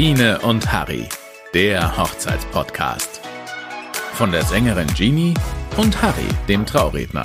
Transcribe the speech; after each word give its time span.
Biene 0.00 0.38
und 0.42 0.72
Harry, 0.72 1.08
der 1.54 1.98
Hochzeitspodcast. 1.98 3.20
Von 4.12 4.30
der 4.30 4.44
Sängerin 4.44 4.86
Jeannie 4.94 5.34
und 5.76 6.00
Harry, 6.00 6.28
dem 6.46 6.64
Trauredner. 6.64 7.24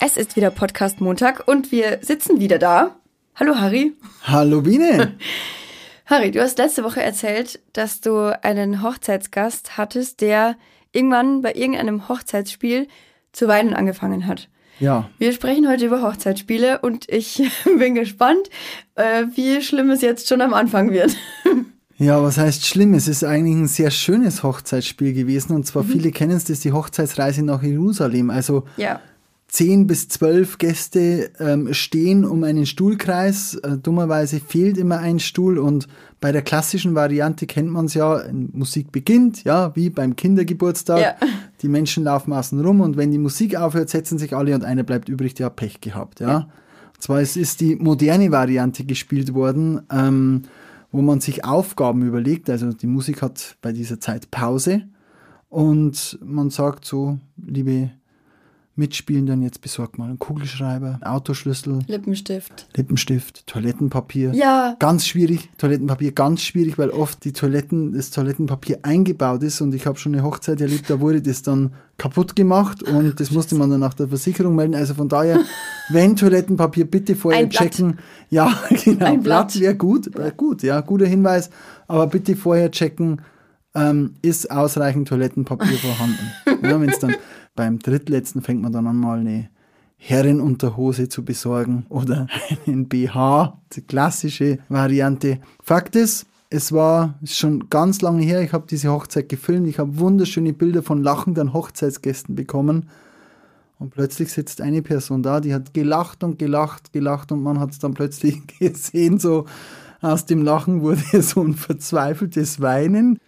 Es 0.00 0.16
ist 0.16 0.34
wieder 0.34 0.50
Podcast 0.50 1.00
Montag 1.00 1.46
und 1.46 1.70
wir 1.70 2.00
sitzen 2.02 2.40
wieder 2.40 2.58
da. 2.58 2.96
Hallo 3.36 3.54
Harry. 3.54 3.92
Hallo 4.24 4.62
Biene. 4.62 5.16
Harry, 6.06 6.32
du 6.32 6.42
hast 6.42 6.58
letzte 6.58 6.82
Woche 6.82 7.04
erzählt, 7.04 7.60
dass 7.72 8.00
du 8.00 8.36
einen 8.42 8.82
Hochzeitsgast 8.82 9.76
hattest, 9.76 10.22
der 10.22 10.56
irgendwann 10.90 11.40
bei 11.40 11.54
irgendeinem 11.54 12.08
Hochzeitsspiel 12.08 12.88
zu 13.30 13.46
weinen 13.46 13.74
angefangen 13.74 14.26
hat. 14.26 14.48
Ja. 14.80 15.08
Wir 15.18 15.32
sprechen 15.32 15.68
heute 15.68 15.86
über 15.86 16.02
Hochzeitsspiele 16.02 16.78
und 16.80 17.08
ich 17.08 17.42
bin 17.78 17.94
gespannt, 17.94 18.48
äh, 18.96 19.24
wie 19.34 19.62
schlimm 19.62 19.90
es 19.90 20.00
jetzt 20.00 20.28
schon 20.28 20.40
am 20.40 20.54
Anfang 20.54 20.90
wird. 20.90 21.16
Ja, 22.02 22.22
was 22.22 22.38
heißt 22.38 22.64
schlimm? 22.64 22.94
Es 22.94 23.06
ist 23.08 23.24
eigentlich 23.24 23.54
ein 23.56 23.66
sehr 23.68 23.90
schönes 23.90 24.42
Hochzeitsspiel 24.42 25.12
gewesen 25.12 25.52
und 25.52 25.58
Mhm. 25.58 25.64
zwar 25.64 25.84
viele 25.84 26.12
kennen 26.12 26.32
es, 26.32 26.44
das 26.44 26.52
ist 26.52 26.64
die 26.64 26.72
Hochzeitsreise 26.72 27.42
nach 27.44 27.62
Jerusalem. 27.62 28.30
Also 28.30 28.64
Ja. 28.78 29.00
Zehn 29.50 29.86
bis 29.86 30.08
zwölf 30.08 30.58
Gäste 30.58 31.30
ähm, 31.40 31.74
stehen 31.74 32.24
um 32.24 32.44
einen 32.44 32.66
Stuhlkreis. 32.66 33.54
Äh, 33.56 33.78
dummerweise 33.78 34.40
fehlt 34.40 34.78
immer 34.78 34.98
ein 34.98 35.18
Stuhl 35.18 35.58
und 35.58 35.88
bei 36.20 36.32
der 36.32 36.42
klassischen 36.42 36.94
Variante 36.94 37.46
kennt 37.46 37.70
man 37.70 37.86
es 37.86 37.94
ja, 37.94 38.22
Musik 38.32 38.92
beginnt, 38.92 39.44
ja, 39.44 39.74
wie 39.74 39.90
beim 39.90 40.14
Kindergeburtstag. 40.14 41.00
Ja. 41.00 41.28
Die 41.62 41.68
Menschen 41.68 42.04
laufen 42.04 42.32
außen 42.32 42.64
rum 42.64 42.80
und 42.80 42.96
wenn 42.96 43.10
die 43.10 43.18
Musik 43.18 43.56
aufhört, 43.56 43.90
setzen 43.90 44.18
sich 44.18 44.36
alle 44.36 44.54
und 44.54 44.64
einer 44.64 44.84
bleibt 44.84 45.08
übrig, 45.08 45.34
der 45.34 45.46
hat 45.46 45.56
Pech 45.56 45.80
gehabt, 45.80 46.20
ja. 46.20 46.48
Und 46.94 47.02
zwar 47.02 47.20
es 47.20 47.36
ist 47.36 47.60
die 47.60 47.76
moderne 47.76 48.30
Variante 48.30 48.84
gespielt 48.84 49.34
worden, 49.34 49.82
ähm, 49.90 50.42
wo 50.92 51.02
man 51.02 51.20
sich 51.20 51.44
Aufgaben 51.44 52.02
überlegt. 52.02 52.50
Also 52.50 52.72
die 52.72 52.86
Musik 52.86 53.22
hat 53.22 53.56
bei 53.62 53.72
dieser 53.72 54.00
Zeit 54.00 54.30
Pause 54.30 54.82
und 55.48 56.18
man 56.22 56.50
sagt 56.50 56.84
so, 56.84 57.18
liebe 57.36 57.90
Mitspielenden, 58.80 59.42
jetzt 59.42 59.60
besorgt 59.60 59.98
mal 59.98 60.06
einen 60.08 60.18
Kugelschreiber, 60.18 60.94
einen 60.94 61.02
Autoschlüssel, 61.04 61.78
Lippenstift. 61.86 62.66
Lippenstift, 62.76 63.46
Toilettenpapier. 63.46 64.32
Ja. 64.34 64.74
Ganz 64.80 65.06
schwierig, 65.06 65.48
Toilettenpapier 65.58 66.10
ganz 66.12 66.42
schwierig, 66.42 66.78
weil 66.78 66.90
oft 66.90 67.24
die 67.24 67.32
Toiletten, 67.32 67.92
das 67.92 68.10
Toilettenpapier 68.10 68.80
eingebaut 68.82 69.42
ist 69.44 69.60
und 69.60 69.72
ich 69.74 69.86
habe 69.86 69.98
schon 69.98 70.14
eine 70.14 70.24
Hochzeit 70.24 70.60
erlebt, 70.60 70.90
da 70.90 70.98
wurde 71.00 71.22
das 71.22 71.42
dann 71.42 71.72
kaputt 71.98 72.34
gemacht 72.34 72.82
und 72.82 73.20
das 73.20 73.30
musste 73.30 73.54
man 73.54 73.70
dann 73.70 73.80
nach 73.80 73.94
der 73.94 74.08
Versicherung 74.08 74.54
melden. 74.56 74.74
Also 74.74 74.94
von 74.94 75.08
daher, 75.08 75.38
wenn 75.90 76.16
Toilettenpapier, 76.16 76.86
bitte 76.86 77.14
vorher 77.14 77.40
Ein 77.42 77.50
Blatt. 77.50 77.62
checken. 77.74 77.98
Ja, 78.30 78.58
genau, 78.84 79.04
Ein 79.04 79.22
Blatt 79.22 79.48
Blatt. 79.52 79.60
wäre 79.60 79.76
gut, 79.76 80.16
wär 80.16 80.30
gut, 80.32 80.62
ja, 80.62 80.80
guter 80.80 81.06
Hinweis, 81.06 81.50
aber 81.86 82.06
bitte 82.06 82.34
vorher 82.36 82.70
checken, 82.70 83.20
ähm, 83.74 84.14
ist 84.22 84.50
ausreichend 84.50 85.06
Toilettenpapier 85.08 85.76
vorhanden. 85.78 86.32
ja, 86.62 86.80
wenn 86.80 86.88
es 86.88 86.98
dann 86.98 87.14
beim 87.60 87.78
drittletzten 87.78 88.40
fängt 88.40 88.62
man 88.62 88.72
dann 88.72 88.86
an, 88.86 88.96
mal 88.96 89.18
eine 89.18 89.50
Herrenunterhose 89.98 91.10
zu 91.10 91.26
besorgen 91.26 91.84
oder 91.90 92.26
einen 92.66 92.88
BH, 92.88 93.60
die 93.74 93.82
klassische 93.82 94.60
Variante. 94.70 95.40
Fakt 95.62 95.94
ist, 95.94 96.24
es 96.48 96.72
war 96.72 97.18
schon 97.22 97.68
ganz 97.68 98.00
lange 98.00 98.22
her, 98.22 98.40
ich 98.40 98.54
habe 98.54 98.64
diese 98.66 98.90
Hochzeit 98.90 99.28
gefilmt, 99.28 99.68
ich 99.68 99.78
habe 99.78 99.98
wunderschöne 99.98 100.54
Bilder 100.54 100.82
von 100.82 101.02
lachenden 101.02 101.52
Hochzeitsgästen 101.52 102.34
bekommen. 102.34 102.88
Und 103.78 103.90
plötzlich 103.90 104.32
sitzt 104.32 104.62
eine 104.62 104.80
Person 104.80 105.22
da, 105.22 105.40
die 105.40 105.52
hat 105.52 105.74
gelacht 105.74 106.24
und 106.24 106.38
gelacht, 106.38 106.94
gelacht 106.94 107.30
und 107.30 107.42
man 107.42 107.60
hat 107.60 107.72
es 107.72 107.78
dann 107.78 107.92
plötzlich 107.92 108.40
gesehen, 108.58 109.18
so 109.18 109.44
aus 110.00 110.24
dem 110.24 110.40
Lachen 110.40 110.80
wurde 110.80 111.02
so 111.20 111.42
ein 111.42 111.52
verzweifeltes 111.52 112.62
Weinen, 112.62 113.18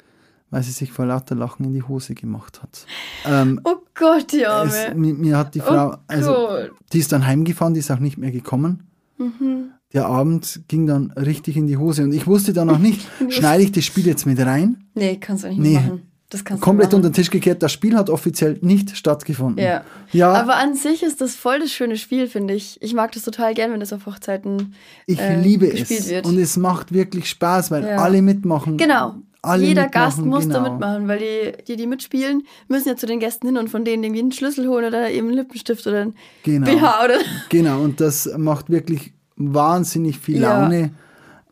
weil 0.53 0.63
sie 0.63 0.71
sich 0.71 0.93
vor 0.93 1.07
lauter 1.07 1.35
Lachen 1.35 1.65
in 1.65 1.73
die 1.73 1.83
Hose 1.83 2.15
gemacht 2.15 2.63
hat. 2.63 2.87
Ähm, 3.27 3.61
Oh 3.65 3.79
Gott, 3.97 4.31
die 4.33 4.43
es, 4.43 4.47
Arme. 4.47 4.95
mir, 4.95 5.15
mir 5.15 5.37
hat 5.39 5.55
die 5.57 5.61
Frau, 5.61 5.95
Oh 5.95 5.99
also 6.07 6.33
Gott. 6.33 6.71
die 6.93 6.99
ist 7.01 7.11
dann 7.11 7.27
heimgefahren, 7.27 7.75
die 7.75 7.81
ist 7.81 7.91
auch 7.91 7.99
nicht 7.99 8.19
mehr 8.19 8.31
gekommen. 8.31 8.87
Der 9.93 10.07
Abend 10.07 10.63
ging 10.69 10.87
dann 10.87 11.11
richtig 11.13 11.57
in 11.57 11.67
die 11.67 11.77
Hose 11.77 12.03
und 12.05 12.13
ich 12.13 12.27
wusste 12.27 12.53
dann 12.53 12.71
auch 12.71 12.79
nicht, 12.79 13.07
schneide 13.29 13.63
ich 13.63 13.73
das 13.73 13.85
Spiel 13.85 14.07
jetzt 14.07 14.25
mit 14.27 14.39
rein? 14.41 14.85
Nee, 14.95 15.17
kannst 15.19 15.45
du 15.45 15.49
nicht 15.49 15.59
Nee. 15.59 15.75
machen. 15.75 16.03
Das 16.31 16.45
kannst 16.47 16.63
Komplett 16.63 16.95
unter 16.95 17.11
den 17.11 17.13
Tisch 17.13 17.29
gekehrt. 17.31 17.63
Das 17.63 17.73
Spiel 17.73 17.95
hat 17.95 18.09
offiziell 18.09 18.59
nicht 18.63 18.97
stattgefunden. 18.97 19.63
Ja. 19.63 19.85
Ja, 20.13 20.33
Aber 20.33 20.57
an 20.57 20.75
sich 20.75 21.03
ist 21.03 21.21
das 21.21 21.35
voll 21.35 21.59
das 21.61 21.71
schöne 21.71 21.99
Spiel, 21.99 22.27
finde 22.27 22.55
ich. 22.55 22.79
Ich 22.81 22.95
mag 22.95 23.13
das 23.13 23.25
total 23.25 23.53
gern, 23.53 23.71
wenn 23.71 23.81
das 23.81 23.93
auf 23.93 24.07
Hochzeiten 24.07 24.75
ich 25.07 25.21
äh, 25.21 25.39
liebe 25.39 25.69
gespielt 25.69 26.01
es. 26.01 26.09
wird. 26.09 26.25
Und 26.25 26.39
es 26.39 26.57
macht 26.57 26.93
wirklich 26.95 27.29
Spaß, 27.29 27.71
weil 27.71 27.85
Ja. 27.85 27.97
alle 27.99 28.23
mitmachen. 28.23 28.79
Genau. 28.79 29.17
Alle 29.45 29.65
Jeder 29.67 29.83
mitmachen, 29.85 30.05
Gast 30.05 30.19
muss 30.25 30.49
da 30.49 30.59
genau. 30.61 30.71
mitmachen, 30.73 31.09
weil 31.09 31.19
die, 31.19 31.65
die, 31.65 31.77
die 31.77 31.87
mitspielen, 31.89 32.45
müssen 32.69 32.89
ja 32.89 32.97
zu 32.97 33.07
den 33.07 33.19
Gästen 33.19 33.49
hin 33.49 33.57
und 33.59 33.69
von 33.71 33.85
denen 33.85 34.05
irgendwie 34.05 34.21
einen 34.23 34.33
Schlüssel 34.33 34.69
holen 34.69 34.85
oder 34.85 35.11
eben 35.11 35.27
einen 35.29 35.37
Lippenstift 35.37 35.85
oder 35.87 36.03
einen 36.03 36.15
Genau. 36.45 36.67
BH 36.67 37.05
oder. 37.05 37.15
Genau, 37.49 37.83
und 37.83 38.01
das 38.01 38.31
macht 38.37 38.71
wirklich 38.71 39.13
wahnsinnig 39.37 40.19
viel 40.21 40.41
Ja. 40.41 40.61
Laune. 40.63 40.93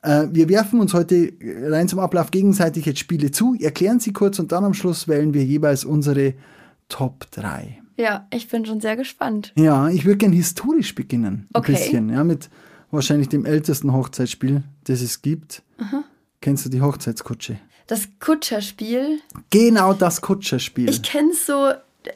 Äh, 0.02 0.28
wir 0.30 0.48
werfen 0.48 0.78
uns 0.80 0.94
heute 0.94 1.32
rein 1.68 1.88
zum 1.88 1.98
Ablauf 1.98 2.30
gegenseitig 2.30 2.86
jetzt 2.86 3.00
Spiele 3.00 3.32
zu, 3.32 3.56
erklären 3.60 3.98
sie 4.00 4.12
kurz 4.12 4.38
und 4.38 4.52
dann 4.52 4.64
am 4.64 4.72
Schluss 4.74 5.08
wählen 5.08 5.34
wir 5.34 5.44
jeweils 5.44 5.84
unsere 5.84 6.34
Top 6.88 7.30
3. 7.32 7.82
Ja, 7.96 8.26
ich 8.32 8.48
bin 8.48 8.64
schon 8.64 8.80
sehr 8.80 8.96
gespannt. 8.96 9.52
Ja, 9.56 9.88
ich 9.88 10.04
würde 10.06 10.18
gern 10.18 10.32
historisch 10.32 10.94
beginnen. 10.94 11.48
Ein 11.52 11.58
Okay. 11.58 11.72
bisschen, 11.72 12.08
ja, 12.08 12.22
mit 12.24 12.48
wahrscheinlich 12.92 13.28
dem 13.28 13.44
ältesten 13.44 13.92
Hochzeitsspiel, 13.92 14.62
das 14.84 15.02
es 15.02 15.20
gibt. 15.22 15.62
Kennst 16.40 16.64
du 16.64 16.70
die 16.70 16.80
Hochzeitskutsche? 16.80 17.58
Das 17.90 18.08
Kutscherspiel, 18.20 19.20
Genau 19.50 19.92
das 19.94 20.20
Kutscherspiel. 20.20 20.88
ich 20.88 21.02
kenne 21.02 21.30
es 21.32 21.44
so, 21.44 21.72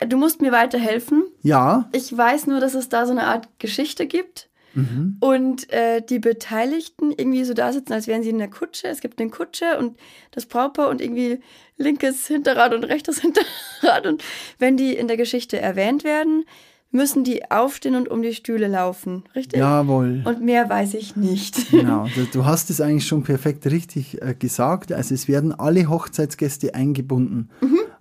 du 0.09 0.17
musst 0.17 0.41
mir 0.41 0.53
weiterhelfen. 0.53 1.25
ja, 1.43 1.89
Ich 1.93 2.17
weiß 2.17 2.47
nur, 2.47 2.61
dass 2.61 2.75
es 2.75 2.89
da 2.89 3.07
so 3.07 3.11
eine 3.12 3.25
Art 3.25 3.49
Geschichte 3.59 4.07
gibt. 4.07 4.49
Mhm. 4.75 5.17
Und 5.21 5.73
äh, 5.73 6.01
die 6.01 6.19
Beteiligten 6.21 7.11
irgendwie 7.13 7.45
so 7.45 7.55
da 7.55 7.73
sitzen, 7.73 7.93
als 7.93 8.07
wären 8.07 8.23
sie 8.23 8.31
in 8.31 8.39
der 8.39 8.51
Kutsche. 8.51 8.89
Es 8.89 9.01
gibt 9.01 9.19
den 9.21 9.31
Kutscher 9.31 9.79
und 9.79 9.97
das 10.33 10.47
Brautpaar 10.47 10.89
und 10.89 11.01
irgendwie 11.01 11.41
linkes 11.77 12.27
Hinterrad 12.27 12.73
und 12.75 12.84
rechtes 12.84 13.21
Hinterrad. 13.23 14.07
Und 14.07 14.23
wenn 14.59 14.77
die 14.77 14.95
in 14.95 15.09
der 15.09 15.17
Geschichte 15.17 15.61
erwähnt 15.61 16.05
werden, 16.05 16.45
müssen 16.94 17.25
die 17.25 17.50
aufstehen 17.50 17.97
und 17.97 18.09
um 18.09 18.22
die 18.22 18.32
Stühle 18.32 18.69
laufen. 18.69 19.25
Richtig? 19.34 19.59
jawohl. 19.59 20.22
Und 20.25 20.43
mehr 20.43 20.69
weiß 20.69 20.94
ich 20.94 21.16
nicht. 21.16 21.72
Genau, 21.75 22.06
du, 22.15 22.25
du 22.32 22.44
hast 22.44 22.71
es 22.71 22.81
eigentlich 22.81 23.06
schon 23.06 23.25
perfekt 23.25 23.66
richtig 23.66 24.22
äh, 24.22 24.34
gesagt. 24.34 24.93
Also 24.93 25.12
es 25.12 25.28
werden 25.28 25.53
alle 25.53 25.88
Hochzeitsgäste 25.88 26.75
eingebunden. 26.75 27.50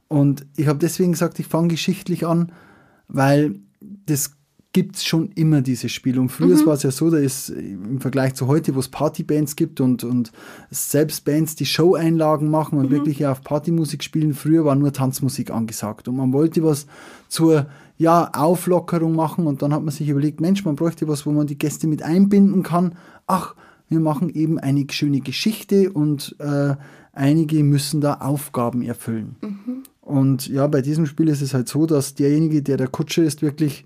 Und 0.08 0.46
ich 0.56 0.68
habe 0.68 0.78
deswegen 0.78 1.14
gesagt, 1.14 1.40
ich 1.40 1.48
fange 1.48 1.70
geschichtlich 1.70 2.26
an, 2.26 2.52
weil 3.08 3.56
das 4.06 4.34
gibt 4.74 4.96
es 4.98 5.06
schon 5.06 5.30
immer, 5.36 5.62
dieses 5.62 5.92
Spiel. 5.92 6.20
Und 6.20 6.30
früher 6.30 6.64
war 6.66 6.74
es 6.74 6.84
ja 6.84 6.92
so, 6.92 7.10
da 7.10 7.18
ist 7.18 7.50
im 7.50 8.02
Vergleich 8.02 8.34
zu 8.34 8.48
heute, 8.48 8.76
wo 8.76 8.80
es 8.80 8.90
Partybands 8.90 9.56
gibt 9.56 9.80
und, 9.82 10.04
und 10.04 10.32
selbst 10.72 11.26
Bands, 11.26 11.56
die 11.56 11.66
Show-Einlagen 11.66 12.50
machen 12.50 12.80
und 12.80 12.90
wirklich 12.90 13.20
ja 13.20 13.32
auf 13.32 13.42
Partymusik 13.42 14.04
spielen, 14.04 14.34
früher 14.34 14.66
war 14.66 14.76
nur 14.76 14.92
Tanzmusik 14.92 15.52
angesagt. 15.52 16.08
Und 16.08 16.18
man 16.18 16.34
wollte 16.34 16.64
was 16.64 16.88
zur 17.28 17.68
ja, 18.04 18.30
Auflockerung 18.34 19.16
machen 19.16 19.48
und 19.48 19.62
dann 19.62 19.74
hat 19.74 19.82
man 19.82 19.92
sich 19.92 20.10
überlegt, 20.10 20.42
Mensch, 20.42 20.66
man 20.66 20.76
bräuchte 20.76 21.08
was, 21.08 21.26
wo 21.26 21.32
man 21.32 21.48
die 21.48 21.58
Gäste 21.58 21.88
mit 21.88 22.04
einbinden 22.04 22.62
kann. 22.62 22.96
Ach, 23.28 23.56
wir 23.88 24.02
machen 24.02 24.30
eben 24.30 24.60
eine 24.60 24.86
schöne 24.92 25.22
Geschichte 25.22 25.90
und 25.90 26.36
äh, 26.40 26.76
einige 27.14 27.64
müssen 27.64 28.02
da 28.02 28.16
Aufgaben 28.16 28.82
erfüllen. 28.82 29.38
Und 30.02 30.50
ja, 30.50 30.68
bei 30.68 30.82
diesem 30.82 31.06
Spiel 31.06 31.30
ist 31.30 31.42
es 31.42 31.54
halt 31.54 31.70
so, 31.70 31.86
dass 31.86 32.14
derjenige, 32.14 32.62
der 32.62 32.76
der 32.76 32.90
Kutscher 32.90 33.24
ist, 33.24 33.42
wirklich, 33.42 33.86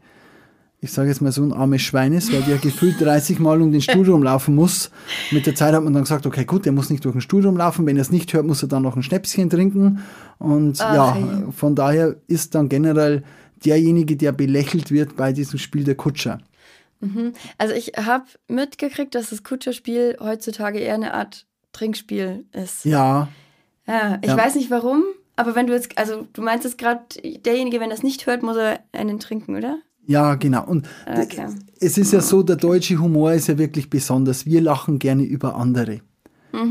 ich 0.80 0.92
sage 0.92 1.10
jetzt 1.10 1.22
mal 1.22 1.32
so 1.32 1.44
ein 1.44 1.54
armes 1.54 1.84
Schwein 1.84 2.14
ist, 2.14 2.34
weil 2.34 2.42
der 2.42 2.58
gefühlt 2.58 2.96
30 3.00 3.40
Mal 3.40 3.62
um 3.62 3.72
den 3.72 3.82
Stuhl 3.82 4.10
rumlaufen 4.10 4.56
muss. 4.56 4.90
Mit 5.30 5.46
der 5.46 5.54
Zeit 5.54 5.76
hat 5.76 5.84
man 5.84 5.94
dann 5.94 6.04
gesagt, 6.04 6.26
okay, 6.26 6.46
gut, 6.46 6.66
der 6.66 6.72
muss 6.72 6.90
nicht 6.90 7.06
durch 7.06 7.14
den 7.14 7.22
Stuhl 7.22 7.46
rumlaufen. 7.46 7.86
Wenn 7.86 7.98
er 7.98 8.02
es 8.02 8.12
nicht 8.12 8.34
hört, 8.34 8.48
muss 8.48 8.64
er 8.64 8.70
dann 8.70 8.82
noch 8.82 8.96
ein 8.96 9.04
Schnäpschen 9.04 9.52
trinken. 9.52 10.00
Und 10.40 10.82
Ach, 10.82 10.96
ja, 10.96 11.18
von 11.56 11.76
daher 11.76 12.16
ist 12.28 12.56
dann 12.56 12.68
generell 12.68 13.24
derjenige, 13.66 14.16
der 14.18 14.32
belächelt 14.32 14.92
wird 14.92 15.16
bei 15.16 15.34
diesem 15.34 15.60
Spiel, 15.60 15.84
der 15.84 15.96
Kutscher. 15.96 16.40
Also 17.58 17.74
ich 17.76 17.92
habe 17.96 18.26
mitgekriegt, 18.48 19.14
dass 19.14 19.30
das 19.30 19.44
Kutscherspiel 19.44 20.18
heutzutage 20.20 20.80
eher 20.80 20.96
eine 20.96 21.14
Art 21.14 21.46
Trinkspiel 21.72 22.46
ist. 22.54 22.86
Ja, 22.86 23.30
Ja, 23.88 24.18
ich 24.22 24.28
Ja. 24.30 24.36
weiß 24.38 24.56
nicht 24.56 24.70
warum, 24.70 25.04
aber 25.38 25.56
wenn 25.56 25.68
du 25.68 25.74
jetzt, 25.74 25.98
also 25.98 26.28
du 26.34 26.42
meinst 26.42 26.66
jetzt 26.66 26.78
gerade, 26.78 27.02
derjenige, 27.46 27.80
wenn 27.80 27.92
es 27.92 28.04
nicht 28.04 28.26
hört, 28.26 28.44
muss 28.44 28.58
er 28.58 28.80
einen 28.92 29.20
trinken, 29.20 29.56
oder? 29.56 29.80
Ja, 30.06 30.36
genau. 30.36 30.66
Und 30.66 30.88
Okay. 31.06 31.46
es 31.80 31.98
ist 31.98 32.12
ja 32.12 32.20
so, 32.22 32.44
der 32.44 32.56
deutsche 32.58 32.98
Humor 33.00 33.32
ist 33.34 33.48
ja 33.48 33.58
wirklich 33.58 33.90
besonders. 33.90 34.46
Wir 34.46 34.60
lachen 34.62 35.00
gerne 35.00 35.24
über 35.24 35.56
andere. 35.56 36.02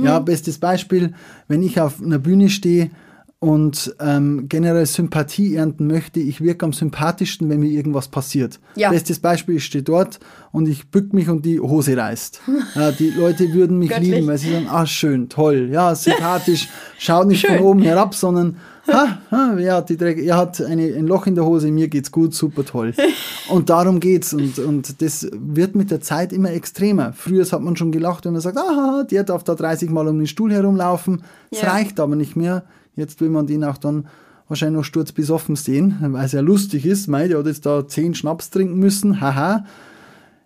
Ja, 0.03 0.19
bestes 0.19 0.59
Beispiel, 0.59 1.15
wenn 1.49 1.63
ich 1.63 1.81
auf 1.81 2.03
einer 2.03 2.19
Bühne 2.19 2.49
stehe 2.51 2.91
und 3.39 3.95
ähm, 4.01 4.47
generell 4.49 4.87
Sympathie 4.87 5.57
ernten 5.57 5.87
möchte, 5.87 6.21
ich 6.21 6.41
wirke 6.41 6.65
am 6.65 6.73
sympathischsten, 6.73 7.51
wenn 7.51 7.61
mir 7.61 7.69
irgendwas 7.69 8.09
passiert. 8.09 8.59
Ja. 8.77 8.91
Bestes 8.91 9.19
Beispiel, 9.21 9.57
ich 9.57 9.67
stehe 9.67 9.85
dort 9.85 10.19
und 10.53 10.67
ich 10.67 10.91
bück 10.91 11.13
mich 11.13 11.29
und 11.29 11.45
die 11.45 11.61
Hose 11.61 11.97
reißt. 11.97 12.41
ja, 12.75 12.93
die 12.93 13.11
Leute 13.11 13.53
würden 13.53 13.79
mich 13.79 13.91
Göttlich. 13.91 14.15
lieben, 14.15 14.27
weil 14.27 14.39
sie 14.39 14.51
sagen, 14.53 14.69
ah 14.71 14.87
schön, 14.87 15.29
toll, 15.29 15.69
ja, 15.71 15.95
sympathisch, 15.95 16.69
schaut 16.99 17.27
nicht 17.29 17.41
Schön. 17.47 17.59
von 17.59 17.67
oben 17.67 17.83
herab, 17.83 18.15
sondern 18.15 18.57
ha, 18.89 19.19
ha, 19.31 19.57
er 19.59 19.75
hat, 19.77 19.91
die 19.91 19.99
Dreck, 19.99 20.19
er 20.19 20.39
hat 20.39 20.63
eine, 20.63 20.95
ein 20.95 21.07
Loch 21.07 21.27
in 21.27 21.35
der 21.35 21.45
Hose, 21.45 21.71
mir 21.71 21.89
geht's 21.89 22.11
gut, 22.11 22.33
super 22.33 22.65
toll. 22.65 22.95
Und 23.51 23.69
darum 23.69 24.01
geht's 24.01 24.33
und, 24.35 24.59
und 24.59 25.01
das 25.03 25.29
wird 25.33 25.77
mit 25.77 25.93
der 25.93 26.01
Zeit 26.01 26.33
immer 26.33 26.51
extremer. 26.51 27.13
Früher 27.13 27.45
hat 27.45 27.61
man 27.63 27.77
schon 27.77 27.93
gelacht, 27.93 28.25
wenn 28.25 28.33
man 28.33 28.41
sagt, 28.41 28.57
ah, 28.59 29.05
der 29.09 29.23
darf 29.23 29.45
da 29.45 29.55
30 29.55 29.89
Mal 29.91 30.09
um 30.09 30.17
den 30.19 30.27
Stuhl 30.27 30.53
herumlaufen. 30.53 31.23
Das 31.53 31.63
Ja. 31.63 31.71
reicht 31.71 32.01
aber 32.01 32.17
nicht 32.17 32.35
mehr. 32.35 32.65
Jetzt 32.97 33.21
will 33.21 33.29
man 33.29 33.47
den 33.47 33.63
auch 33.65 33.79
dann 33.79 34.09
wahrscheinlich 34.49 34.79
noch 34.79 34.85
sturzbesoffen 34.85 35.57
sehen, 35.57 35.97
weil 36.01 36.25
es 36.25 36.33
ja 36.33 36.41
lustig 36.41 36.87
ist. 36.87 37.09
Mei, 37.09 37.29
der 37.29 37.39
hat 37.39 37.47
jetzt 37.47 37.67
da 37.67 37.87
10 37.87 38.15
Schnaps 38.15 38.51
trinken 38.51 38.79
müssen, 38.79 39.21
haha. 39.21 39.65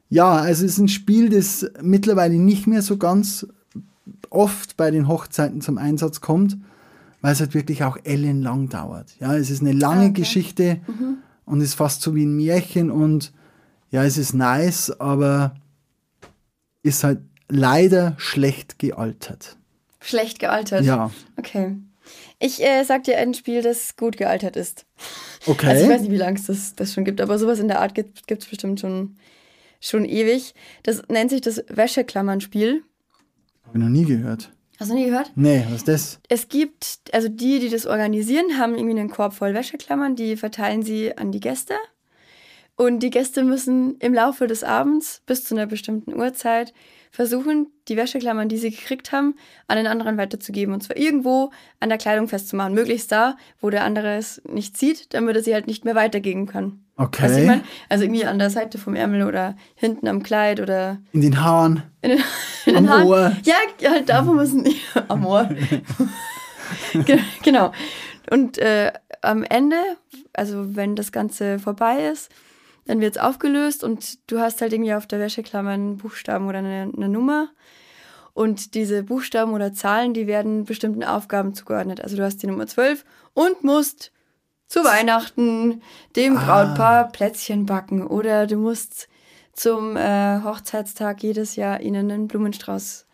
Ja, 0.09 0.33
also 0.33 0.65
es 0.65 0.73
ist 0.73 0.79
ein 0.79 0.89
Spiel, 0.89 1.29
das 1.29 1.71
mittlerweile 1.81 2.35
nicht 2.35 2.67
mehr 2.67 2.83
so 2.83 2.97
ganz 2.97 3.47
oft 4.29 4.77
bei 4.77 4.91
den 4.91 5.07
Hochzeiten 5.07 5.61
zum 5.61 5.79
Einsatz 5.79 6.21
kommt, 6.21 6.57
weil 7.21 7.33
es 7.33 7.41
halt 7.41 7.55
wirklich 7.55 7.85
auch 7.85 7.97
ellenlang 8.03 8.69
dauert. 8.69 9.15
Ja, 9.21 9.37
es 9.37 9.51
ist 9.51 9.61
eine 9.61 9.73
lange 9.73 10.07
okay. 10.07 10.21
Geschichte 10.21 10.81
und 11.45 11.61
ist 11.61 11.75
fast 11.75 12.03
so 12.03 12.15
wie 12.15 12.25
ein 12.25 12.37
Märchen 12.37 12.91
und 12.91 13.33
ja, 13.91 14.05
es 14.05 14.19
ist 14.19 14.35
nice, 14.35 14.91
aber 15.01 15.55
ist 16.83 17.05
halt 17.05 17.21
leider 17.49 18.15
schlecht 18.17 18.79
gealtert. 18.79 19.57
Schlecht 20.01 20.39
gealtert. 20.39 20.85
Ja, 20.85 21.11
Okay. 21.37 21.77
Ich 22.43 22.63
äh, 22.63 22.83
sag 22.85 23.05
dir 23.05 23.19
ein 23.19 23.35
Spiel, 23.35 23.61
das 23.61 23.97
gut 23.97 24.17
gealtert 24.17 24.57
ist. 24.57 24.87
okay. 25.47 25.67
Also 25.67 25.85
ich 25.85 25.91
weiß 25.91 26.01
nicht, 26.01 26.11
wie 26.11 26.17
lange 26.17 26.39
es 26.39 26.47
das, 26.47 26.75
das 26.75 26.95
schon 26.95 27.05
gibt, 27.05 27.21
aber 27.21 27.39
sowas 27.39 27.59
in 27.59 27.69
der 27.69 27.81
Art 27.81 27.95
gibt 27.95 28.31
es 28.31 28.47
bestimmt 28.47 28.81
schon, 28.81 29.17
schon 29.79 30.07
ewig. 30.07 30.55
Das 30.83 31.03
nennt 31.09 31.31
sich 31.31 31.43
das 31.43 31.63
Wäscheklammernspiel. 31.69 32.83
Habe 33.67 33.79
ich 33.79 33.85
noch 33.85 33.91
nie 33.91 34.07
gehört. 34.07 34.51
Hast 34.79 34.91
du 34.91 34.95
nie 34.95 35.05
gehört? 35.05 35.31
Nee, 35.35 35.63
was 35.67 35.77
ist 35.77 35.89
das? 35.89 36.21
Es 36.31 36.49
gibt, 36.49 37.03
also 37.13 37.29
die, 37.29 37.59
die 37.59 37.69
das 37.69 37.85
organisieren, 37.85 38.57
haben 38.59 38.75
irgendwie 38.75 38.99
einen 38.99 39.11
Korb 39.11 39.35
voll 39.35 39.53
Wäscheklammern, 39.53 40.17
die 40.17 40.39
verteilen 40.39 40.83
sie 40.83 41.17
an 41.19 41.33
die 41.33 41.41
Gäste. 41.41 41.75
Und 42.77 43.01
die 43.01 43.11
Gäste 43.11 43.45
müssen 43.45 43.99
im 43.99 44.15
Laufe 44.15 44.47
des 44.47 44.65
Abends 44.65 45.21
bis 45.27 45.45
zu 45.45 45.55
einer 45.55 45.67
bestimmten 45.67 46.15
Uhrzeit 46.15 46.73
versuchen, 47.11 47.67
die 47.89 47.97
Wäscheklammern, 47.97 48.49
die 48.49 48.57
sie 48.57 48.71
gekriegt 48.71 49.11
haben, 49.13 49.35
an 49.67 49.77
den 49.77 49.87
anderen 49.87 50.17
weiterzugeben. 50.17 50.73
Und 50.75 50.83
zwar 50.83 50.97
irgendwo 50.97 51.51
an 51.81 51.89
der 51.89 51.99
Kleidung 51.99 52.29
festzumachen. 52.29 52.73
Möglichst 52.75 53.11
da, 53.13 53.37
wo 53.61 53.69
der 53.71 53.85
andere 53.85 54.17
es 54.17 54.41
nicht 54.49 54.77
sieht, 54.79 55.13
damit 55.13 55.37
er 55.37 55.43
sie 55.43 55.55
halt 55.55 55.67
nicht 55.67 55.85
mehr 55.85 55.95
weitergeben 55.95 56.47
kann. 56.47 56.85
Okay. 56.97 57.23
Weißt 57.25 57.37
du, 57.37 57.41
ich 57.41 57.47
mein? 57.47 57.63
Also 57.89 58.05
irgendwie 58.05 58.27
an 58.27 58.39
der 58.39 58.51
Seite 58.51 58.79
vom 58.79 58.95
Ärmel 58.95 59.23
oder 59.27 59.57
hinten 59.75 60.07
am 60.07 60.23
Kleid 60.23 60.61
oder 60.61 60.99
In 61.13 61.23
den 61.23 61.43
Haaren. 61.43 61.83
in 62.03 62.11
den, 62.11 62.19
in 62.67 62.77
Am 62.77 62.85
den 62.85 62.91
Haaren. 62.93 63.07
Ohr. 63.09 63.37
Ja, 63.45 63.55
halt 63.91 64.09
da, 64.09 64.27
wo 64.27 64.33
man 64.35 64.45
es 64.45 64.53
nicht. 64.53 64.81
Am 65.09 65.25
Ohr. 65.27 65.49
Ge- 67.05 67.19
genau. 67.43 67.73
Und 68.31 68.59
äh, 68.59 68.93
am 69.23 69.43
Ende, 69.43 69.77
also 70.33 70.77
wenn 70.77 70.95
das 70.95 71.11
Ganze 71.13 71.59
vorbei 71.59 72.05
ist, 72.13 72.31
dann 72.87 73.01
wird 73.01 73.17
es 73.17 73.23
aufgelöst 73.23 73.85
und 73.85 74.31
du 74.31 74.41
hast 74.41 74.61
halt 74.61 74.73
irgendwie 74.73 74.95
auf 74.95 75.07
der 75.07 75.21
Wäscheklammer 75.21 75.71
einen 75.71 75.99
Buchstaben 75.99 76.49
oder 76.49 76.59
eine, 76.59 76.91
eine 76.95 77.09
Nummer. 77.09 77.49
Und 78.33 78.75
diese 78.75 79.03
Buchstaben 79.03 79.53
oder 79.53 79.73
Zahlen, 79.73 80.15
die 80.15 80.27
werden 80.27 80.65
bestimmten 80.65 81.05
Aufgaben 81.05 81.55
zugeordnet. 81.55 82.01
Also 82.01 82.17
du 82.17 82.25
hast 82.25 82.43
die 82.43 82.47
Nummer 82.47 82.67
12 82.67 83.05
und 83.35 83.65
musst 83.65 84.13
zu 84.67 84.85
Weihnachten 84.85 85.83
dem 86.15 86.37
Brautpaar 86.37 87.11
Plätzchen 87.11 87.67
backen 87.67 88.07
oder 88.07 88.47
du 88.47 88.57
musst 88.57 89.09
zum 89.53 89.97
äh, 89.97 90.43
Hochzeitstag 90.43 91.23
jedes 91.23 91.57
Jahr 91.57 91.81
ihnen 91.81 92.11
einen 92.11 92.29
Blumenstrauß 92.29 93.07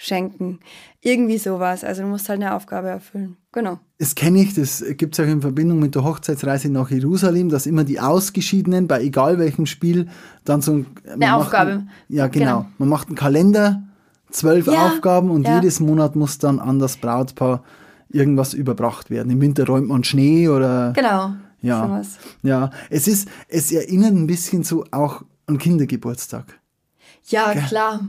schenken. 0.00 0.60
Irgendwie 1.00 1.38
sowas. 1.38 1.82
Also 1.82 2.02
du 2.02 2.08
musst 2.08 2.28
halt 2.28 2.40
eine 2.40 2.54
Aufgabe 2.54 2.88
erfüllen. 2.88 3.36
Genau. 3.50 3.80
Das 3.98 4.14
kenne 4.14 4.40
ich, 4.40 4.54
das 4.54 4.84
gibt 4.96 5.18
es 5.18 5.24
auch 5.24 5.28
in 5.28 5.42
Verbindung 5.42 5.80
mit 5.80 5.96
der 5.96 6.04
Hochzeitsreise 6.04 6.70
nach 6.70 6.88
Jerusalem, 6.90 7.48
dass 7.48 7.66
immer 7.66 7.82
die 7.82 7.98
Ausgeschiedenen 7.98 8.86
bei 8.86 9.02
egal 9.02 9.40
welchem 9.40 9.66
Spiel 9.66 10.08
dann 10.44 10.62
so 10.62 10.72
ein, 10.72 10.86
macht 11.16 11.32
Aufgabe. 11.32 11.70
Ein, 11.72 11.90
ja, 12.08 12.28
genau. 12.28 12.58
Genau. 12.58 12.66
Man 12.78 12.88
macht 12.88 13.08
einen 13.08 13.16
Kalender, 13.16 13.82
zwölf 14.30 14.68
Ja, 14.68 14.86
Aufgaben 14.86 15.32
und 15.32 15.44
ja. 15.44 15.56
jedes 15.56 15.80
Monat 15.80 16.14
muss 16.14 16.38
dann 16.38 16.60
an 16.60 16.78
das 16.78 16.96
Brautpaar 16.98 17.64
irgendwas 18.08 18.54
überbracht 18.54 19.10
werden. 19.10 19.32
Im 19.32 19.40
Winter 19.40 19.66
räumt 19.66 19.88
man 19.88 20.04
Schnee 20.04 20.48
oder 20.48 20.92
Genau. 20.94 21.32
Ja. 21.60 21.84
Sowas. 21.88 22.18
ja. 22.44 22.70
Es 22.88 23.08
ist, 23.08 23.28
es 23.48 23.72
erinnert 23.72 24.12
ein 24.12 24.28
bisschen 24.28 24.62
so 24.62 24.84
auch 24.92 25.22
an 25.46 25.58
Kindergeburtstag. 25.58 26.60
Ja, 27.26 27.52
klar. 27.52 28.00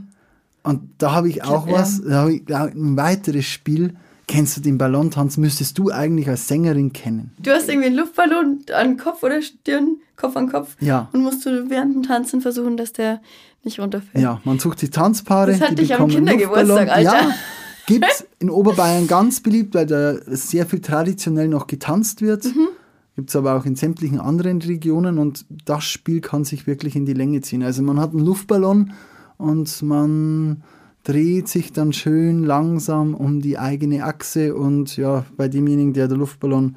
Und 0.63 0.81
da 0.97 1.11
habe 1.13 1.29
ich 1.29 1.43
auch 1.43 1.67
Ja. 1.67 1.73
was, 1.73 2.01
da 2.01 2.21
habe 2.21 2.33
ich 2.33 2.43
ein 2.53 2.97
weiteres 2.97 3.45
Spiel. 3.45 3.95
Kennst 4.27 4.57
du 4.57 4.61
den 4.61 4.77
Ballontanz? 4.77 5.37
Müsstest 5.37 5.77
du 5.79 5.89
eigentlich 5.91 6.29
als 6.29 6.47
Sängerin 6.47 6.93
kennen. 6.93 7.31
Du 7.39 7.49
hast 7.51 7.67
irgendwie 7.67 7.87
einen 7.87 7.95
Luftballon 7.97 8.59
an 8.75 8.97
Kopf 8.97 9.23
oder 9.23 9.41
Stirn, 9.41 9.97
Kopf 10.15 10.35
an 10.37 10.51
Kopf. 10.51 10.75
Ja. 10.81 11.09
Und 11.13 11.23
musst 11.23 11.45
du 11.45 11.69
während 11.69 11.95
dem 11.95 12.03
Tanzen 12.03 12.41
versuchen, 12.41 12.77
dass 12.77 12.93
der 12.93 13.21
nicht 13.63 13.79
runterfällt. 13.79 14.23
Ja, 14.23 14.39
man 14.43 14.59
sucht 14.59 14.81
die 14.83 14.89
Tanzpaare, 14.89 15.51
Das 15.51 15.61
hatte 15.61 15.81
ich 15.81 15.95
am 15.95 16.07
Kindergeburtstag. 16.07 16.89
Alter. 16.89 17.01
Ja, 17.01 17.31
gibt's 17.87 18.25
in 18.37 18.49
Oberbayern 18.51 19.07
ganz 19.07 19.39
beliebt, 19.41 19.73
weil 19.73 19.87
da 19.87 20.13
sehr 20.27 20.65
viel 20.67 20.79
traditionell 20.81 21.47
noch 21.47 21.65
getanzt 21.67 22.21
wird. 22.21 22.45
Mhm. 22.45 22.67
Gibt's 23.15 23.35
aber 23.35 23.55
auch 23.57 23.65
in 23.65 23.75
sämtlichen 23.75 24.19
anderen 24.19 24.61
Regionen 24.61 25.17
und 25.17 25.45
das 25.65 25.83
Spiel 25.85 26.21
kann 26.21 26.43
sich 26.45 26.67
wirklich 26.67 26.95
in 26.95 27.05
die 27.05 27.13
Länge 27.13 27.41
ziehen. 27.41 27.63
Also 27.63 27.81
man 27.81 27.99
hat 27.99 28.11
einen 28.11 28.23
Luftballon 28.25 28.93
und 29.39 29.81
man 29.81 30.61
dreht 31.03 31.47
sich 31.47 31.73
dann 31.73 31.91
schön 31.93 32.43
langsam 32.43 33.15
um 33.15 33.41
die 33.41 33.57
eigene 33.57 34.03
Achse 34.03 34.53
und 34.55 34.95
ja, 34.97 35.25
bei 35.35 35.47
demjenigen, 35.47 35.93
der 35.93 36.07
der 36.07 36.17
Luftballon 36.17 36.75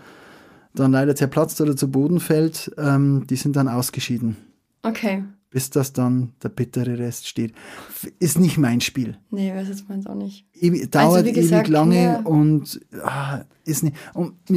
dann 0.75 0.93
leider 0.93 1.15
zerplatzt 1.15 1.61
oder 1.61 1.77
zu 1.77 1.91
Boden 1.91 2.19
fällt, 2.21 2.71
ähm, 2.79 3.27
die 3.29 3.37
sind 3.37 3.57
dann 3.57 3.69
ausgeschieden 3.69 4.37
Okay. 4.83 5.23
bis 5.51 5.69
das 5.69 5.93
dann 5.93 6.33
der 6.43 6.49
bittere 6.49 6.99
Rest 6.99 7.29
steht. 7.29 7.53
Ist 8.21 8.39
nicht 8.39 8.57
mein 8.57 8.81
Spiel. 8.81 9.19
Nee, 9.31 9.53
weiß 9.55 9.69
jetzt 9.69 9.89
meins 9.91 10.07
auch 10.07 10.15
nicht. 10.15 10.47
Ewig, 10.55 10.91
dauert 10.91 11.27
wie 11.27 11.33
gesagt, 11.33 11.67
ewig 11.67 11.73
lange 11.73 12.23
und 12.25 12.81
ah, 13.05 13.41
ist 13.67 13.83
nicht. 13.83 13.97
Und 14.15 14.35
Für 14.47 14.55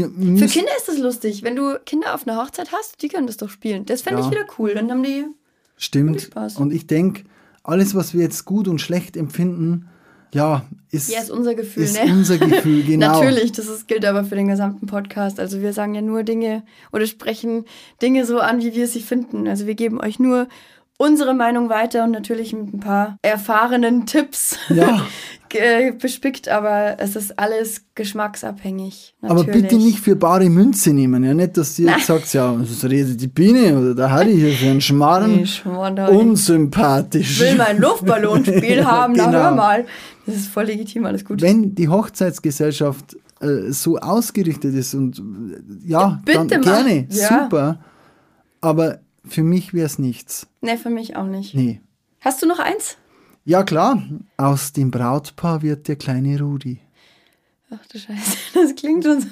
Kinder 0.47 0.71
ist 0.77 0.87
das 0.87 0.99
lustig. 0.99 1.43
Wenn 1.43 1.55
du 1.57 1.77
Kinder 1.85 2.15
auf 2.15 2.25
einer 2.25 2.37
Hochzeit 2.41 2.71
hast, 2.71 3.01
die 3.01 3.09
können 3.09 3.27
das 3.27 3.35
doch 3.37 3.49
spielen. 3.49 3.85
Das 3.85 4.03
fände 4.03 4.21
Ja. 4.21 4.25
ich 4.27 4.31
wieder 4.31 4.45
cool. 4.57 4.73
Dann 4.73 4.89
haben 4.89 5.03
die. 5.03 5.25
stimmt. 5.75 6.21
Spaß. 6.21 6.57
Und 6.57 6.71
ich 6.71 6.87
denke, 6.87 7.23
alles, 7.65 7.95
was 7.95 8.13
wir 8.13 8.21
jetzt 8.21 8.45
gut 8.45 8.67
und 8.67 8.79
schlecht 8.79 9.17
empfinden, 9.17 9.87
ja, 10.33 10.65
ist, 10.91 11.09
Ja, 11.09 11.21
ist 11.21 11.31
unser 11.31 11.55
Gefühl, 11.55 11.83
ist 11.83 11.95
ne? 11.95 12.11
unser 12.11 12.37
Gefühl, 12.37 12.83
genau. 12.87 13.21
Natürlich, 13.21 13.53
das 13.53 13.67
ist, 13.67 13.87
gilt 13.87 14.05
aber 14.05 14.23
für 14.25 14.35
den 14.35 14.47
gesamten 14.47 14.85
Podcast. 14.85 15.39
Also 15.39 15.61
wir 15.61 15.71
sagen 15.71 15.95
ja 15.95 16.01
nur 16.01 16.23
Dinge 16.23 16.63
oder 16.91 17.07
sprechen 17.07 17.65
Dinge 18.01 18.25
so 18.25 18.39
an, 18.39 18.59
wie 18.61 18.75
wir 18.75 18.87
sie 18.87 19.01
finden. 19.01 19.47
Also 19.47 19.65
wir 19.65 19.75
geben 19.75 19.99
euch 20.01 20.19
nur 20.19 20.47
unsere 20.97 21.33
Meinung 21.33 21.69
weiter 21.69 22.03
und 22.05 22.11
natürlich 22.11 22.53
mit 22.53 22.73
ein 22.73 22.79
paar 22.79 23.17
erfahrenen 23.21 24.05
Tipps 24.05 24.57
Ja. 24.69 25.01
bespickt, 26.01 26.49
aber 26.49 26.97
es 26.99 27.15
ist 27.15 27.39
alles 27.39 27.85
geschmacksabhängig. 27.95 29.15
Aber 29.21 29.35
Natürlich. 29.35 29.61
bitte 29.61 29.75
nicht 29.77 29.99
für 30.01 30.15
bare 30.17 30.49
Münze 30.49 30.91
nehmen. 30.91 31.23
Ja, 31.23 31.33
nicht, 31.33 31.55
dass 31.55 31.79
ihr 31.79 31.91
jetzt 31.91 32.07
sagt, 32.07 32.33
ja, 32.33 32.53
das 32.53 32.83
redet 32.83 33.21
die 33.21 33.27
Biene 33.29 33.77
oder 33.79 33.95
der 33.95 34.11
Harry 34.11 34.33
hier 34.35 34.51
für 34.51 34.69
einen 34.69 34.81
Schmarrn. 34.81 35.33
Nee, 35.37 35.45
Schmarrn, 35.45 35.97
Harry. 35.97 36.15
Unsympathisch. 36.17 37.39
will 37.39 37.55
mein 37.55 37.79
Luftballonspiel 37.79 38.63
Ja, 38.79 38.85
haben, 38.85 39.13
na 39.15 39.27
genau. 39.27 39.37
hör 39.43 39.51
mal. 39.51 39.85
Das 40.25 40.35
ist 40.35 40.47
voll 40.47 40.65
legitim, 40.65 41.05
alles 41.05 41.23
gut. 41.23 41.41
wenn 41.41 41.73
die 41.75 41.87
Hochzeitsgesellschaft 41.87 43.15
äh, 43.39 43.71
so 43.71 43.97
ausgerichtet 43.97 44.75
ist 44.75 44.93
und 44.93 45.19
äh, 45.19 45.21
ja, 45.89 46.19
bitte 46.25 46.47
dann 46.47 46.61
gerne, 46.61 47.07
Ja. 47.11 47.43
super. 47.43 47.79
Aber 48.59 48.99
für 49.27 49.43
mich 49.43 49.73
wäre 49.73 49.85
es 49.85 49.99
nichts. 49.99 50.47
Nee, 50.61 50.77
für 50.77 50.89
mich 50.89 51.15
auch 51.15 51.25
nicht. 51.27 51.53
Nee. 51.55 51.81
Hast 52.21 52.41
du 52.41 52.47
noch 52.47 52.59
eins? 52.59 52.97
Ja 53.45 53.63
klar, 53.63 54.01
aus 54.37 54.73
dem 54.73 54.89
Brautpaar 54.91 55.61
wird 55.61 55.87
der 55.87 55.95
kleine 55.97 56.39
Rudi. 56.39 56.79
Ach 57.69 57.85
du 57.91 57.99
Scheiße, 57.99 58.37
das 58.53 58.75
klingt 58.75 59.03
schon 59.03 59.21
so. 59.21 59.27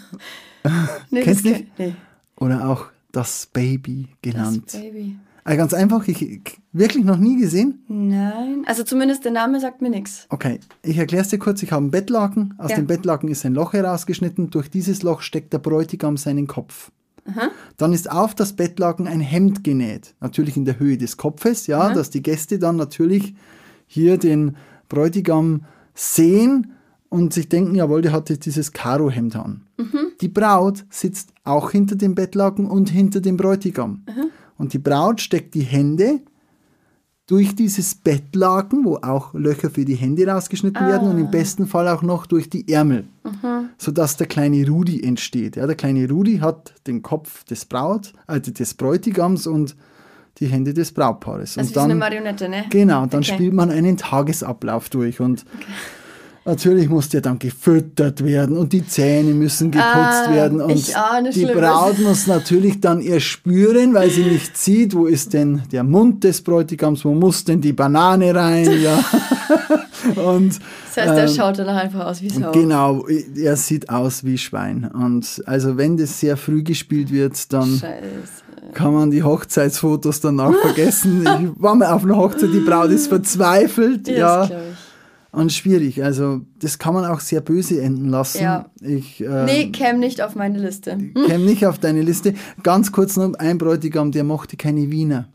Nee, 1.10 1.22
Kennst 1.24 1.46
das 1.46 1.54
du 1.54 1.64
Nee, 1.78 1.96
Oder 2.38 2.70
auch 2.70 2.86
das 3.12 3.48
Baby 3.52 4.08
das 4.10 4.34
genannt. 4.34 4.72
Baby. 4.72 5.16
Äh, 5.46 5.58
ganz 5.58 5.74
einfach, 5.74 6.08
ich 6.08 6.22
ich- 6.22 6.42
wirklich 6.72 7.04
noch 7.04 7.18
nie 7.18 7.38
gesehen. 7.38 7.84
Nein, 7.90 8.64
also 8.66 8.84
zumindest 8.84 9.26
der 9.26 9.34
Name 9.34 9.60
sagt 9.60 9.82
mir 9.82 9.90
nichts. 9.90 10.26
Okay, 10.30 10.60
ich 10.84 10.98
erkläre 10.98 11.24
es 11.24 11.28
dir 11.30 11.38
kurz. 11.38 11.62
Ich 11.64 11.72
habe 11.72 11.82
einen 11.82 11.92
Bettlaken. 11.92 12.54
Aus 12.60 12.70
Ja. 12.72 12.78
dem 12.78 12.88
Bettlaken 12.88 13.28
ist 13.30 13.46
ein 13.46 13.54
Loch 13.54 13.74
herausgeschnitten. 13.74 14.52
Durch 14.52 14.70
dieses 14.70 15.04
Loch 15.04 15.22
steckt 15.22 15.52
der 15.52 15.58
Bräutigam 15.60 16.16
seinen 16.18 16.48
Kopf. 16.48 16.92
Dann 17.78 17.94
ist 17.94 18.12
auf 18.12 18.36
das 18.36 18.54
Bettlaken 18.54 19.08
ein 19.08 19.20
Hemd 19.22 19.64
genäht. 19.64 20.16
Natürlich 20.20 20.58
in 20.58 20.66
der 20.66 20.80
Höhe 20.80 20.98
des 20.98 21.18
Kopfes, 21.18 21.68
ja, 21.68 21.94
dass 21.94 22.10
die 22.10 22.22
Gäste 22.22 22.60
dann 22.60 22.76
natürlich 22.76 23.34
hier 23.88 24.18
den 24.18 24.58
Bräutigam 24.90 25.64
sehen 25.94 26.74
und 27.10 27.34
sich 27.34 27.48
denken, 27.48 27.76
jawohl, 27.76 28.02
der 28.02 28.12
hat 28.12 28.30
jetzt 28.30 28.46
dieses 28.46 28.72
Karohemd 28.72 29.36
an. 29.36 29.68
die 30.22 30.28
Braut 30.30 30.86
sitzt 30.90 31.32
auch 31.44 31.72
hinter 31.72 31.96
dem 31.96 32.16
Bettlaken 32.16 32.66
und 32.66 32.90
hinter 32.90 33.22
dem 33.22 33.38
Bräutigam. 33.38 34.04
Und 34.58 34.74
die 34.74 34.80
Braut 34.80 35.22
steckt 35.22 35.54
die 35.56 35.62
Hände 35.62 36.22
durch 37.28 37.56
dieses 37.56 37.96
Bettlaken, 37.96 38.84
wo 38.84 38.98
auch 38.98 39.34
Löcher 39.34 39.70
für 39.70 39.86
die 39.86 39.96
Hände 39.96 40.28
rausgeschnitten 40.28 40.86
werden 40.86 41.08
und 41.08 41.18
im 41.18 41.32
besten 41.32 41.68
Fall 41.68 41.88
auch 41.88 42.02
noch 42.02 42.26
durch 42.26 42.50
die 42.50 42.68
Ärmel, 42.72 43.06
sodass 43.78 44.18
der 44.18 44.28
kleine 44.28 44.68
Rudi 44.68 45.02
entsteht. 45.02 45.56
Ja, 45.56 45.66
der 45.66 45.76
kleine 45.76 46.10
Rudi 46.10 46.40
hat 46.40 46.74
den 46.86 47.02
Kopf 47.02 47.46
des 47.46 47.64
Braut, 47.66 48.14
also 48.28 48.52
des 48.52 48.74
Bräutigams 48.74 49.48
und 49.48 49.76
die 50.40 50.48
Hände 50.48 50.74
des 50.74 50.92
Brautpaares. 50.92 51.58
Also 51.58 51.62
und 51.62 51.70
wie 51.70 51.74
so 51.74 51.80
eine 51.82 51.96
Marionette, 51.96 52.50
ne? 52.50 52.66
Genau, 52.70 53.04
und 53.04 53.14
dann 53.14 53.22
Okay. 53.22 53.36
spielt 53.36 53.54
man 53.54 53.70
einen 53.70 53.96
Tagesablauf 53.98 54.90
durch 54.90 55.22
und 55.22 55.46
natürlich 56.46 56.90
muss 56.90 57.10
der 57.10 57.22
dann 57.22 57.40
gefüttert 57.40 58.24
werden 58.24 58.58
und 58.58 58.74
die 58.74 58.86
Zähne 58.86 59.34
müssen 59.34 59.72
geputzt 59.72 60.28
Ah, 60.28 60.34
werden 60.34 60.62
und 60.62 60.76
die 60.76 61.40
Schlimmes. 61.40 61.54
Braut 61.56 62.00
muss 62.00 62.28
natürlich 62.28 62.80
dann 62.82 63.02
erspüren, 63.02 63.94
weil 63.94 64.10
sie 64.10 64.24
nicht 64.24 64.58
sieht, 64.58 64.94
wo 64.94 65.06
ist 65.06 65.34
denn 65.34 65.62
der 65.72 65.84
Mund 65.84 66.24
des 66.24 66.42
Bräutigams, 66.42 67.06
wo 67.06 67.14
muss 67.14 67.44
denn 67.46 67.62
die 67.62 67.74
Banane 67.74 68.36
rein, 68.36 68.70
ja. 68.82 69.04
und 70.16 70.60
Das 70.96 71.06
heißt, 71.06 71.18
der 71.18 71.28
schaut 71.30 71.60
danach 71.60 71.78
einfach 71.84 72.06
aus 72.08 72.22
wie 72.22 72.30
Sau. 72.30 72.52
genau, 72.52 73.06
er 73.08 73.56
sieht 73.56 73.90
aus 73.90 74.24
wie 74.24 74.38
Schwein 74.38 74.90
und 74.94 75.42
also 75.46 75.78
wenn 75.78 75.98
das 75.98 76.20
sehr 76.20 76.36
früh 76.38 76.64
gespielt 76.64 77.12
wird, 77.12 77.52
dann 77.54 77.70
Scheiße. 77.80 78.74
kann 78.74 78.94
man 78.94 79.12
die 79.12 79.24
Hochzeitsfotos 79.24 80.20
danach 80.20 80.54
vergessen. 80.62 81.22
Ich 81.22 81.62
war 81.62 81.76
mal 81.76 81.88
auf 81.92 82.04
einer 82.04 82.18
Hochzeit, 82.18 82.50
die 82.54 82.60
Braut 82.60 82.90
ist 82.90 83.08
verzweifelt. 83.08 84.08
Ja, 84.08 84.46
Ja. 84.46 84.50
Und 85.34 85.52
schwierig. 85.52 86.04
Also, 86.04 86.42
das 86.60 86.78
kann 86.80 86.94
man 86.94 87.06
auch 87.06 87.20
sehr 87.20 87.42
böse 87.42 87.82
enden 87.82 88.08
lassen. 88.10 88.42
Ja. 88.44 88.70
Ich 88.82 89.20
äh, 89.20 89.46
Nee, 89.46 89.72
käme 89.72 90.00
nicht 90.00 90.22
auf 90.22 90.36
meine 90.36 90.60
Liste. 90.60 90.98
käme 91.28 91.44
nicht 91.44 91.66
auf 91.66 91.80
deine 91.80 92.02
Liste. 92.02 92.34
Ganz 92.62 92.92
kurz 92.92 93.18
noch 93.18 93.34
ein 93.34 93.58
Bräutigam, 93.58 94.12
der 94.12 94.24
mochte 94.24 94.56
keine 94.56 94.90
Wiener. 94.92 95.28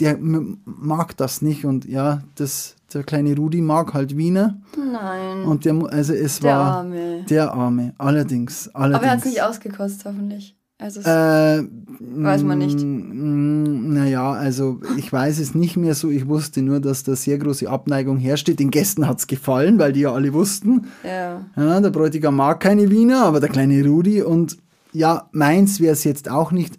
Der 0.00 0.18
mag 0.18 1.16
das 1.16 1.40
nicht 1.40 1.64
und 1.64 1.84
ja, 1.84 2.22
das, 2.34 2.74
der 2.92 3.04
kleine 3.04 3.36
Rudi 3.36 3.60
mag 3.60 3.94
halt 3.94 4.16
Wiener. 4.16 4.60
Nein. 4.76 5.44
Und 5.44 5.64
der, 5.64 5.74
also 5.90 6.12
es 6.12 6.40
Der 6.40 6.50
war 6.50 6.76
Arme. 6.78 7.24
der 7.30 7.52
Arme, 7.54 7.94
allerdings. 7.98 8.68
allerdings. 8.74 8.96
Aber 8.96 9.06
er 9.06 9.12
hat 9.12 9.18
es 9.20 9.24
nicht 9.26 9.42
ausgekostet, 9.42 10.04
hoffentlich. 10.04 10.56
Also 10.78 11.00
Äh, 11.00 11.62
weiß 12.00 12.42
man 12.42 12.58
nicht. 12.58 12.78
Naja, 12.82 14.32
also 14.32 14.80
ich 14.98 15.12
weiß 15.12 15.38
es 15.38 15.54
nicht 15.54 15.76
mehr 15.76 15.94
so. 15.94 16.10
Ich 16.10 16.26
wusste 16.26 16.62
nur, 16.62 16.80
dass 16.80 17.04
da 17.04 17.14
sehr 17.16 17.38
große 17.38 17.68
Abneigung 17.70 18.18
herrscht. 18.18 18.48
Den 18.58 18.70
Gästen 18.70 19.06
hat 19.06 19.20
es 19.20 19.26
gefallen, 19.26 19.78
weil 19.78 19.92
die 19.92 20.00
ja 20.00 20.12
alle 20.12 20.32
wussten. 20.32 20.86
ja. 21.04 21.44
Ja, 21.56 21.80
der 21.80 21.90
Bräutigam 21.90 22.36
mag 22.36 22.60
keine 22.60 22.90
Wiener, 22.90 23.24
aber 23.24 23.40
der 23.40 23.48
kleine 23.48 23.84
Rudi 23.86 24.22
und 24.22 24.56
ja, 24.92 25.28
meins 25.32 25.80
wäre 25.80 25.92
es 25.92 26.04
jetzt 26.04 26.30
auch 26.30 26.52
nicht. 26.52 26.78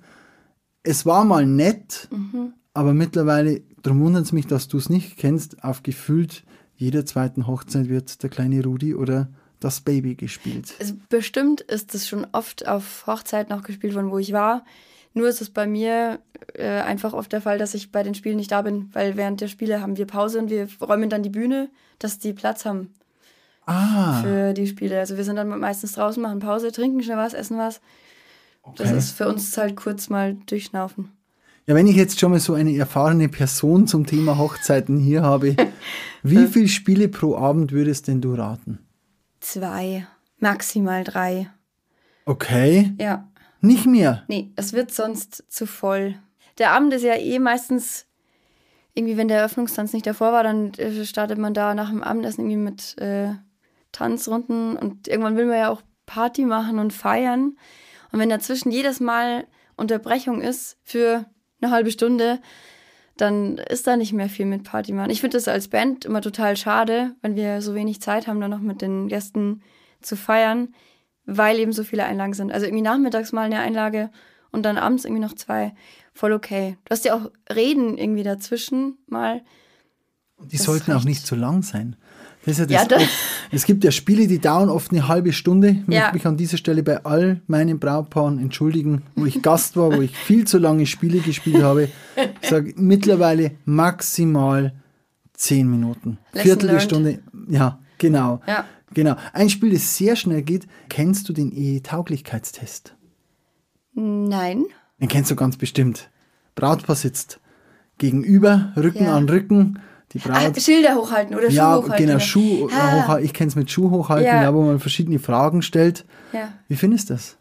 Es 0.84 1.06
war 1.06 1.26
mal 1.26 1.46
nett, 1.46 2.08
Mhm. 2.12 2.54
aber 2.74 2.94
mittlerweile, 2.94 3.62
darum 3.82 4.02
wundert 4.02 4.26
es 4.26 4.32
mich, 4.34 4.46
dass 4.48 4.68
du 4.68 4.78
es 4.78 4.90
nicht 4.90 5.18
kennst, 5.18 5.64
auf 5.64 5.84
gefühlt 5.84 6.44
jeder 6.76 7.06
zweiten 7.06 7.48
Hochzeit 7.48 7.90
wird 7.90 8.22
der 8.24 8.30
kleine 8.30 8.64
Rudi 8.64 8.94
oder 8.94 9.30
das 9.60 9.82
Baby 9.82 10.16
gespielt. 10.16 10.74
Es, 10.80 10.94
bestimmt 11.10 11.62
ist 11.62 11.94
es 11.96 12.08
schon 12.08 12.28
oft 12.32 12.68
auf 12.68 13.06
Hochzeiten 13.08 13.54
auch 13.54 13.64
gespielt 13.64 13.96
worden, 13.96 14.12
wo 14.12 14.18
ich 14.20 14.34
war. 14.34 14.66
Nur 15.14 15.30
ist 15.30 15.42
es 15.42 15.50
bei 15.50 15.66
mir 15.66 16.20
äh, 16.56 16.68
einfach 16.68 17.14
oft 17.14 17.32
der 17.32 17.42
Fall, 17.42 17.58
dass 17.58 17.74
ich 17.74 17.92
bei 17.92 18.04
den 18.04 18.16
Spielen 18.16 18.36
nicht 18.36 18.52
da 18.52 18.62
bin, 18.62 18.90
weil 18.94 19.16
während 19.16 19.40
der 19.40 19.48
Spiele 19.48 19.82
haben 19.82 19.98
wir 19.98 20.06
Pause 20.06 20.40
und 20.40 20.50
wir 20.50 20.68
räumen 20.82 21.10
dann 21.10 21.24
die 21.24 21.30
Bühne, 21.30 21.70
dass 22.00 22.20
die 22.20 22.34
Platz 22.34 22.66
haben 22.66 22.94
Ah, 23.66 24.22
für 24.22 24.54
die 24.54 24.68
Spiele. 24.68 25.00
Also 25.00 25.18
wir 25.18 25.24
sind 25.24 25.38
dann 25.38 25.48
meistens 25.60 25.94
draußen, 25.94 26.22
machen 26.22 26.40
Pause, 26.40 26.72
trinken 26.72 27.02
schnell 27.02 27.18
was, 27.18 27.34
essen 27.34 27.58
was. 27.58 27.82
Das 28.76 28.90
Okay. 28.90 28.98
ist 28.98 29.12
für 29.12 29.28
uns 29.28 29.58
halt 29.58 29.76
kurz 29.76 30.10
mal 30.10 30.36
durchschnaufen. 30.48 31.12
Ja, 31.68 31.74
wenn 31.74 31.88
ich 31.88 31.96
jetzt 31.96 32.20
schon 32.20 32.32
mal 32.32 32.40
so 32.40 32.54
eine 32.54 32.76
erfahrene 32.78 33.28
Person 33.30 33.88
zum 33.88 34.06
Thema 34.06 34.38
Hochzeiten 34.38 35.00
hier 35.00 35.24
habe, 35.24 35.56
wie 36.24 36.46
viele 36.48 36.68
Spiele 36.68 37.08
pro 37.08 37.36
Abend 37.38 37.72
würdest 37.72 38.08
denn 38.08 38.22
du 38.22 38.34
raten? 38.36 38.80
Zwei, 39.46 40.08
maximal 40.40 41.04
drei. 41.04 41.52
Okay, 42.26 42.96
Ja, 43.00 43.30
nicht 43.62 43.86
mehr. 43.86 44.24
nee, 44.28 44.52
es 44.56 44.74
wird 44.74 44.92
sonst 44.92 45.44
zu 45.50 45.68
voll. 45.68 46.16
Der 46.58 46.72
Abend 46.72 46.92
ist 46.94 47.04
ja 47.04 47.14
eh 47.16 47.38
meistens 47.38 48.08
irgendwie, 48.96 49.18
wenn 49.18 49.28
der 49.28 49.38
Eröffnungstanz 49.38 49.94
nicht 49.94 50.08
davor 50.08 50.32
war, 50.32 50.42
dann 50.42 50.74
äh, 50.74 51.06
startet 51.06 51.38
man 51.38 51.54
da 51.54 51.76
nach 51.76 51.92
dem 51.92 52.02
Abendessen 52.02 52.42
irgendwie 52.50 52.58
mit 52.58 52.98
äh, 53.00 53.36
Tanzrunden 53.92 54.78
und 54.78 55.08
irgendwann 55.08 55.38
will 55.38 55.46
man 55.46 55.60
ja 55.60 55.70
auch 55.70 55.84
Party 56.08 56.44
machen 56.44 56.80
und 56.80 56.92
feiern. 56.92 57.56
Und 58.12 58.18
wenn 58.20 58.30
dazwischen 58.30 58.72
jedes 58.72 59.00
Mal 59.00 59.46
Unterbrechung 59.78 60.42
ist 60.42 60.80
für 60.84 61.26
eine 61.62 61.70
halbe 61.70 61.92
Stunde, 61.92 62.40
dann 63.18 63.58
ist 63.58 63.88
da 63.88 63.96
nicht 63.96 64.14
mehr 64.14 64.30
viel 64.30 64.46
mit 64.46 64.64
Party 64.64 64.92
machen. 64.92 65.10
Ich 65.10 65.22
finde 65.22 65.38
das 65.38 65.48
als 65.48 65.70
Band 65.70 66.06
immer 66.06 66.22
total 66.22 66.58
schade, 66.58 67.16
wenn 67.22 67.36
wir 67.36 67.62
so 67.62 67.74
wenig 67.74 68.02
Zeit 68.02 68.28
haben, 68.28 68.42
dann 68.42 68.52
noch 68.52 68.60
mit 68.60 68.82
den 68.82 69.08
Gästen 69.08 69.62
zu 70.02 70.18
feiern, 70.18 70.74
weil 71.26 71.60
eben 71.60 71.72
so 71.72 71.84
viele 71.84 72.06
Einlagen 72.06 72.34
sind. 72.34 72.52
Also 72.52 72.66
irgendwie 72.66 72.84
nachmittags 72.84 73.32
mal 73.32 73.46
eine 73.46 73.60
Einlage 73.60 74.10
und 74.52 74.64
dann 74.64 74.78
abends 74.78 75.06
irgendwie 75.06 75.22
noch 75.22 75.34
zwei. 75.34 75.74
Voll 76.14 76.34
okay. 76.34 76.78
Du 76.86 76.92
hast 76.92 77.06
ja 77.06 77.16
auch 77.16 77.32
Reden 77.54 77.98
irgendwie 77.98 78.24
dazwischen 78.24 78.98
mal. 79.08 79.42
Die 80.40 80.58
Das 80.58 80.66
sollten 80.66 80.92
auch 80.92 81.06
nicht 81.06 81.26
zu 81.26 81.36
lang 81.36 81.62
sein. 81.64 81.96
Das 82.46 82.60
ist 82.60 82.70
ja 82.70 82.78
Ja, 82.82 82.86
das 82.86 82.88
da- 83.00 83.04
oft, 83.04 83.10
es 83.52 83.66
gibt 83.66 83.84
ja 83.84 83.92
Spiele, 83.92 84.28
die 84.28 84.40
dauern 84.40 84.70
oft 84.70 84.92
eine 84.92 85.08
halbe 85.08 85.34
Stunde. 85.34 85.70
Ich 85.88 85.94
Ja. 85.94 86.02
möchte 86.02 86.14
mich 86.14 86.26
an 86.28 86.38
dieser 86.38 86.58
Stelle 86.58 86.84
bei 86.84 87.04
all 87.04 87.42
meinen 87.48 87.80
Brautpaaren 87.80 88.38
entschuldigen, 88.40 89.02
wo 89.16 89.26
ich 89.26 89.42
Gast 89.42 89.76
war, 89.78 89.92
wo 89.96 90.02
ich 90.02 90.16
viel 90.16 90.46
zu 90.46 90.58
lange 90.60 90.86
Spiele 90.86 91.20
gespielt 91.20 91.64
habe. 91.64 91.90
Ich 92.42 92.50
sage 92.50 92.74
mittlerweile 92.78 93.52
maximal 93.66 94.74
zehn 95.34 95.70
Minuten. 95.70 96.20
Lesson 96.34 96.44
Viertelstunde. 96.60 97.20
Ja, 97.50 97.80
genau. 97.98 98.42
Ja. 98.48 98.66
Genau. 98.94 99.16
Ein 99.34 99.50
Spiel, 99.50 99.74
das 99.74 99.98
sehr 99.98 100.16
schnell 100.16 100.42
geht. 100.44 100.68
Kennst 100.88 101.28
du 101.28 101.34
den 101.34 101.52
Ehe-Tauglichkeitstest? 101.52 102.96
Nein. 103.94 104.66
Den 105.02 105.08
kennst 105.08 105.32
du 105.32 105.36
ganz 105.36 105.58
bestimmt. 105.58 106.10
Brautpaar 106.56 106.96
sitzt 106.96 107.40
gegenüber, 107.98 108.72
Rücken 108.78 109.06
Ja. 109.06 109.16
an 109.18 109.28
Rücken. 109.28 109.80
Die 110.14 110.20
Ah, 110.30 110.40
Braut. 110.50 110.62
Schilder 110.62 110.96
hochhalten 110.96 111.36
oder 111.36 111.48
Schuhe 111.50 111.56
ja, 111.58 111.76
hochhalten. 111.78 111.98
genau, 111.98 112.12
oder? 112.16 112.20
Schuh 112.20 112.70
Ah, 112.72 113.02
hochhalten. 113.04 113.26
Ich 113.26 113.34
kenne 113.34 113.50
es 113.50 113.56
mit 113.56 113.70
Schuh 113.72 113.90
hochhalten, 113.92 114.26
Ja. 114.28 114.44
ja. 114.44 114.54
wo 114.54 114.62
man 114.62 114.80
verschiedene 114.80 115.20
Fragen 115.20 115.62
stellt. 115.62 116.06
Ja. 116.32 116.54
Wie 116.68 116.76
findest 116.76 117.10
du 117.10 117.14
das? 117.16 117.38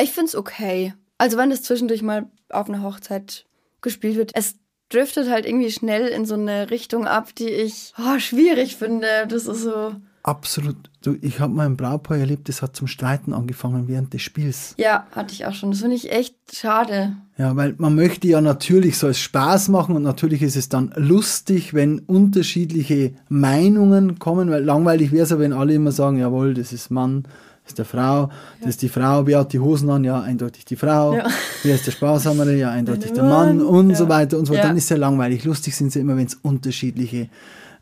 Ich 0.00 0.12
finde 0.12 0.28
es 0.28 0.34
okay. 0.36 0.94
Also 1.18 1.36
wenn 1.36 1.50
das 1.50 1.62
zwischendurch 1.62 2.02
mal 2.02 2.26
auf 2.50 2.68
einer 2.68 2.82
Hochzeit 2.82 3.44
gespielt 3.80 4.16
wird, 4.16 4.32
es 4.34 4.56
driftet 4.88 5.30
halt 5.30 5.46
irgendwie 5.46 5.70
schnell 5.70 6.06
in 6.08 6.26
so 6.26 6.34
eine 6.34 6.70
Richtung 6.70 7.06
ab, 7.06 7.34
die 7.36 7.48
ich 7.48 7.92
oh, 7.98 8.18
schwierig 8.18 8.76
finde. 8.76 9.06
Das 9.28 9.46
ist 9.46 9.62
so. 9.62 9.94
Absolut. 10.26 10.74
Du, 11.02 11.14
ich 11.22 11.38
habe 11.38 11.54
mal 11.54 11.66
ein 11.66 11.76
Brautpaar 11.76 12.18
erlebt, 12.18 12.48
das 12.48 12.60
hat 12.60 12.74
zum 12.74 12.88
Streiten 12.88 13.32
angefangen 13.32 13.86
während 13.86 14.12
des 14.12 14.22
Spiels. 14.22 14.74
Ja, 14.76 15.06
hatte 15.12 15.32
ich 15.32 15.46
auch 15.46 15.54
schon. 15.54 15.70
Das 15.70 15.78
finde 15.82 15.94
ich 15.94 16.10
echt 16.10 16.34
schade. 16.52 17.12
Ja, 17.38 17.54
weil 17.54 17.76
man 17.78 17.94
möchte 17.94 18.26
ja 18.26 18.40
natürlich 18.40 18.98
so 18.98 19.06
es 19.06 19.20
Spaß 19.20 19.68
machen 19.68 19.94
und 19.94 20.02
natürlich 20.02 20.42
ist 20.42 20.56
es 20.56 20.68
dann 20.68 20.92
lustig, 20.96 21.74
wenn 21.74 22.00
unterschiedliche 22.00 23.12
Meinungen 23.28 24.18
kommen, 24.18 24.50
weil 24.50 24.64
langweilig 24.64 25.12
wäre 25.12 25.22
es 25.22 25.30
ja, 25.30 25.38
wenn 25.38 25.52
alle 25.52 25.74
immer 25.74 25.92
sagen, 25.92 26.18
jawohl, 26.18 26.54
das 26.54 26.72
ist 26.72 26.90
Mann, 26.90 27.22
das 27.62 27.70
ist 27.72 27.78
der 27.78 27.84
Frau, 27.84 28.28
das 28.60 28.70
ist 28.70 28.82
die 28.82 28.88
Frau, 28.88 29.28
wer 29.28 29.38
hat 29.38 29.52
die 29.52 29.60
Hosen 29.60 29.90
an? 29.90 30.02
Ja, 30.02 30.22
eindeutig 30.22 30.64
die 30.64 30.76
Frau. 30.76 31.14
Ja. 31.14 31.28
Wer 31.62 31.76
ist 31.76 31.86
der 31.86 31.92
Sparsamere? 31.92 32.56
Ja, 32.56 32.70
eindeutig 32.70 33.12
der 33.12 33.22
Mann 33.22 33.62
und 33.62 33.90
Ja. 33.90 33.96
so 33.96 34.08
weiter 34.08 34.38
und 34.38 34.46
so. 34.46 34.54
Ja. 34.54 34.62
Dann 34.62 34.76
ist 34.76 34.84
es 34.84 34.90
ja 34.90 34.96
langweilig. 34.96 35.44
Lustig 35.44 35.76
sind 35.76 35.92
sie 35.92 36.00
immer, 36.00 36.16
wenn 36.16 36.26
es 36.26 36.34
unterschiedliche, 36.34 37.28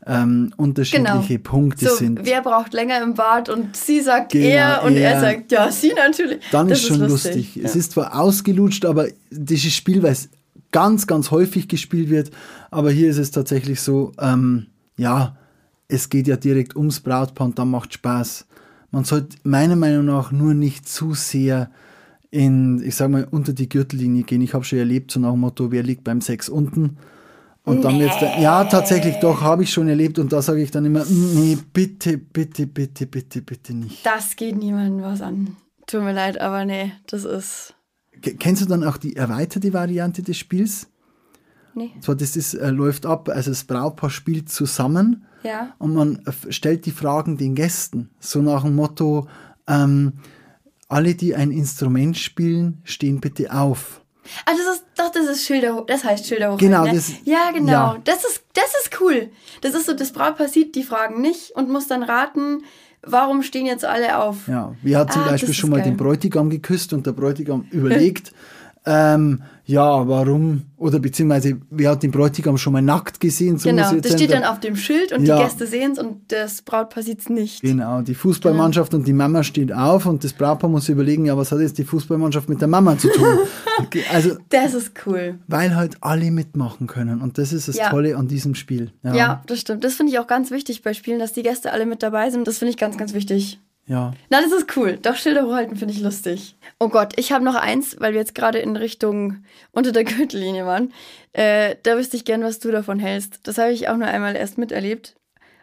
ähm, 0.07 0.53
unterschiedliche 0.57 1.39
Punkte 1.39 1.85
Genau. 1.85 1.91
So, 1.91 1.97
sind. 1.97 2.19
wer 2.23 2.41
braucht 2.41 2.73
länger 2.73 3.01
im 3.01 3.13
Bad 3.15 3.49
und 3.49 3.75
sie 3.75 4.01
sagt 4.01 4.31
Genau, 4.33 4.45
er 4.45 4.83
und 4.83 4.95
er 4.95 5.13
er. 5.13 5.19
sagt 5.21 5.51
ja, 5.51 5.71
sie 5.71 5.93
natürlich. 5.93 6.39
Dann 6.51 6.67
Das 6.67 6.79
ist 6.81 6.87
schon 6.87 6.99
lustig. 6.99 7.55
Ja. 7.55 7.63
Es 7.63 7.75
ist 7.75 7.93
zwar 7.93 8.19
ausgelutscht, 8.19 8.85
aber 8.85 9.07
dieses 9.31 9.73
Spiel, 9.73 10.03
weil 10.03 10.11
es 10.11 10.29
ganz, 10.71 11.07
ganz 11.07 11.31
häufig 11.31 11.67
gespielt 11.67 12.09
wird, 12.09 12.31
aber 12.69 12.91
hier 12.91 13.09
ist 13.09 13.17
es 13.17 13.31
tatsächlich 13.31 13.81
so, 13.81 14.11
ähm, 14.19 14.67
ja, 14.97 15.35
es 15.87 16.09
geht 16.09 16.27
ja 16.27 16.35
direkt 16.35 16.75
ums 16.75 16.99
Brautpaar 16.99 17.47
und 17.47 17.57
dann 17.59 17.69
macht 17.71 17.93
Spaß. 17.93 18.45
Man 18.91 19.03
sollte 19.05 19.37
meiner 19.43 19.75
Meinung 19.75 20.05
nach 20.05 20.31
nur 20.31 20.53
nicht 20.53 20.87
zu 20.87 21.13
sehr 21.13 21.69
in, 22.31 22.81
ich 22.83 22.95
sag 22.95 23.09
mal, 23.09 23.27
unter 23.29 23.53
die 23.53 23.69
Gürtellinie 23.69 24.23
gehen. 24.23 24.41
Ich 24.41 24.53
habe 24.53 24.63
schon 24.65 24.79
erlebt, 24.79 25.11
so 25.11 25.19
nach 25.19 25.31
dem 25.31 25.39
Motto, 25.39 25.71
wer 25.71 25.83
liegt 25.83 26.03
beim 26.03 26.21
Sex 26.21 26.49
unten? 26.49 26.97
Und 27.65 27.83
dann 27.83 27.99
wird's 27.99 28.19
dann, 28.19 28.39
ja, 28.41 28.63
tatsächlich 28.65 29.15
doch, 29.21 29.41
habe 29.41 29.63
ich 29.63 29.71
schon 29.71 29.87
erlebt 29.87 30.19
und 30.19 30.31
da 30.31 30.41
sage 30.41 30.61
ich 30.61 30.69
dann 30.71 30.85
immer, 30.85 31.03
nee, 31.09 31.57
bitte, 31.73 32.17
bitte, 32.19 32.67
bitte, 32.67 33.07
bitte, 33.07 33.41
bitte 33.41 33.73
nicht. 33.73 34.05
Das 34.05 34.35
geht 34.35 34.55
niemandem 34.57 35.01
was 35.03 35.21
an. 35.21 35.57
Tut 35.87 36.01
mir 36.03 36.13
leid, 36.13 36.39
aber 36.39 36.63
nee, 36.65 36.91
das 37.07 37.25
ist. 37.25 37.73
Ke- 38.21 38.35
Kennst 38.35 38.61
du 38.61 38.65
dann 38.67 38.83
auch 38.83 38.97
die 38.97 39.15
erweiterte 39.15 39.73
Variante 39.73 40.21
des 40.21 40.37
Spiels? 40.37 40.87
Nee. 41.73 41.91
Zwar, 42.01 42.15
das 42.15 42.35
ist, 42.35 42.53
äh, 42.53 42.69
läuft 42.69 43.05
ab, 43.05 43.29
also 43.29 43.49
das 43.51 43.63
Brautpaar 43.65 44.09
spielt 44.09 44.49
zusammen 44.49 45.25
Ja. 45.43 45.73
und 45.79 45.93
man 45.95 46.21
stellt 46.49 46.85
die 46.85 46.91
Fragen 46.91 47.37
den 47.37 47.55
Gästen. 47.55 48.11
So 48.19 48.41
nach 48.41 48.63
dem 48.63 48.75
Motto, 48.75 49.27
ähm, 49.67 50.13
alle, 50.87 51.15
die 51.15 51.35
ein 51.35 51.49
Instrument 51.51 52.15
spielen, 52.17 52.79
stehen 52.83 53.19
bitte 53.19 53.51
auf. 53.53 54.01
Ah, 54.45 54.51
das 54.51 54.75
ist, 54.75 54.85
doch, 54.97 55.11
das 55.11 55.25
ist 55.27 55.45
Schilder, 55.45 55.83
das 55.87 56.03
heißt 56.03 56.25
Schilder. 56.27 56.55
Genau, 56.57 56.83
ne? 56.83 56.93
das- 56.93 57.11
Ja, 57.25 57.51
genau. 57.53 57.71
ja. 57.71 57.97
Das 58.03 58.23
ist, 58.25 58.43
das 58.53 58.73
ist 58.83 58.99
cool. 59.01 59.29
Das 59.61 59.73
ist 59.75 59.85
so, 59.85 59.93
das 59.93 60.11
Brautpaar 60.11 60.47
sieht 60.47 60.75
die 60.75 60.83
Fragen 60.83 61.21
nicht 61.21 61.51
und 61.51 61.69
muss 61.69 61.87
dann 61.87 62.03
raten, 62.03 62.63
warum 63.03 63.43
stehen 63.43 63.65
jetzt 63.65 63.85
alle 63.85 64.17
auf? 64.17 64.47
Ja, 64.47 64.73
wir 64.81 64.97
hat 64.99 65.13
zum 65.13 65.23
Ah, 65.23 65.29
Beispiel 65.29 65.53
schon 65.53 65.69
mal 65.69 65.81
den 65.81 65.95
geil. 65.97 66.07
Bräutigam 66.07 66.49
geküsst 66.49 66.91
und 66.93 67.05
der 67.05 67.11
Bräutigam 67.13 67.67
überlegt, 67.71 68.31
ähm, 68.85 69.43
ja, 69.65 70.07
warum, 70.07 70.63
oder 70.77 70.99
beziehungsweise, 70.99 71.57
wer 71.71 71.91
hat 71.91 72.03
den 72.03 72.11
Bräutigam 72.11 72.57
schon 72.57 72.73
mal 72.73 72.81
nackt 72.81 73.19
gesehen? 73.19 73.57
So 73.57 73.69
genau, 73.69 73.93
das 73.95 74.13
steht 74.13 74.31
dann 74.31 74.43
auf 74.43 74.59
dem 74.59 74.75
Schild 74.75 75.11
und 75.11 75.25
Ja. 75.25 75.37
die 75.37 75.43
Gäste 75.43 75.65
sehen 75.67 75.93
es 75.93 75.99
und 75.99 76.31
das 76.31 76.61
Brautpaar 76.61 77.01
sieht 77.03 77.19
es 77.21 77.29
nicht. 77.29 77.61
Genau, 77.61 78.01
die 78.01 78.13
Fußballmannschaft 78.15 78.93
und 78.93 79.07
die 79.07 79.13
Mama 79.13 79.43
steht 79.43 79.73
auf 79.73 80.05
und 80.05 80.23
das 80.23 80.33
Brautpaar 80.33 80.69
muss 80.69 80.87
überlegen, 80.89 81.25
ja, 81.25 81.35
was 81.35 81.51
hat 81.51 81.59
jetzt 81.59 81.77
die 81.77 81.83
Fußballmannschaft 81.83 82.47
mit 82.49 82.61
der 82.61 82.67
Mama 82.67 82.97
zu 82.97 83.09
tun? 83.09 83.25
Okay, 83.77 84.03
also, 84.09 84.37
Das 84.49 84.73
ist 84.73 84.91
cool. 85.05 85.37
weil 85.47 85.75
halt 85.75 85.97
alle 85.99 86.31
mitmachen 86.31 86.87
können 86.87 87.21
und 87.21 87.37
das 87.37 87.51
ist 87.51 87.67
das 87.67 87.75
Ja. 87.75 87.89
Tolle 87.89 88.15
an 88.15 88.29
diesem 88.29 88.55
Spiel. 88.55 88.91
Ja, 89.03 89.43
das 89.47 89.59
stimmt. 89.59 89.83
Das 89.83 89.95
finde 89.95 90.13
ich 90.13 90.19
auch 90.19 90.27
ganz 90.27 90.49
wichtig 90.49 90.81
bei 90.81 90.93
Spielen, 90.93 91.19
dass 91.19 91.33
die 91.33 91.43
Gäste 91.43 91.73
alle 91.73 91.85
mit 91.85 92.01
dabei 92.01 92.29
sind. 92.29 92.47
Das 92.47 92.59
finde 92.59 92.69
ich 92.71 92.77
ganz, 92.77 92.97
ganz 92.97 93.13
wichtig. 93.13 93.59
Ja. 93.87 94.13
Na, 94.29 94.41
das 94.41 94.51
ist 94.51 94.75
cool. 94.77 94.97
Doch 95.01 95.15
Schilder 95.15 95.45
hochhalten 95.45 95.77
finde 95.77 95.93
ich 95.93 96.01
lustig. 96.01 96.55
Oh 96.79 96.89
Gott, 96.89 97.13
ich 97.17 97.31
habe 97.31 97.45
noch 97.45 97.55
eins, 97.55 97.95
weil 97.99 98.13
wir 98.13 98.19
jetzt 98.19 98.33
gerade 98.33 98.57
in 98.59 98.75
Richtung 98.75 99.43
unter 99.71 99.91
der 99.91 100.03
Gürtellinie 100.03 100.65
waren. 100.65 100.91
Äh, 101.33 101.75
da 101.83 101.95
wüsste 101.95 102.17
ich 102.17 102.25
gern, 102.25 102.43
was 102.43 102.59
du 102.59 102.71
davon 102.71 102.99
hältst. 102.99 103.47
Das 103.47 103.57
habe 103.59 103.71
ich 103.71 103.87
auch 103.87 103.97
nur 103.97 104.07
einmal 104.07 104.35
erst 104.35 104.57
miterlebt. 104.57 105.15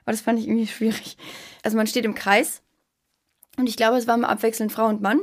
Aber 0.04 0.12
das 0.12 0.20
fand 0.20 0.38
ich 0.38 0.46
irgendwie 0.46 0.66
schwierig. 0.68 1.16
Also 1.64 1.76
man 1.76 1.86
steht 1.86 2.04
im 2.04 2.14
Kreis 2.14 2.62
und 3.56 3.68
ich 3.68 3.76
glaube, 3.76 3.96
es 3.96 4.06
waren 4.06 4.24
abwechselnd 4.24 4.72
Frau 4.72 4.86
und 4.86 5.02
Mann. 5.02 5.20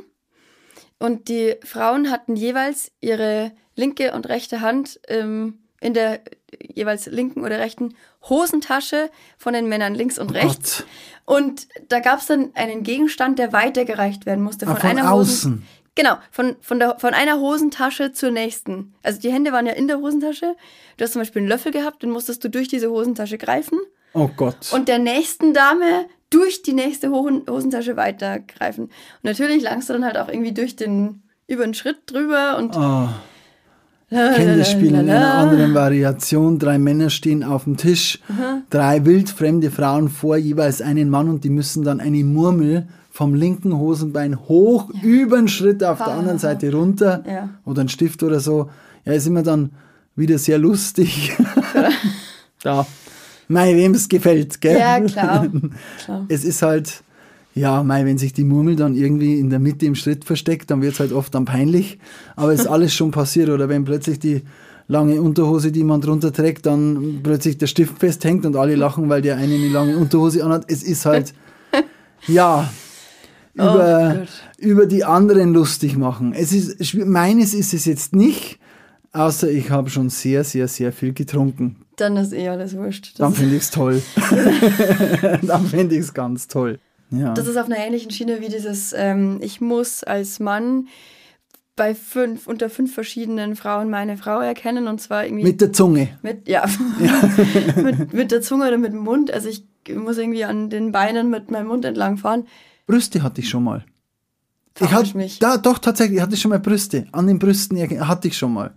Und 0.99 1.29
die 1.29 1.55
Frauen 1.63 2.11
hatten 2.11 2.35
jeweils 2.35 2.91
ihre 2.99 3.53
linke 3.75 4.11
und 4.11 4.27
rechte 4.27 4.59
Hand 4.59 4.99
ähm, 5.07 5.59
in 5.79 5.93
der 5.93 6.19
jeweils 6.61 7.05
linken 7.07 7.43
oder 7.43 7.59
rechten 7.59 7.95
Hosentasche 8.27 9.09
von 9.37 9.53
den 9.53 9.67
Männern 9.67 9.95
links 9.95 10.17
und 10.19 10.31
Oh 10.31 10.33
rechts. 10.33 10.77
Gott. 11.25 11.37
Und 11.37 11.67
da 11.89 11.99
gab 11.99 12.19
es 12.19 12.25
dann 12.27 12.51
einen 12.55 12.83
Gegenstand, 12.83 13.37
der 13.39 13.53
weitergereicht 13.53 14.25
werden 14.25 14.43
musste. 14.43 14.65
Ah, 14.67 14.71
Von, 14.71 14.81
von 14.81 14.89
einer 14.89 15.11
außen. 15.11 15.51
Hosen, 15.51 15.67
genau, 15.95 16.17
von, 16.31 16.55
von, 16.61 16.79
der, 16.79 16.97
von 16.99 17.13
einer 17.13 17.39
Hosentasche 17.39 18.13
zur 18.13 18.31
nächsten. 18.31 18.93
Also 19.03 19.19
die 19.21 19.31
Hände 19.31 19.51
waren 19.51 19.65
ja 19.67 19.73
in 19.73 19.87
der 19.87 19.99
Hosentasche. 19.99 20.55
Du 20.97 21.03
hast 21.03 21.13
zum 21.13 21.21
Beispiel 21.21 21.41
einen 21.41 21.49
Löffel 21.49 21.71
gehabt, 21.71 22.01
den 22.03 22.09
musstest 22.11 22.43
du 22.43 22.49
durch 22.49 22.67
diese 22.67 22.89
Hosentasche 22.89 23.37
greifen. 23.37 23.79
Oh 24.13 24.29
Gott. 24.35 24.71
Und 24.73 24.87
der 24.87 24.97
nächsten 24.99 25.53
Dame 25.53 26.07
durch 26.31 26.61
die 26.63 26.73
nächste 26.73 27.09
Hosen 27.11 27.43
Hosentasche 27.49 27.95
weitergreifen. 27.95 28.85
Und 28.85 29.23
natürlich 29.23 29.61
langst 29.61 29.89
du 29.89 29.93
dann 29.93 30.05
halt 30.05 30.17
auch 30.17 30.29
irgendwie 30.29 30.51
durch 30.53 30.75
den, 30.75 31.21
über 31.47 31.63
den 31.63 31.73
Schritt 31.73 31.97
drüber 32.07 32.57
und. 32.57 32.75
Oh. 32.75 33.07
Ich 34.11 34.17
kenne 34.17 34.57
das 34.57 34.71
Spiel 34.71 34.87
in 34.89 34.95
einer 35.09 35.35
anderen 35.35 35.73
Variation. 35.75 36.57
Drei 36.57 36.79
Männer 36.79 37.09
stehen 37.11 37.43
auf 37.43 37.65
dem 37.65 37.77
Tisch, 37.77 38.19
drei 38.71 39.05
wildfremde 39.05 39.69
Frauen 39.69 40.09
vor 40.09 40.35
jeweils 40.37 40.81
einen 40.81 41.09
Mann 41.09 41.29
und 41.29 41.43
die 41.43 41.49
müssen 41.51 41.83
dann 41.83 41.99
eine 41.99 42.23
Murmel 42.23 42.87
vom 43.11 43.35
linken 43.35 43.77
Hosenbein 43.77 44.39
hoch 44.47 44.89
über 45.03 45.37
den 45.37 45.47
Schritt 45.47 45.83
auf 45.83 45.97
der 45.99 46.07
anderen 46.13 46.39
Seite 46.39 46.71
runter 46.71 47.23
Ja. 47.27 47.49
oder 47.65 47.81
ein 47.81 47.89
Stift 47.89 48.23
oder 48.23 48.39
so. 48.39 48.69
Ja, 49.05 49.13
ist 49.13 49.27
immer 49.27 49.43
dann 49.43 49.71
wieder 50.15 50.37
sehr 50.37 50.57
lustig. 50.57 51.35
ja. 52.63 52.85
Mei, 53.47 53.75
wem 53.75 53.93
es 53.93 54.07
gefällt, 54.09 54.61
gell? 54.61 54.77
Ja, 54.77 54.99
klar. 55.01 55.47
klar. 56.03 56.25
Es 56.29 56.43
ist 56.43 56.61
halt, 56.61 57.03
ja, 57.55 57.83
mei, 57.83 58.05
wenn 58.05 58.17
sich 58.17 58.33
die 58.33 58.43
Murmel 58.43 58.75
dann 58.75 58.95
irgendwie 58.95 59.39
in 59.39 59.49
der 59.49 59.59
Mitte 59.59 59.85
im 59.85 59.95
Schritt 59.95 60.23
versteckt, 60.23 60.69
dann 60.71 60.81
wird 60.81 60.93
es 60.93 60.99
halt 60.99 61.11
oft 61.11 61.33
dann 61.33 61.45
peinlich. 61.45 61.97
Aber 62.35 62.53
ist 62.53 62.67
alles 62.67 62.93
schon 62.93 63.11
passiert. 63.11 63.49
Oder 63.49 63.69
wenn 63.69 63.85
plötzlich 63.85 64.19
die 64.19 64.43
lange 64.87 65.21
Unterhose, 65.21 65.71
die 65.71 65.83
man 65.83 66.01
drunter 66.01 66.31
trägt, 66.31 66.65
dann 66.65 67.21
plötzlich 67.23 67.57
der 67.57 67.67
Stift 67.67 67.99
festhängt 67.99 68.45
und 68.45 68.55
alle 68.55 68.75
lachen, 68.75 69.09
weil 69.09 69.21
der 69.21 69.37
eine 69.37 69.55
eine 69.55 69.69
lange 69.69 69.97
Unterhose 69.97 70.43
anhat. 70.43 70.65
Es 70.67 70.83
ist 70.83 71.05
halt, 71.05 71.33
ja, 72.27 72.69
über, 73.53 74.15
Gott. 74.19 74.29
über 74.57 74.85
die 74.85 75.03
anderen 75.03 75.53
lustig 75.53 75.97
machen. 75.97 76.33
Es 76.33 76.53
ist, 76.53 76.95
meines 76.95 77.53
ist 77.53 77.73
es 77.73 77.85
jetzt 77.85 78.15
nicht, 78.15 78.59
außer 79.11 79.49
ich 79.49 79.69
habe 79.69 79.89
schon 79.89 80.09
sehr, 80.09 80.43
sehr, 80.43 80.67
sehr 80.67 80.91
viel 80.91 81.13
getrunken. 81.13 81.77
Dann 81.97 82.15
ist 82.15 82.31
eh 82.31 82.47
alles 82.47 82.75
wurscht. 82.77 83.19
Dann 83.19 83.31
Das, 83.31 83.39
finde 83.39 83.55
ich 83.55 83.63
es 83.63 83.71
toll. 83.71 84.01
dann 85.41 85.65
finde 85.65 85.95
ich 85.95 86.01
es 86.01 86.13
ganz 86.13 86.47
toll. 86.47 86.79
Ja. 87.11 87.33
das 87.33 87.47
ist 87.47 87.57
auf 87.57 87.65
einer 87.65 87.77
ähnlichen 87.77 88.11
Schiene 88.11 88.39
wie 88.41 88.49
dieses, 88.49 88.93
ähm, 88.93 89.39
ich 89.41 89.61
muss 89.61 90.03
als 90.03 90.39
Mann 90.39 90.87
bei 91.75 91.95
fünf, 91.95 92.45
unter 92.45 92.69
fünf 92.69 92.93
verschiedenen 92.93 93.55
Frauen 93.55 93.89
meine 93.89 94.17
Frau 94.17 94.39
erkennen 94.41 94.87
und 94.87 94.99
zwar 95.01 95.25
irgendwie 95.25 95.43
Mit 95.43 95.61
der 95.61 95.71
Zunge. 95.73 96.09
Mit, 96.21 96.47
ja, 96.47 96.65
mit, 97.83 98.13
mit 98.13 98.31
der 98.31 98.41
Zunge 98.41 98.67
oder 98.67 98.77
mit 98.77 98.91
dem 98.93 98.99
Mund. 98.99 99.31
Also 99.31 99.49
ich 99.49 99.63
muss 99.95 100.17
irgendwie 100.17 100.43
an 100.43 100.69
den 100.69 100.91
Beinen 100.91 101.29
mit 101.29 101.49
meinem 101.51 101.67
Mund 101.67 101.85
entlang 101.85 102.17
fahren. 102.17 102.45
Brüste 102.85 103.23
hatte 103.23 103.41
ich 103.41 103.49
schon 103.49 103.63
mal. 103.63 103.85
Ich 104.75 104.87
Verarsch 104.87 105.09
hatte, 105.09 105.17
mich. 105.17 105.39
da, 105.39 105.57
doch, 105.57 105.77
tatsächlich, 105.79 106.17
ich 106.17 106.21
hatte 106.21 106.37
schon 106.37 106.49
mal 106.49 106.59
Brüste. 106.59 107.07
An 107.11 107.27
den 107.27 107.39
Brüsten 107.39 107.77
hatte 108.07 108.27
ich 108.27 108.37
schon 108.37 108.53
mal. 108.53 108.71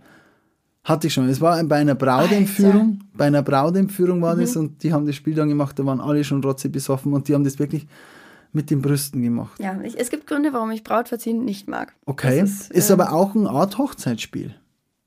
Hatte 0.83 1.07
ich 1.07 1.13
schon. 1.13 1.29
Es 1.29 1.39
war 1.39 1.61
bei 1.65 1.77
einer 1.77 1.95
Brautentführung. 1.95 2.99
Bei 3.13 3.25
einer 3.25 3.41
Brautentführung 3.41 4.21
war 4.21 4.35
Mhm. 4.35 4.41
das 4.41 4.55
und 4.55 4.81
die 4.83 4.91
haben 4.91 5.05
das 5.05 5.15
Spiel 5.15 5.35
dann 5.35 5.49
gemacht, 5.49 5.77
da 5.79 5.85
waren 5.85 6.01
alle 6.01 6.23
schon 6.23 6.43
rotze 6.43 6.69
besoffen 6.69 7.13
und 7.13 7.27
die 7.27 7.33
haben 7.33 7.43
das 7.43 7.59
wirklich 7.59 7.85
mit 8.53 8.69
den 8.69 8.81
Brüsten 8.81 9.21
gemacht. 9.21 9.59
Ja, 9.59 9.79
ich, 9.81 9.99
es 9.99 10.09
gibt 10.09 10.27
Gründe, 10.27 10.53
warum 10.53 10.71
ich 10.71 10.83
Brautverziehen 10.83 11.43
nicht 11.43 11.67
mag. 11.67 11.93
Okay. 12.05 12.41
Ist, 12.41 12.71
ist, 12.71 12.89
ähm, 12.89 12.99
aber 13.01 13.13
auch 13.13 13.35
eine 13.35 13.49
Art 13.49 13.77
Hochzeitsspiel. 13.77 14.55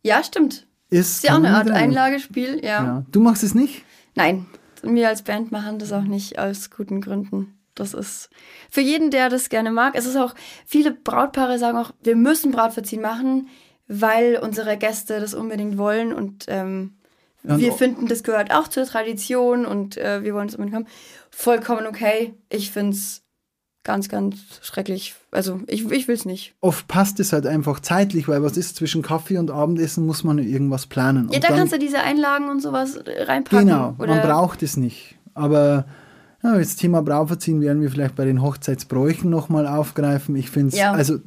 Ja, 0.02 0.22
stimmt. 0.22 0.66
Ist, 0.90 1.16
Ist 1.16 1.24
ja 1.24 1.32
auch 1.32 1.38
eine 1.38 1.50
Art. 1.56 1.70
Einlagespiel, 1.70 2.60
ja. 2.64 2.84
Ja. 2.84 3.06
Du 3.10 3.20
machst 3.20 3.42
es 3.42 3.54
nicht? 3.54 3.84
Nein, 4.14 4.46
wir 4.82 5.08
als 5.08 5.22
Band 5.22 5.50
machen 5.52 5.78
das 5.78 5.92
auch 5.92 6.02
nicht 6.04 6.38
aus 6.38 6.70
guten 6.70 7.00
Gründen. 7.00 7.52
Das 7.74 7.92
ist 7.92 8.30
für 8.70 8.80
jeden, 8.80 9.10
der 9.10 9.28
das 9.28 9.48
gerne 9.48 9.70
mag. 9.70 9.94
Es 9.96 10.06
ist 10.06 10.16
auch, 10.16 10.34
viele 10.64 10.92
Brautpaare 10.92 11.58
sagen 11.58 11.76
auch, 11.76 11.90
wir 12.02 12.16
müssen 12.16 12.50
Brautverziehen 12.52 13.02
machen, 13.02 13.48
weil 13.88 14.38
unsere 14.42 14.76
Gäste 14.78 15.20
das 15.20 15.34
unbedingt 15.34 15.76
wollen 15.76 16.12
und 16.14 16.46
ähm, 16.48 16.94
Ja, 17.42 17.54
und 17.54 17.60
wir 17.60 17.72
o- 17.72 17.76
finden, 17.76 18.06
das 18.06 18.22
gehört 18.22 18.50
auch 18.54 18.68
zur 18.68 18.86
Tradition 18.86 19.66
und 19.66 19.96
äh, 19.98 20.22
wir 20.24 20.34
wollen 20.34 20.48
es 20.48 20.54
unbedingt 20.54 20.74
haben. 20.76 20.86
Vollkommen 21.30 21.86
okay. 21.86 22.32
Ich 22.48 22.70
finde 22.70 22.96
es 22.96 23.22
ganz, 23.86 24.08
ganz 24.10 24.36
schrecklich. 24.60 25.14
Also 25.30 25.60
ich, 25.68 25.90
ich 25.90 26.08
will 26.08 26.14
es 26.14 26.24
nicht. 26.26 26.54
Oft 26.60 26.86
passt 26.88 27.20
es 27.20 27.32
halt 27.32 27.46
einfach 27.46 27.80
zeitlich, 27.80 28.28
weil 28.28 28.42
was 28.42 28.56
ist 28.58 28.76
zwischen 28.76 29.00
Kaffee 29.00 29.38
und 29.38 29.50
Abendessen, 29.50 30.04
muss 30.04 30.24
man 30.24 30.38
irgendwas 30.38 30.86
planen. 30.86 31.28
Ja, 31.30 31.36
Und 31.36 31.44
da 31.44 31.48
dann- 31.48 31.56
kannst 31.58 31.72
du 31.72 31.78
diese 31.78 32.00
Einlagen 32.00 32.50
und 32.50 32.60
sowas 32.60 32.98
reinpacken. 33.06 33.68
Genau, 33.68 33.94
Oder 33.98 34.16
man 34.16 34.22
braucht 34.26 34.62
es 34.62 34.76
nicht. 34.76 35.14
Aber 35.34 35.86
ja, 36.42 36.58
das 36.58 36.76
Thema 36.76 37.00
Brauverziehen 37.02 37.60
werden 37.60 37.80
wir 37.80 37.90
vielleicht 37.90 38.14
bei 38.16 38.24
den 38.24 38.42
Hochzeitsbräuchen 38.42 39.30
nochmal 39.30 39.66
aufgreifen. 39.66 40.36
Ich 40.36 40.50
finde 40.50 40.68
es, 40.74 40.78
Ja. 40.78 40.92
also 40.92 41.18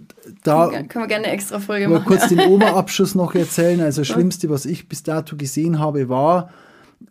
da 0.43 0.67
können 0.69 0.89
wir 1.04 1.08
gerne 1.08 1.26
eine 1.26 1.34
extra 1.34 1.60
Folge 1.60 1.88
machen. 1.88 2.06
kurz 2.06 2.28
den 2.28 2.39
Oberabschuss 2.48 3.15
noch 3.15 3.34
erzählen. 3.36 3.82
Also 3.82 4.02
das 4.02 4.08
Schlimmste, 4.10 4.50
was 4.50 4.65
ich 4.65 4.88
bis 4.88 5.02
dato 5.04 5.36
gesehen 5.36 5.80
habe, 5.80 6.10
war 6.10 6.50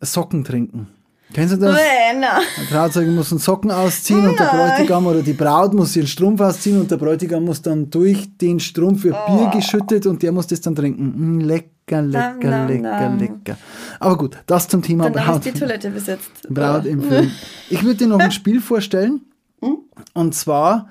Socken 0.01 0.45
trinken. 0.45 0.89
Kennst 1.33 1.55
du 1.55 1.59
das? 1.59 1.79
Na. 2.19 2.39
Der 2.59 2.69
Trauzeuge 2.71 3.11
muss 3.11 3.31
einen 3.33 3.39
Socken 3.39 3.71
ausziehen 3.71 4.27
und 4.27 4.39
der 4.39 4.47
Bräutigam 4.47 5.07
oder 5.07 5.21
die 5.23 5.35
Braut 5.35 5.75
muss 5.75 5.95
ihren 5.95 6.07
Strumpf 6.07 6.41
ausziehen 6.41 6.81
und 6.81 6.91
der 6.91 6.97
Bräutigam 6.97 7.45
muss 7.45 7.61
dann 7.61 7.91
durch 7.91 8.29
den 8.39 8.59
Strumpf 8.61 9.05
wird 9.05 9.15
Oh. 9.27 9.37
Bier 9.37 9.51
geschüttet 9.61 10.07
und 10.07 10.23
der 10.23 10.33
muss 10.33 10.47
das 10.47 10.61
dann 10.63 10.75
trinken. 10.75 11.37
Mm, 11.37 11.41
lecker, 11.41 12.01
lecker, 12.03 12.39
Nam, 12.51 12.69
lecker, 12.69 12.81
nam. 13.11 13.19
lecker. 13.19 13.59
Aber 14.01 14.17
gut, 14.17 14.39
das 14.47 14.69
zum 14.69 14.81
Thema 14.83 15.11
Dann 15.11 15.25
Braut. 15.25 15.45
die 15.45 15.53
Toilette 15.53 15.91
besetzt. 15.91 16.31
Braut 16.49 16.87
im 16.87 17.03
Film. 17.09 17.31
Ich 17.69 17.83
würde 17.83 17.97
dir 17.97 18.07
noch 18.07 18.21
ein 18.21 18.33
Spiel 18.33 18.61
vorstellen. 18.63 19.21
Hm? 19.63 19.79
Und 20.15 20.35
zwar, 20.35 20.89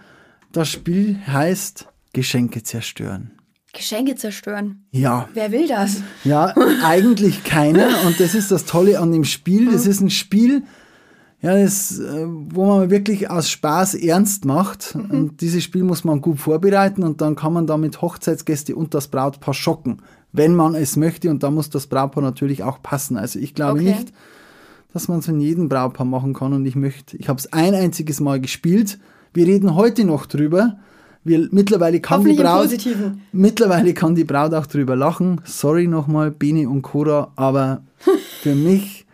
das 0.51 0.69
Spiel 0.69 1.17
heißt 1.25 1.87
Geschenke 2.13 2.61
zerstören. 2.61 3.31
Geschenke 3.77 4.15
zerstören. 4.15 4.83
Ja, 4.91 5.29
Wer 5.33 5.51
will 5.51 5.67
das? 5.67 6.01
ja, 6.23 6.53
eigentlich 6.83 7.43
keiner. 7.43 7.87
Und 8.05 8.19
das 8.19 8.33
ist 8.35 8.51
das 8.51 8.65
Tolle 8.65 8.99
an 8.99 9.11
dem 9.11 9.23
Spiel. 9.23 9.71
Das 9.71 9.85
ist 9.85 10.01
ein 10.01 10.09
Spiel, 10.09 10.63
ja, 11.41 11.55
das, 11.55 11.99
äh, 11.99 12.25
wo 12.27 12.65
man 12.65 12.89
wirklich 12.89 13.29
aus 13.29 13.49
Spaß 13.49 13.93
ernst 13.93 14.45
macht. 14.45 14.95
Und 14.95 15.41
dieses 15.41 15.63
Spiel 15.63 15.83
muss 15.83 16.03
man 16.03 16.21
gut 16.21 16.39
vorbereiten 16.39 17.03
und 17.03 17.21
dann 17.21 17.35
kann 17.35 17.53
man 17.53 17.67
damit 17.67 18.01
Hochzeitsgäste 18.01 18.75
und 18.75 18.93
das 18.95 19.07
Brautpaar 19.09 19.53
schocken, 19.53 20.01
wenn 20.33 20.55
man 20.55 20.73
es 20.73 20.95
möchte. 20.97 21.29
Und 21.29 21.43
da 21.43 21.51
muss 21.51 21.69
das 21.69 21.85
Brautpaar 21.87 22.23
natürlich 22.23 22.63
auch 22.63 22.81
passen. 22.81 23.17
Also 23.17 23.37
ich 23.37 23.53
glaube 23.53 23.79
Okay. 23.79 23.91
nicht, 23.91 24.11
dass 24.93 25.07
man 25.07 25.19
es 25.19 25.27
in 25.27 25.39
jedem 25.39 25.69
Brautpaar 25.69 26.07
machen 26.07 26.33
kann. 26.33 26.53
Und 26.53 26.65
ich 26.65 26.75
möchte, 26.75 27.15
ich 27.17 27.29
habe 27.29 27.37
es 27.39 27.53
ein 27.53 27.75
einziges 27.75 28.19
Mal 28.19 28.41
gespielt. 28.41 28.97
Wir 29.33 29.45
reden 29.45 29.75
heute 29.75 30.03
noch 30.05 30.25
drüber. 30.25 30.77
Wir, 31.23 31.47
mittlerweile 31.51 31.99
kann 31.99 32.23
die 32.23 32.33
Braut, 32.33 32.69
mittlerweile 33.31 33.93
kann 33.93 34.15
die 34.15 34.23
Braut 34.23 34.53
auch 34.53 34.65
drüber 34.65 34.95
lachen. 34.95 35.41
Sorry 35.43 35.87
nochmal, 35.87 36.31
Bene 36.31 36.69
und 36.69 36.81
Cora, 36.81 37.31
aber 37.35 37.83
für 38.41 38.55
mich, 38.55 39.05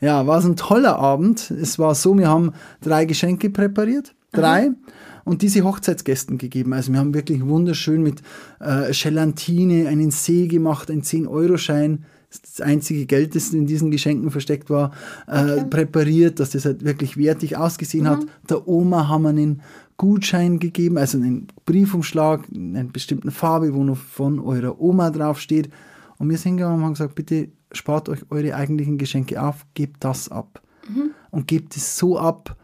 ja, 0.00 0.26
war 0.26 0.38
es 0.38 0.44
ein 0.44 0.56
toller 0.56 0.98
Abend. 0.98 1.50
Es 1.50 1.78
war 1.78 1.94
so, 1.94 2.16
wir 2.18 2.28
haben 2.28 2.52
drei 2.80 3.04
Geschenke 3.04 3.50
präpariert, 3.50 4.14
drei. 4.32 4.70
und 5.24 5.42
diese 5.42 5.64
Hochzeitsgästen 5.64 6.38
gegeben. 6.38 6.72
Also 6.72 6.92
wir 6.92 6.98
haben 6.98 7.14
wirklich 7.14 7.44
wunderschön 7.46 8.02
mit 8.02 8.20
äh, 8.60 8.92
Gelatine 8.92 9.88
einen 9.88 10.10
See 10.10 10.48
gemacht, 10.48 10.90
ein 10.90 11.02
10-Euro-Schein, 11.02 12.04
das 12.40 12.60
einzige 12.60 13.06
Geld, 13.06 13.34
das 13.34 13.52
in 13.52 13.66
diesen 13.66 13.90
Geschenken 13.90 14.30
versteckt 14.30 14.70
war, 14.70 14.92
äh, 15.26 15.42
okay. 15.42 15.64
präpariert, 15.68 16.40
dass 16.40 16.50
das 16.50 16.64
halt 16.64 16.84
wirklich 16.84 17.16
wertig 17.16 17.56
ausgesehen 17.56 18.04
mhm. 18.04 18.08
hat. 18.08 18.20
Der 18.48 18.66
Oma 18.66 19.08
haben 19.08 19.22
wir 19.22 19.30
einen 19.30 19.62
Gutschein 19.96 20.58
gegeben, 20.58 20.98
also 20.98 21.18
einen 21.18 21.48
Briefumschlag 21.64 22.48
in 22.50 22.76
einer 22.76 22.88
bestimmten 22.88 23.30
Farbe, 23.30 23.74
wo 23.74 23.84
noch 23.84 23.96
von 23.96 24.40
eurer 24.40 24.80
Oma 24.80 25.10
draufsteht. 25.10 25.70
Und 26.18 26.30
wir 26.30 26.38
sind 26.38 26.56
gegangen 26.56 26.76
und 26.76 26.84
haben 26.84 26.94
gesagt, 26.94 27.14
bitte 27.14 27.48
spart 27.72 28.08
euch 28.08 28.20
eure 28.30 28.54
eigentlichen 28.54 28.98
Geschenke 28.98 29.42
auf, 29.42 29.66
gebt 29.74 30.04
das 30.04 30.28
ab. 30.28 30.62
Mhm. 30.88 31.10
Und 31.30 31.46
gebt 31.46 31.76
es 31.76 31.96
so 31.96 32.18
ab, 32.18 32.56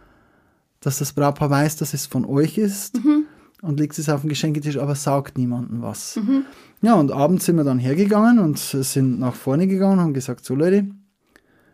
dass 0.80 0.98
das 0.98 1.12
Brautpaar 1.12 1.50
weiß, 1.50 1.76
dass 1.76 1.94
es 1.94 2.06
von 2.06 2.24
euch 2.24 2.58
ist 2.58 3.02
mhm. 3.02 3.24
und 3.62 3.80
legt 3.80 3.98
es 3.98 4.08
auf 4.08 4.20
den 4.20 4.28
Geschenketisch, 4.28 4.78
aber 4.78 4.94
saugt 4.94 5.38
niemandem 5.38 5.82
was. 5.82 6.16
Mhm. 6.16 6.44
Ja, 6.82 6.94
und 6.94 7.10
abends 7.10 7.46
sind 7.46 7.56
wir 7.56 7.64
dann 7.64 7.78
hergegangen 7.78 8.38
und 8.38 8.58
sind 8.58 9.18
nach 9.18 9.34
vorne 9.34 9.66
gegangen 9.66 9.98
und 9.98 10.04
haben 10.04 10.14
gesagt, 10.14 10.44
so 10.44 10.54
Leute, 10.54 10.86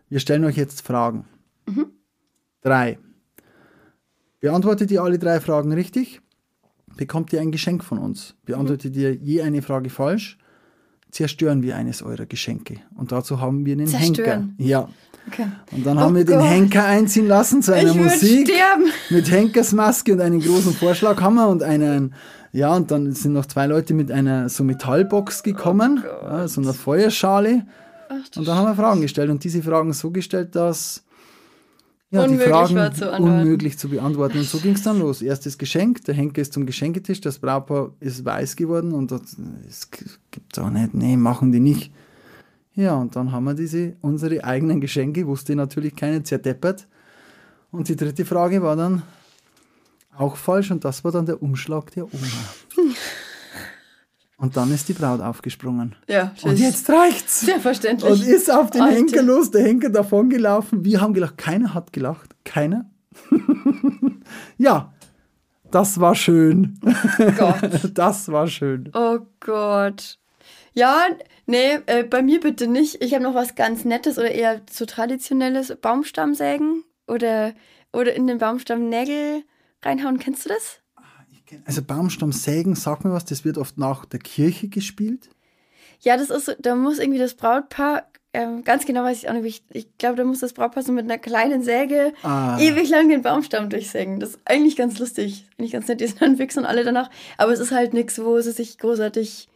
wir 0.08 0.20
stellen 0.20 0.44
euch 0.44 0.56
jetzt 0.56 0.82
Fragen. 0.82 1.26
Mhm. 1.66 1.86
Drei. 2.62 2.98
Beantwortet 4.44 4.90
ihr 4.90 5.02
alle 5.02 5.18
drei 5.18 5.40
Fragen 5.40 5.72
richtig, 5.72 6.20
bekommt 6.98 7.33
ihr 7.33 7.40
ein 7.40 7.50
Geschenk 7.50 7.83
von 7.83 7.96
uns. 7.96 8.35
Beantwortet 8.44 8.94
ihr 8.94 9.14
je 9.14 9.40
eine 9.40 9.62
Frage 9.62 9.88
falsch, 9.88 10.37
zerstören 11.11 11.62
wir 11.62 11.76
eines 11.76 12.02
eurer 12.02 12.26
Geschenke. 12.26 12.76
Und 12.94 13.11
dazu 13.11 13.40
haben 13.40 13.64
wir 13.64 13.72
einen 13.72 13.87
zerstören. 13.87 14.54
Henker. 14.59 14.62
Ja. 14.62 14.88
Okay. 15.28 15.46
Und 15.72 15.87
dann 15.87 15.96
oh 15.96 16.00
haben 16.02 16.14
wir 16.14 16.26
Gott. 16.26 16.35
den 16.35 16.42
Henker 16.42 16.85
einziehen 16.85 17.26
lassen 17.26 17.62
zu 17.62 17.74
einer 17.74 17.92
ich 17.92 17.96
Musik 17.96 18.46
sterben. 18.46 18.85
mit 19.09 19.30
Henkersmaske 19.30 20.12
und 20.12 20.20
einen 20.20 20.40
großen 20.40 20.74
Vorschlaghammer 20.74 21.48
und 21.48 21.62
einen, 21.62 22.12
ja, 22.52 22.76
und 22.76 22.90
dann 22.90 23.12
sind 23.12 23.33
noch 23.33 23.46
zwei 23.46 23.66
Leute 23.66 23.94
mit 23.94 24.12
einer 24.12 24.50
so 24.50 24.62
Metallbox 24.62 25.42
gekommen, 25.42 26.04
oh 26.04 26.26
ja, 26.26 26.48
so 26.48 26.61
einer 26.61 26.74
Feuerschale. 26.74 27.64
Ach, 28.11 28.37
und 28.37 28.46
dann 28.46 28.59
haben 28.59 28.66
wir 28.66 28.74
Fragen 28.74 29.00
gestellt 29.00 29.30
und 29.30 29.42
diese 29.42 29.62
Fragen 29.62 29.94
so 29.94 30.11
gestellt, 30.11 30.54
dass 30.54 31.02
ja, 32.14 32.24
unmöglich 32.24 32.48
Fragen 32.48 32.94
zu 32.94 33.11
unmöglich 33.11 33.79
zu 33.79 33.88
beantworten. 33.88 34.38
Und 34.38 34.44
so 34.44 34.59
ging 34.59 34.74
es 34.74 34.83
dann 34.83 34.98
los. 34.98 35.22
Erstes 35.22 35.59
Geschenk, 35.59 36.05
der 36.05 36.14
Henker 36.14 36.42
ist 36.42 36.53
zum 36.53 36.66
Geschenketisch, 36.66 37.20
das 37.20 37.38
Brautpaar 37.38 37.90
ist 38.00 38.24
weiß 38.24 38.57
geworden 38.57 38.92
und 38.92 39.11
das 39.11 39.37
gibt 39.90 40.57
es 40.57 40.59
auch 40.59 40.70
nicht. 40.70 40.94
Nee, 40.94 41.16
machen 41.16 41.53
die 41.53 41.61
nicht. 41.61 41.92
Ja, 42.74 42.96
und 42.96 43.14
dann 43.14 43.31
haben 43.31 43.44
wir 43.44 43.55
diese, 43.55 43.94
unsere 44.00 44.42
eigenen 44.42 44.81
Geschenke, 44.81 45.27
wusste 45.27 45.55
natürlich 45.55 45.94
keiner, 45.94 46.24
zerdeppert. 46.24 46.87
Und 47.70 47.88
die 47.88 47.96
dritte 47.96 48.24
Frage 48.24 48.62
war 48.62 48.77
dann 48.77 49.03
auch 50.16 50.37
falsch 50.37 50.70
und 50.70 50.85
das 50.85 51.05
war 51.05 51.12
dann 51.12 51.27
der 51.27 51.42
Umschlag 51.42 51.90
der 51.92 52.05
Oma. 52.05 52.27
Und 54.44 54.59
dann 54.59 54.70
ist 54.74 54.90
die 54.90 54.92
Braut 54.92 55.22
aufgesprungen. 55.22 55.96
Ja, 56.07 56.35
und 56.42 56.59
jetzt 56.59 56.90
reicht's. 56.90 57.40
Sehr 57.40 57.61
verständlich. 57.61 58.11
Und 58.11 58.26
ist 58.26 58.50
auf 58.50 58.70
den 58.70 58.83
Alte. 58.83 58.96
Henker 58.96 59.22
los, 59.22 59.50
der 59.50 59.62
Henker 59.62 59.88
davon 59.88 60.28
gelaufen. 60.28 60.85
Wir 60.85 61.00
haben 61.00 61.14
gelacht. 61.14 61.38
Keiner 61.38 61.72
hat 61.72 61.94
gelacht. 61.94 62.37
Keiner. 62.44 62.85
ja, 64.59 64.92
das 65.70 65.98
war 65.98 66.14
schön. 66.14 66.78
Gott. 67.38 67.90
Das 67.94 68.30
war 68.30 68.46
schön. 68.46 68.90
Oh 68.92 69.20
Gott. 69.40 70.18
Ja, 70.74 71.07
nee, 71.46 71.78
äh, 71.87 72.02
bei 72.02 72.20
mir 72.20 72.40
bitte 72.40 72.66
nicht. 72.66 73.02
Ich 73.02 73.14
habe 73.14 73.24
noch 73.24 73.35
was 73.35 73.54
ganz 73.54 73.87
Nettes 73.87 74.18
oder 74.18 74.30
eher 74.30 74.61
so 74.70 74.85
traditionelles. 74.85 75.74
Baumstammsägen 75.80 76.85
oder, 77.07 77.54
oder 77.94 78.12
in 78.12 78.26
den 78.26 78.37
Baumstamm 78.37 78.90
Nägel 78.90 79.42
reinhauen. 79.83 80.18
Kennst 80.18 80.44
du 80.44 80.50
das? 80.50 80.80
Also 81.64 81.82
Baumstammsägen, 81.82 82.74
sag 82.74 83.04
mir 83.04 83.12
was, 83.12 83.24
das 83.24 83.44
wird 83.44 83.58
oft 83.58 83.78
nach 83.78 84.04
der 84.04 84.20
Kirche 84.20 84.68
gespielt. 84.68 85.30
Ja, 86.00 86.16
das 86.16 86.30
ist, 86.30 86.56
da 86.60 86.74
muss 86.74 86.98
irgendwie 86.98 87.18
das 87.18 87.34
Brautpaar, 87.34 88.08
ähm, 88.32 88.64
ganz 88.64 88.84
genau 88.84 89.04
weiß 89.04 89.22
ich 89.22 89.28
auch 89.28 89.32
nicht, 89.34 89.64
ich, 89.70 89.84
ich 89.86 89.98
glaube, 89.98 90.16
da 90.16 90.24
muss 90.24 90.40
das 90.40 90.52
Brautpaar 90.52 90.82
so 90.82 90.92
mit 90.92 91.04
einer 91.04 91.18
kleinen 91.18 91.62
Säge 91.62 92.12
ah. 92.22 92.58
ewig 92.58 92.90
lang 92.90 93.08
den 93.08 93.22
Baumstamm 93.22 93.70
durchsägen. 93.70 94.20
Das 94.20 94.30
ist 94.30 94.40
eigentlich 94.44 94.76
ganz 94.76 94.98
lustig, 94.98 95.46
eigentlich 95.56 95.72
ganz 95.72 95.88
nett. 95.88 96.00
Die 96.00 96.06
sind 96.06 96.20
dann 96.20 96.36
fix 96.36 96.56
und 96.56 96.66
alle 96.66 96.84
danach. 96.84 97.10
Aber 97.38 97.52
es 97.52 97.60
ist 97.60 97.70
halt 97.70 97.94
nichts, 97.94 98.18
wo 98.18 98.40
sie 98.40 98.52
sich 98.52 98.78
großartig 98.78 99.48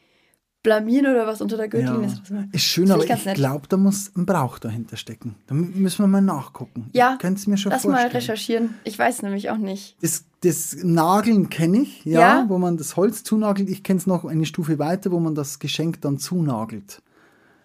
blamieren 0.62 1.06
oder 1.06 1.26
was 1.26 1.40
unter 1.40 1.56
der 1.56 1.68
Gürtellinie 1.68 2.08
ja. 2.08 2.40
ist. 2.42 2.54
Ist 2.54 2.64
schön, 2.64 2.90
aber 2.90 3.04
ich, 3.04 3.11
ich 3.11 3.34
glaube, 3.34 3.68
da 3.68 3.76
muss 3.76 4.12
ein 4.16 4.26
Brauch 4.26 4.58
dahinter 4.58 4.96
stecken. 4.96 5.37
Da 5.46 5.54
müssen 5.54 6.02
wir 6.02 6.08
mal 6.08 6.20
nachgucken. 6.20 6.90
Ja, 6.92 7.16
könnt 7.20 7.44
mir 7.46 7.56
schon 7.56 7.72
lass 7.72 7.82
vorstellen. 7.82 8.08
mal 8.08 8.16
recherchieren. 8.16 8.74
Ich 8.84 8.98
weiß 8.98 9.22
nämlich 9.22 9.50
auch 9.50 9.56
nicht. 9.56 9.96
Das, 10.02 10.24
das 10.40 10.77
Nageln 10.83 11.51
kenne 11.51 11.83
ich, 11.83 12.05
ja, 12.05 12.20
ja, 12.20 12.44
wo 12.48 12.59
man 12.59 12.77
das 12.77 12.96
Holz 12.96 13.24
zunagelt. 13.24 13.68
Ich 13.68 13.83
kenne 13.83 13.98
es 13.98 14.07
noch 14.07 14.24
eine 14.24 14.46
Stufe 14.46 14.79
weiter, 14.79 15.11
wo 15.11 15.18
man 15.18 15.35
das 15.35 15.59
Geschenk 15.59 16.01
dann 16.01 16.18
zunagelt. 16.18 17.03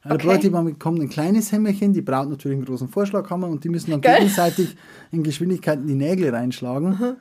Der 0.04 0.14
okay. 0.14 0.28
Bräutigam 0.28 0.66
bekommt 0.66 1.00
ein 1.00 1.10
kleines 1.10 1.52
Hämmerchen, 1.52 1.94
die 1.94 2.02
Braut 2.02 2.30
natürlich 2.30 2.58
einen 2.58 2.66
großen 2.66 2.90
Vorschlaghammer 2.90 3.48
und 3.48 3.64
die 3.64 3.70
müssen 3.70 3.92
dann 3.92 4.02
Geil. 4.02 4.20
gegenseitig 4.20 4.76
in 5.12 5.24
Geschwindigkeiten 5.24 5.88
die 5.88 5.96
Nägel 5.96 6.34
reinschlagen. 6.34 6.90
Mhm. 6.90 7.16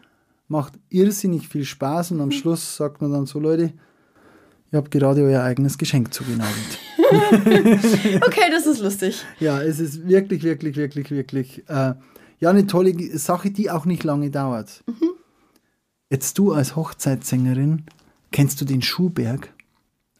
Macht 0.48 0.74
irrsinnig 0.88 1.48
viel 1.48 1.64
Spaß 1.64 2.10
und 2.12 2.20
am 2.20 2.28
mhm. 2.28 2.32
Schluss 2.32 2.76
sagt 2.76 3.00
man 3.00 3.12
dann 3.12 3.26
so, 3.26 3.38
Leute, 3.38 3.72
Ihr 4.72 4.78
habt 4.78 4.90
gerade 4.90 5.22
euer 5.22 5.42
eigenes 5.42 5.76
Geschenk 5.76 6.14
zugenagelt. 6.14 6.78
okay, 8.26 8.50
das 8.50 8.66
ist 8.66 8.80
lustig. 8.80 9.22
Ja, 9.38 9.60
es 9.60 9.78
ist 9.78 10.08
wirklich, 10.08 10.44
wirklich, 10.44 10.76
wirklich, 10.76 11.10
wirklich 11.10 11.68
äh, 11.68 11.92
ja 12.38 12.50
eine 12.50 12.66
tolle 12.66 12.94
Sache, 13.18 13.50
die 13.50 13.70
auch 13.70 13.84
nicht 13.84 14.02
lange 14.02 14.30
dauert. 14.30 14.82
Mhm. 14.86 15.10
Jetzt 16.12 16.36
du 16.36 16.52
als 16.52 16.76
Hochzeitssängerin, 16.76 17.84
kennst 18.32 18.60
du 18.60 18.66
den 18.66 18.82
Schuhberg? 18.82 19.50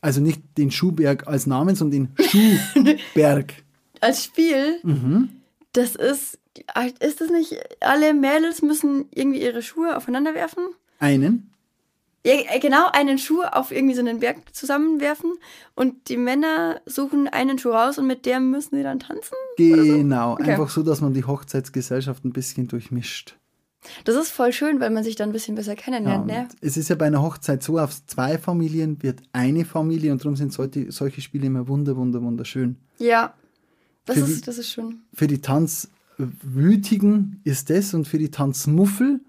Also 0.01 0.23
nicht 0.23 0.41
den 0.57 0.71
Schuhberg 0.71 1.27
als 1.29 1.47
Namen, 1.47 1.77
sondern 1.77 2.09
den 2.17 2.27
Schuhberg. 3.15 3.53
als 4.01 4.25
Spiel? 4.25 4.81
Mhm. 4.85 5.29
Das 5.75 5.95
ist, 5.95 6.39
ist 7.01 7.21
das 7.21 7.29
nicht, 7.29 7.59
alle 7.81 8.15
Mädels 8.15 8.63
müssen 8.63 9.05
irgendwie 9.11 9.43
ihre 9.43 9.61
Schuhe 9.61 9.95
aufeinander 9.95 10.35
werfen? 10.35 10.65
Einen? 10.99 11.51
Ja, 12.25 12.37
äh, 12.37 12.59
genau, 12.59 12.87
einen 12.91 13.19
Schuh 13.19 13.43
auf 13.43 13.71
irgendwie 13.71 13.95
so 13.95 14.01
einen 14.01 14.21
Berg 14.21 14.55
zusammenwerfen 14.55 15.35
und 15.75 16.09
die 16.09 16.17
Männer 16.17 16.81
suchen 16.87 17.29
einen 17.29 17.59
Schuh 17.59 17.73
raus 17.73 17.99
und 17.99 18.07
mit 18.07 18.25
dem 18.25 18.51
müssen 18.51 18.77
sie 18.77 18.83
dann 18.83 19.01
tanzen? 19.01 19.35
Genau, 19.59 20.37
so? 20.37 20.41
okay. 20.41 20.53
einfach 20.53 20.71
so, 20.71 20.83
dass 20.83 21.03
man 21.03 21.13
die 21.13 21.25
Hochzeitsgesellschaft 21.25 22.25
ein 22.25 22.33
bisschen 22.33 22.67
durchmischt. 22.67 23.37
Das 24.05 24.17
ist 24.17 24.31
voll 24.31 24.53
schön, 24.53 24.81
weil 24.81 24.91
man 24.91 25.05
sich 25.05 25.17
dann 25.17 25.31
ein 25.31 25.33
bisschen 25.33 25.55
besser 25.55 25.75
kennenlernt. 25.75 26.31
Ja, 26.31 26.43
ne? 26.43 26.49
Es 26.61 26.77
ist 26.77 26.89
ja 26.89 26.97
bei 26.97 27.07
einer 27.07 27.23
Hochzeit 27.23 27.63
so, 27.63 27.79
auf 27.79 28.05
zwei 28.07 28.39
Familien 28.39 29.03
wird 29.03 29.23
eine 29.33 29.65
Familie 29.65 30.13
und 30.13 30.23
darum 30.23 30.37
sind 30.37 30.53
solche, 30.53 30.93
solche 30.93 31.21
Spiele 31.21 31.47
immer 31.47 31.69
wunder, 31.69 31.97
wunder, 31.97 32.23
wunderschön. 32.23 32.77
Ja, 32.99 33.35
das, 34.05 34.19
ist, 34.19 34.43
die, 34.43 34.47
das 34.47 34.59
ist 34.59 34.71
schön. 34.71 35.03
Für 35.13 35.27
die 35.27 35.41
Tanzwütigen 35.41 37.41
ist 37.45 37.71
das 37.71 37.95
und 37.95 38.07
für 38.07 38.19
die 38.19 38.31
Tanzmuffel 38.31 39.21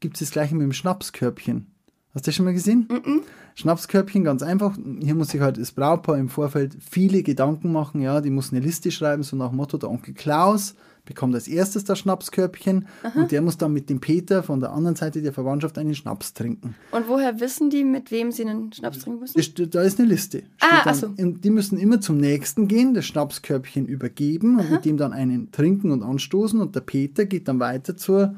gibt 0.00 0.16
es 0.16 0.20
das 0.20 0.30
gleiche 0.32 0.54
mit 0.54 0.64
dem 0.64 0.72
Schnapskörbchen. 0.72 1.66
Hast 2.14 2.26
du 2.26 2.28
das 2.28 2.36
schon 2.36 2.44
mal 2.44 2.54
gesehen? 2.54 2.86
Mm 2.88 2.94
-mm. 2.94 3.22
Schnapskörbchen, 3.56 4.24
ganz 4.24 4.42
einfach. 4.42 4.76
Hier 5.00 5.14
muss 5.14 5.28
sich 5.28 5.40
halt 5.40 5.58
das 5.58 5.72
Brautpaar 5.72 6.18
im 6.18 6.28
Vorfeld 6.28 6.76
viele 6.78 7.22
Gedanken 7.22 7.72
machen. 7.72 8.00
Ja, 8.00 8.20
die 8.20 8.30
muss 8.30 8.52
eine 8.52 8.60
Liste 8.60 8.90
schreiben, 8.90 9.22
so 9.22 9.36
nach 9.36 9.52
Motto: 9.52 9.78
der 9.78 9.90
Onkel 9.90 10.14
Klaus 10.14 10.74
bekommt 11.04 11.34
als 11.34 11.48
erstes 11.48 11.84
das 11.84 11.98
Schnapskörbchen 11.98 12.86
Aha. 13.02 13.20
und 13.20 13.32
der 13.32 13.42
muss 13.42 13.58
dann 13.58 13.72
mit 13.72 13.90
dem 13.90 14.00
Peter 14.00 14.42
von 14.42 14.60
der 14.60 14.72
anderen 14.72 14.96
Seite 14.96 15.20
der 15.22 15.32
Verwandtschaft 15.32 15.76
einen 15.78 15.94
Schnaps 15.94 16.32
trinken. 16.32 16.74
Und 16.90 17.08
woher 17.08 17.40
wissen 17.40 17.70
die, 17.70 17.84
mit 17.84 18.10
wem 18.10 18.32
sie 18.32 18.46
einen 18.46 18.72
Schnaps 18.72 19.00
trinken 19.00 19.20
müssen? 19.20 19.70
Da 19.70 19.82
ist 19.82 19.98
eine 19.98 20.08
Liste. 20.08 20.44
ah, 20.60 20.82
also. 20.84 21.08
Die 21.16 21.50
müssen 21.50 21.78
immer 21.78 22.00
zum 22.00 22.16
nächsten 22.16 22.68
gehen, 22.68 22.94
das 22.94 23.04
Schnapskörbchen 23.06 23.86
übergeben 23.86 24.58
Aha. 24.58 24.64
und 24.64 24.70
mit 24.70 24.84
dem 24.84 24.96
dann 24.96 25.12
einen 25.12 25.50
trinken 25.52 25.90
und 25.90 26.02
anstoßen 26.02 26.60
und 26.60 26.74
der 26.74 26.80
Peter 26.80 27.26
geht 27.26 27.48
dann 27.48 27.60
weiter 27.60 27.96
zur 27.96 28.34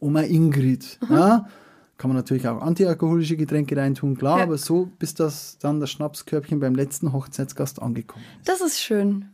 Oma 0.00 0.22
Ingrid. 0.22 0.98
Ja, 1.10 1.46
kann 1.98 2.08
man 2.08 2.16
natürlich 2.16 2.48
auch 2.48 2.60
antialkoholische 2.60 3.36
Getränke 3.36 3.76
reintun, 3.76 4.16
klar, 4.16 4.38
ja. 4.38 4.44
aber 4.44 4.58
so 4.58 4.90
bis 4.98 5.14
das 5.14 5.58
dann 5.58 5.78
das 5.78 5.90
Schnapskörbchen 5.90 6.58
beim 6.58 6.74
letzten 6.74 7.12
Hochzeitsgast 7.12 7.80
angekommen 7.80 8.24
ist. 8.40 8.48
Das 8.48 8.60
ist 8.60 8.80
schön. 8.80 9.26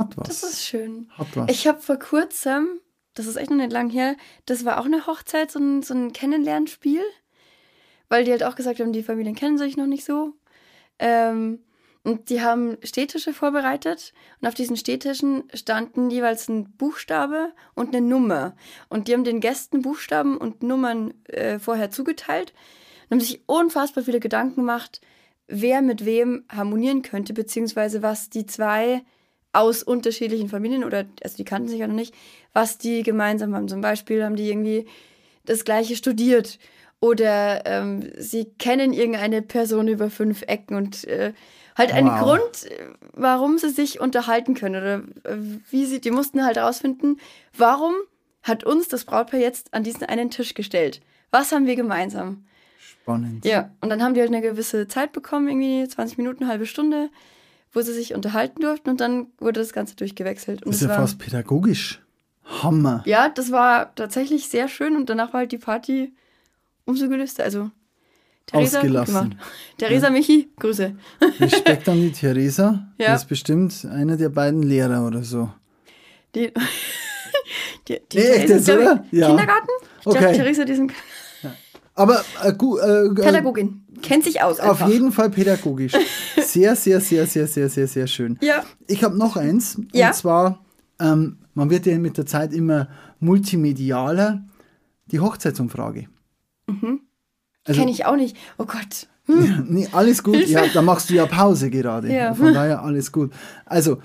Hat 0.00 0.16
was. 0.16 0.28
Das 0.28 0.42
ist 0.42 0.66
schön. 0.66 1.10
Hat 1.16 1.28
was. 1.34 1.50
Ich 1.50 1.66
habe 1.66 1.80
vor 1.80 1.98
kurzem, 1.98 2.80
das 3.14 3.26
ist 3.26 3.36
echt 3.36 3.50
noch 3.50 3.58
nicht 3.58 3.72
lang 3.72 3.90
her, 3.90 4.16
das 4.46 4.64
war 4.64 4.80
auch 4.80 4.86
eine 4.86 5.06
Hochzeit, 5.06 5.50
so 5.50 5.58
ein, 5.58 5.82
so 5.82 5.92
ein 5.94 6.12
Kennenlernspiel, 6.12 7.02
weil 8.08 8.24
die 8.24 8.30
halt 8.30 8.42
auch 8.42 8.56
gesagt 8.56 8.80
haben, 8.80 8.92
die 8.92 9.02
Familien 9.02 9.34
kennen 9.34 9.58
sich 9.58 9.76
noch 9.76 9.86
nicht 9.86 10.04
so. 10.04 10.32
Ähm, 10.98 11.60
und 12.02 12.30
die 12.30 12.40
haben 12.40 12.78
Stehtische 12.82 13.34
vorbereitet 13.34 14.14
und 14.40 14.48
auf 14.48 14.54
diesen 14.54 14.78
Stehtischen 14.78 15.44
standen 15.52 16.10
jeweils 16.10 16.48
ein 16.48 16.72
Buchstabe 16.78 17.52
und 17.74 17.94
eine 17.94 18.00
Nummer. 18.04 18.56
Und 18.88 19.06
die 19.06 19.12
haben 19.12 19.24
den 19.24 19.40
Gästen 19.40 19.82
Buchstaben 19.82 20.38
und 20.38 20.62
Nummern 20.62 21.12
äh, 21.24 21.58
vorher 21.58 21.90
zugeteilt 21.90 22.54
und 23.04 23.16
haben 23.16 23.20
sich 23.20 23.42
unfassbar 23.44 24.02
viele 24.02 24.18
Gedanken 24.20 24.56
gemacht, 24.62 25.02
wer 25.46 25.82
mit 25.82 26.06
wem 26.06 26.44
harmonieren 26.50 27.02
könnte, 27.02 27.34
beziehungsweise 27.34 28.02
was 28.02 28.30
die 28.30 28.46
zwei 28.46 29.02
aus 29.52 29.82
unterschiedlichen 29.82 30.48
Familien 30.48 30.84
oder, 30.84 31.06
also 31.22 31.36
die 31.36 31.44
kannten 31.44 31.68
sich 31.68 31.80
ja 31.80 31.86
noch 31.86 31.94
nicht, 31.94 32.14
was 32.52 32.78
die 32.78 33.02
gemeinsam 33.02 33.54
haben. 33.54 33.68
Zum 33.68 33.80
Beispiel 33.80 34.24
haben 34.24 34.36
die 34.36 34.48
irgendwie 34.48 34.86
das 35.44 35.64
gleiche 35.64 35.96
studiert 35.96 36.58
Oder 37.00 37.64
ähm, 37.64 38.10
sie 38.18 38.44
kennen 38.58 38.92
irgendeine 38.92 39.40
Person 39.40 39.88
über 39.88 40.10
fünf 40.10 40.42
Ecken 40.42 40.76
und 40.76 41.04
äh, 41.06 41.32
halt 41.74 41.92
einen 41.92 42.08
Wow. 42.08 42.20
Grund, 42.20 42.66
äh, 42.70 42.88
warum 43.14 43.56
sie 43.56 43.70
sich 43.70 44.00
unterhalten 44.00 44.54
können. 44.54 44.76
Oder 44.82 44.96
äh, 45.24 45.38
wie 45.70 45.86
sie, 45.86 46.00
die 46.00 46.10
mussten 46.10 46.44
halt 46.44 46.58
herausfinden, 46.58 47.16
warum 47.56 47.94
hat 48.42 48.64
uns 48.64 48.88
das 48.88 49.04
Brautpaar 49.04 49.40
jetzt 49.40 49.72
an 49.72 49.82
diesen 49.82 50.04
einen 50.04 50.30
Tisch 50.30 50.52
gestellt? 50.54 51.00
Was 51.30 51.52
haben 51.52 51.66
wir 51.66 51.74
gemeinsam? 51.76 52.44
Spannend. 52.78 53.46
Ja, 53.46 53.70
und 53.80 53.88
dann 53.88 54.02
haben 54.02 54.12
die 54.14 54.20
halt 54.20 54.30
eine 54.30 54.42
gewisse 54.42 54.86
Zeit 54.86 55.12
bekommen, 55.12 55.48
irgendwie 55.48 55.88
20 55.88 56.18
Minuten, 56.18 56.48
halbe 56.48 56.66
Stunde, 56.66 57.08
wo 57.72 57.80
sie 57.82 57.92
sich 57.92 58.14
unterhalten 58.14 58.60
durften 58.62 58.90
und 58.90 59.00
dann 59.00 59.26
wurde 59.38 59.60
das 59.60 59.72
Ganze 59.72 59.96
durchgewechselt. 59.96 60.62
Und 60.64 60.72
Das 60.74 60.76
ist 60.82 60.88
ja 60.88 60.88
war, 60.90 60.96
fast 60.96 61.18
pädagogisch. 61.18 62.00
Hammer. 62.62 63.02
ja, 63.06 63.28
das 63.28 63.52
war 63.52 63.94
tatsächlich 63.94 64.48
sehr 64.48 64.66
schön 64.68 64.96
und 64.96 65.08
danach 65.08 65.32
war 65.32 65.40
halt 65.40 65.52
die 65.52 65.58
Party 65.58 66.12
umso 66.84 67.08
gelöster. 67.08 67.44
Also, 67.44 67.70
Theresa, 68.46 68.78
Ausgelassen. 68.78 69.14
gemacht. 69.14 69.36
Theresa, 69.78 70.10
Michi, 70.10 70.48
Grüße. 70.58 70.96
Respekt 71.40 71.88
an 71.88 72.00
die 72.00 72.10
Theresa. 72.10 72.88
Ja. 72.98 73.12
Das 73.12 73.22
ist 73.22 73.28
bestimmt 73.28 73.84
einer 73.88 74.16
der 74.16 74.30
beiden 74.30 74.64
Lehrer 74.64 75.06
oder 75.06 75.22
so. 75.22 75.48
Die, 76.34 76.52
die, 77.88 78.00
die 78.10 78.18
Nee, 78.18 78.22
echt 78.24 78.46
Theresa, 78.48 78.54
jetzt, 78.54 78.64
glaub 78.66 78.78
ich, 78.80 78.86
oder? 78.86 79.04
Ja. 79.12 79.28
Kindergarten? 79.28 79.68
Ich 80.00 80.06
Okay. 80.06 80.32
Theresa, 80.34 80.64
die 80.64 80.74
sind 80.74 80.92
Aber 82.00 82.24
äh, 82.42 82.48
äh, 82.50 83.06
äh, 83.06 83.14
Pädagogin. 83.14 83.82
Kennt 84.02 84.24
sich 84.24 84.40
aus 84.42 84.58
auf 84.60 84.70
einfach. 84.80 84.88
jeden 84.88 85.12
Fall 85.12 85.28
pädagogisch. 85.30 85.92
Sehr, 86.42 86.74
sehr, 86.74 87.00
sehr, 87.00 87.26
sehr, 87.26 87.46
sehr, 87.46 87.68
sehr, 87.68 87.86
sehr 87.86 88.06
schön. 88.06 88.38
Ja. 88.40 88.64
Ich 88.88 89.04
habe 89.04 89.16
noch 89.16 89.36
eins. 89.36 89.78
Ja. 89.92 90.08
Und 90.08 90.14
zwar, 90.14 90.64
ähm, 90.98 91.38
man 91.54 91.68
wird 91.70 91.86
ja 91.86 91.96
mit 91.98 92.16
der 92.16 92.26
Zeit 92.26 92.52
immer 92.52 92.88
multimedialer. 93.20 94.42
Die 95.12 95.20
Hochzeitsumfrage. 95.20 96.06
Also- 96.66 97.80
Kenne 97.80 97.90
ich 97.90 98.06
auch 98.06 98.16
nicht. 98.16 98.36
Oh 98.58 98.64
Gott. 98.64 99.06
Ja, 99.28 99.34
nee, 99.66 99.86
alles 99.92 100.22
gut. 100.22 100.46
Ja, 100.48 100.66
da 100.72 100.82
machst 100.82 101.10
du 101.10 101.14
ja 101.14 101.26
Pause 101.26 101.70
gerade. 101.70 102.12
Ja. 102.12 102.34
Von 102.34 102.54
daher 102.54 102.82
alles 102.82 103.12
gut. 103.12 103.32
Also, 103.66 103.98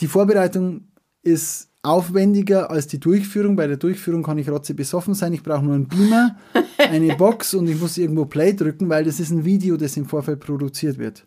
die 0.00 0.06
Vorbereitung 0.08 0.88
ist 1.22 1.68
aufwendiger 1.84 2.70
als 2.70 2.86
die 2.86 2.98
Durchführung. 3.00 3.56
Bei 3.56 3.66
der 3.66 3.76
Durchführung 3.76 4.22
kann 4.22 4.38
ich 4.38 4.48
rotze 4.48 4.74
besoffen 4.74 5.14
sein. 5.14 5.32
Ich 5.32 5.42
brauche 5.42 5.64
nur 5.64 5.74
einen 5.74 5.86
Beamer, 5.88 6.36
eine 6.78 7.14
Box 7.16 7.54
und 7.54 7.68
ich 7.68 7.78
muss 7.80 7.98
irgendwo 7.98 8.24
Play 8.24 8.52
drücken, 8.54 8.88
weil 8.88 9.04
das 9.04 9.20
ist 9.20 9.30
ein 9.30 9.44
Video, 9.44 9.76
das 9.76 9.96
im 9.96 10.06
Vorfeld 10.06 10.40
produziert 10.40 10.98
wird. 10.98 11.26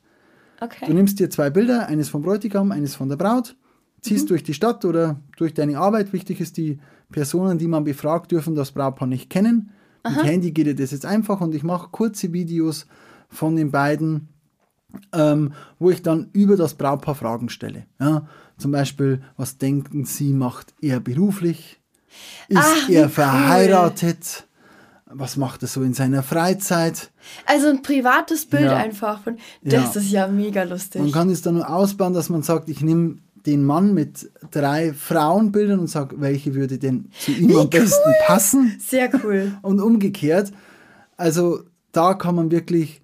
Du 0.60 0.65
Okay. 0.65 0.91
nimmst 0.91 1.20
dir 1.20 1.30
zwei 1.30 1.52
Bilder, 1.52 1.88
eines 1.88 2.10
vom 2.10 2.24
Bräutigam, 2.24 2.72
eines 2.72 2.96
von 2.96 3.10
der 3.10 3.15
Braut, 3.15 3.56
ziehst 4.02 4.26
Mhm. 4.26 4.30
durch 4.30 4.43
die 4.43 4.56
Stadt 4.56 4.84
oder 4.86 5.20
durch 5.38 5.54
deine 5.54 5.78
Arbeit. 5.78 6.13
Wichtig 6.13 6.41
ist, 6.41 6.58
die 6.58 6.80
Personen, 7.12 7.58
die 7.60 7.67
man 7.67 7.84
befragt, 7.84 8.32
dürfen 8.32 8.56
das 8.56 8.72
Brautpaar 8.72 9.08
nicht 9.08 9.30
kennen. 9.30 9.70
Mit 10.04 10.24
Handy 10.24 10.52
geht 10.52 10.65
dir 10.67 10.76
das 10.76 10.91
jetzt 10.91 11.06
einfach 11.06 11.41
und 11.41 11.54
ich 11.54 11.63
mache 11.63 11.89
kurze 11.91 12.34
Videos 12.34 12.88
von 13.30 13.56
den 13.56 13.72
beiden, 13.72 14.30
ähm, 15.13 15.54
wo 15.80 15.89
ich 15.91 16.02
dann 16.02 16.30
über 16.34 16.56
das 16.56 16.73
Brautpaar 16.76 17.15
Fragen 17.15 17.50
stelle. 17.50 17.86
Ja, 18.00 18.28
zum 18.58 18.71
Beispiel, 18.71 19.21
was 19.36 19.58
denken 19.58 20.06
Sie, 20.06 20.34
macht 20.34 20.73
er 20.82 21.00
beruflich? 21.00 21.80
Ist 22.47 22.60
Ach, 22.62 22.88
wie 22.88 22.93
er 22.95 23.04
cool. 23.04 23.10
verheiratet? 23.10 24.47
Was 25.10 25.38
macht 25.38 25.62
er 25.62 25.67
so 25.69 25.84
in 25.84 25.93
seiner 25.93 26.21
Freizeit? 26.23 27.12
Also 27.45 27.67
ein 27.69 27.82
privates 27.82 28.45
Bild 28.45 28.63
Ja. 28.65 28.76
einfach 28.78 29.21
von. 29.21 29.38
Das 29.63 29.95
Ja. 29.95 30.02
ist 30.02 30.12
ja 30.12 30.28
mega 30.28 30.63
lustig. 30.63 31.02
Man 31.02 31.12
kann 31.12 31.30
es 31.30 31.41
dann 31.41 31.56
nur 31.56 31.69
ausbauen, 31.69 32.13
dass 32.13 32.30
man 32.30 32.43
sagt, 32.43 32.67
ich 32.69 32.82
nehme 32.82 33.19
den 33.45 33.63
Mann 33.63 33.93
mit 33.93 34.30
drei 34.52 34.93
Frauenbildern 34.93 35.80
und 35.80 35.88
sage, 35.88 36.19
welche 36.19 36.56
würde 36.56 36.78
denn 36.78 37.10
zu 37.17 37.32
ihm 37.32 37.56
am 37.56 37.69
besten 37.69 38.12
passen? 38.26 38.76
Sehr 38.80 39.10
cool. 39.23 39.58
Und 39.62 39.80
umgekehrt. 39.80 40.52
Also 41.15 41.62
da 41.93 42.13
kann 42.13 42.36
man 42.36 42.52
wirklich 42.52 43.02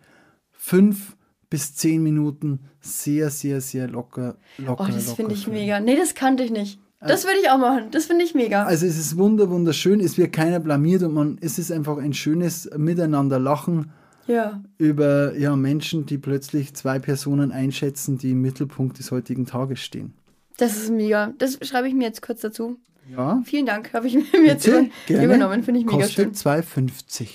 fünf 0.52 1.16
bis 1.54 1.76
zehn 1.76 2.02
Minuten 2.02 2.62
sehr, 2.82 3.30
sehr, 3.30 3.62
sehr 3.62 3.88
locker, 3.88 4.38
locker, 4.58 4.88
Oh, 4.90 4.92
das 4.92 5.14
finde 5.14 5.36
ich 5.36 5.46
mega. 5.46 5.80
Nee, 5.80 5.96
das 5.96 6.16
kannte 6.16 6.42
ich 6.42 6.50
nicht. 6.50 6.80
Das 7.00 7.26
würde 7.26 7.38
ich 7.44 7.52
auch 7.52 7.60
machen. 7.60 7.92
Das 7.92 8.06
finde 8.06 8.26
ich 8.26 8.34
mega. 8.34 8.64
Also 8.64 8.88
es 8.88 8.98
ist 8.98 9.18
wunder, 9.18 9.52
wunderschön, 9.52 10.00
es 10.00 10.18
wird 10.18 10.34
keiner 10.34 10.60
blamiert 10.60 11.04
und 11.04 11.14
man, 11.14 11.38
es 11.42 11.60
ist 11.60 11.72
einfach 11.72 12.00
ein 12.00 12.14
schönes 12.14 12.68
Miteinander 12.76 13.38
lachen 13.38 13.92
ja. 14.26 14.64
über 14.80 15.38
ja, 15.38 15.56
Menschen, 15.56 16.08
die 16.08 16.18
plötzlich 16.18 16.74
zwei 16.74 16.98
Personen 16.98 17.52
einschätzen, 17.52 18.18
die 18.18 18.32
im 18.32 18.42
Mittelpunkt 18.42 18.98
des 18.98 19.12
heutigen 19.12 19.46
Tages 19.46 19.80
stehen. 19.80 20.16
Das 20.58 20.76
ist 20.76 20.90
mega. 20.90 21.34
Das 21.38 21.60
schreibe 21.62 21.88
ich 21.88 21.94
mir 21.94 22.06
jetzt 22.06 22.24
kurz 22.24 22.42
dazu. 22.42 22.78
Ja, 23.16 23.44
Vielen 23.46 23.68
Dank. 23.68 23.94
Habe 23.94 24.08
ich 24.08 24.16
mir 24.34 24.44
jetzt 24.44 24.66
bitte, 24.66 24.90
über, 25.08 25.24
übernommen. 25.24 25.62
Finde 25.62 25.82
ich 25.82 25.86
mega 25.86 26.08
schön. 26.08 26.30
Kostet 26.30 26.52
2,50. 26.52 27.28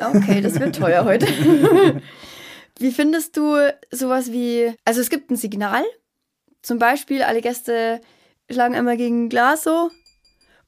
Okay, 0.00 0.40
das 0.40 0.58
wird 0.58 0.74
teuer 0.74 1.04
heute. 1.04 1.26
wie 2.80 2.92
findest 2.92 3.36
du 3.36 3.56
sowas 3.90 4.32
wie. 4.32 4.72
Also, 4.84 5.00
es 5.00 5.10
gibt 5.10 5.30
ein 5.30 5.36
Signal. 5.36 5.82
Zum 6.62 6.78
Beispiel, 6.78 7.22
alle 7.22 7.40
Gäste 7.40 8.00
schlagen 8.50 8.74
einmal 8.74 8.96
gegen 8.96 9.24
ein 9.24 9.28
Glas 9.28 9.64
so. 9.64 9.90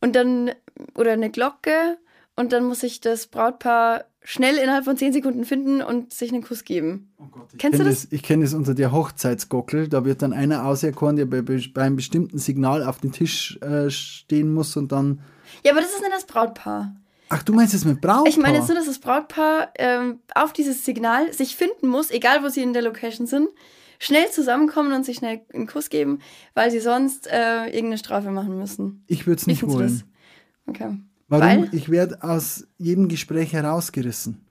Und 0.01 0.17
dann. 0.17 0.53
Oder 0.95 1.13
eine 1.13 1.31
Glocke. 1.31 1.99
Und 2.35 2.53
dann 2.53 2.65
muss 2.65 2.81
sich 2.81 3.01
das 3.01 3.27
Brautpaar 3.27 4.07
schnell 4.25 4.57
innerhalb 4.57 4.85
von 4.85 4.97
10 4.97 5.13
Sekunden 5.13 5.45
finden 5.45 5.83
und 5.83 6.13
sich 6.13 6.33
einen 6.33 6.43
Kuss 6.43 6.65
geben. 6.65 7.13
Kennst 7.59 7.79
du 7.79 7.85
kenn 7.85 7.93
das? 7.93 8.09
Ich 8.11 8.23
kenne 8.23 8.45
das 8.45 8.55
unter 8.55 8.75
der 8.75 8.93
Hochzeitsgockel. 8.93 9.89
Da 9.89 10.05
wird 10.05 10.23
dann 10.23 10.33
einer 10.33 10.65
auserkoren, 10.65 11.17
der 11.17 11.27
bei, 11.27 11.43
bei 11.43 11.83
einem 11.83 11.97
bestimmten 11.97 12.39
Signal 12.39 12.85
auf 12.85 12.99
dem 12.99 13.13
Tisch 13.13 13.59
äh, 13.61 13.91
stehen 13.91 14.55
muss 14.55 14.77
und 14.77 14.93
dann. 14.93 15.21
Ja, 15.65 15.73
aber 15.73 15.81
das 15.81 15.91
ist 15.91 16.01
nicht 16.01 16.13
das 16.13 16.27
Brautpaar. 16.27 16.97
Ach, 17.33 17.43
du 17.43 17.55
meinst 17.55 17.73
es 17.73 17.87
mit 17.87 18.03
Brautpaar? 18.03 18.27
Ich 18.27 18.37
meine 18.37 18.59
jetzt 18.59 18.69
nur, 18.69 18.77
dass 18.77 18.87
das 18.87 18.99
Brautpaar 18.99 19.73
ähm, 19.77 20.21
auf 20.35 20.53
dieses 20.53 20.85
Signal 20.85 21.33
sich 21.33 21.57
finden 21.57 21.89
muss, 21.89 22.11
egal 22.11 22.43
wo 22.43 22.49
sie 22.51 22.63
in 22.63 22.75
der 22.75 22.83
Location 22.83 23.27
sind, 23.27 23.49
schnell 23.99 24.31
zusammenkommen 24.31 24.93
und 24.93 25.07
sich 25.07 25.17
schnell 25.17 25.41
einen 25.55 25.67
Kuss 25.67 25.89
geben, 25.89 26.19
weil 26.53 26.71
sie 26.71 26.81
sonst 26.81 27.27
äh, 27.29 27.67
irgendeine 27.67 27.97
Strafe 27.97 28.31
machen 28.31 28.59
müssen. 28.59 29.03
Ich 29.07 29.27
würde 29.27 29.41
es 29.41 29.47
nicht 29.47 29.67
wollen. 29.67 30.03
Okay. 30.67 30.99
Warum? 31.29 31.47
Weil? 31.47 31.69
Ich 31.73 31.89
werde 31.89 32.23
aus 32.23 32.67
jedem 32.77 33.09
Gespräch 33.09 33.55
herausgerissen. 33.55 34.45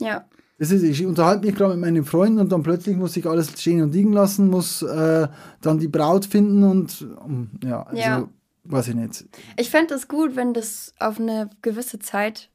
Ja. 0.00 0.24
Das 0.58 0.70
ist, 0.70 0.82
ich 0.84 1.04
unterhalte 1.04 1.44
mich 1.44 1.54
gerade 1.54 1.74
mit 1.74 1.80
meinen 1.80 2.04
Freunden 2.04 2.38
und 2.38 2.50
dann 2.50 2.62
plötzlich 2.62 2.96
muss 2.96 3.14
ich 3.16 3.26
alles 3.26 3.60
stehen 3.60 3.82
und 3.82 3.92
liegen 3.92 4.14
lassen, 4.14 4.48
muss 4.48 4.80
äh, 4.80 5.28
dann 5.60 5.78
die 5.78 5.88
Braut 5.88 6.24
finden 6.24 6.64
und 6.64 7.06
um, 7.22 7.50
ja, 7.62 7.82
also 7.82 8.00
Ja. 8.00 8.28
Weiß 8.64 8.88
ich 8.88 8.94
nicht. 8.94 9.24
Ich 9.56 9.70
fände 9.70 9.94
es 9.94 10.08
gut, 10.08 10.36
wenn 10.36 10.54
das 10.54 10.94
auf 10.98 11.18
eine 11.18 11.50
gewisse 11.62 11.98
Zeit 11.98 12.48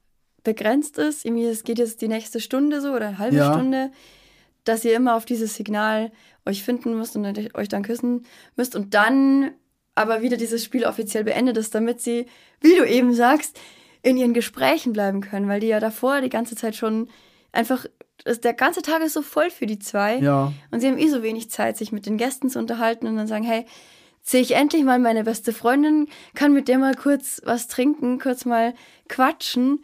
begrenzt 0.44 0.98
ist. 0.98 1.24
Irgendwie, 1.24 1.44
es 1.46 1.64
geht 1.64 1.78
jetzt 1.78 2.00
die 2.00 2.08
nächste 2.08 2.40
Stunde 2.40 2.80
so 2.80 2.92
oder 2.92 3.08
eine 3.08 3.18
halbe 3.18 3.36
Ja. 3.36 3.52
Stunde, 3.52 3.90
dass 4.64 4.84
ihr 4.84 4.94
immer 4.96 5.16
auf 5.16 5.24
dieses 5.24 5.54
Signal 5.54 6.12
euch 6.46 6.62
finden 6.62 6.96
müsst 6.96 7.16
und 7.16 7.54
euch 7.54 7.68
dann 7.68 7.82
küssen 7.82 8.24
müsst 8.56 8.74
und 8.76 8.94
dann 8.94 9.50
aber 9.94 10.22
wieder 10.22 10.36
dieses 10.36 10.64
Spiel 10.64 10.84
offiziell 10.84 11.24
beendet 11.24 11.56
ist, 11.56 11.74
damit 11.74 12.00
sie, 12.00 12.26
wie 12.60 12.76
du 12.76 12.86
eben 12.86 13.12
sagst, 13.14 13.58
in 14.02 14.16
ihren 14.16 14.32
Gesprächen 14.32 14.92
bleiben 14.92 15.20
können, 15.20 15.48
weil 15.48 15.60
die 15.60 15.66
ja 15.66 15.80
davor 15.80 16.20
die 16.20 16.28
ganze 16.28 16.54
Zeit 16.54 16.76
schon 16.76 17.08
einfach, 17.50 17.84
der 18.24 18.54
ganze 18.54 18.80
Tag 18.82 19.02
ist 19.02 19.14
so 19.14 19.22
voll 19.22 19.50
für 19.50 19.66
die 19.66 19.78
zwei 19.80 20.18
Ja, 20.18 20.52
und 20.70 20.80
sie 20.80 20.86
haben 20.86 20.98
eh 20.98 21.08
so 21.08 21.22
wenig 21.22 21.50
Zeit, 21.50 21.76
sich 21.76 21.90
mit 21.90 22.06
den 22.06 22.16
Gästen 22.16 22.48
zu 22.48 22.58
unterhalten 22.60 23.06
und 23.08 23.16
dann 23.16 23.26
sagen, 23.26 23.44
hey, 23.44 23.64
sehe 24.28 24.42
ich 24.42 24.54
endlich 24.54 24.84
mal 24.84 24.98
meine 24.98 25.24
beste 25.24 25.54
Freundin, 25.54 26.06
kann 26.34 26.52
mit 26.52 26.68
der 26.68 26.78
mal 26.78 26.94
kurz 26.94 27.40
was 27.44 27.66
trinken, 27.66 28.18
kurz 28.18 28.44
mal 28.44 28.74
quatschen. 29.08 29.80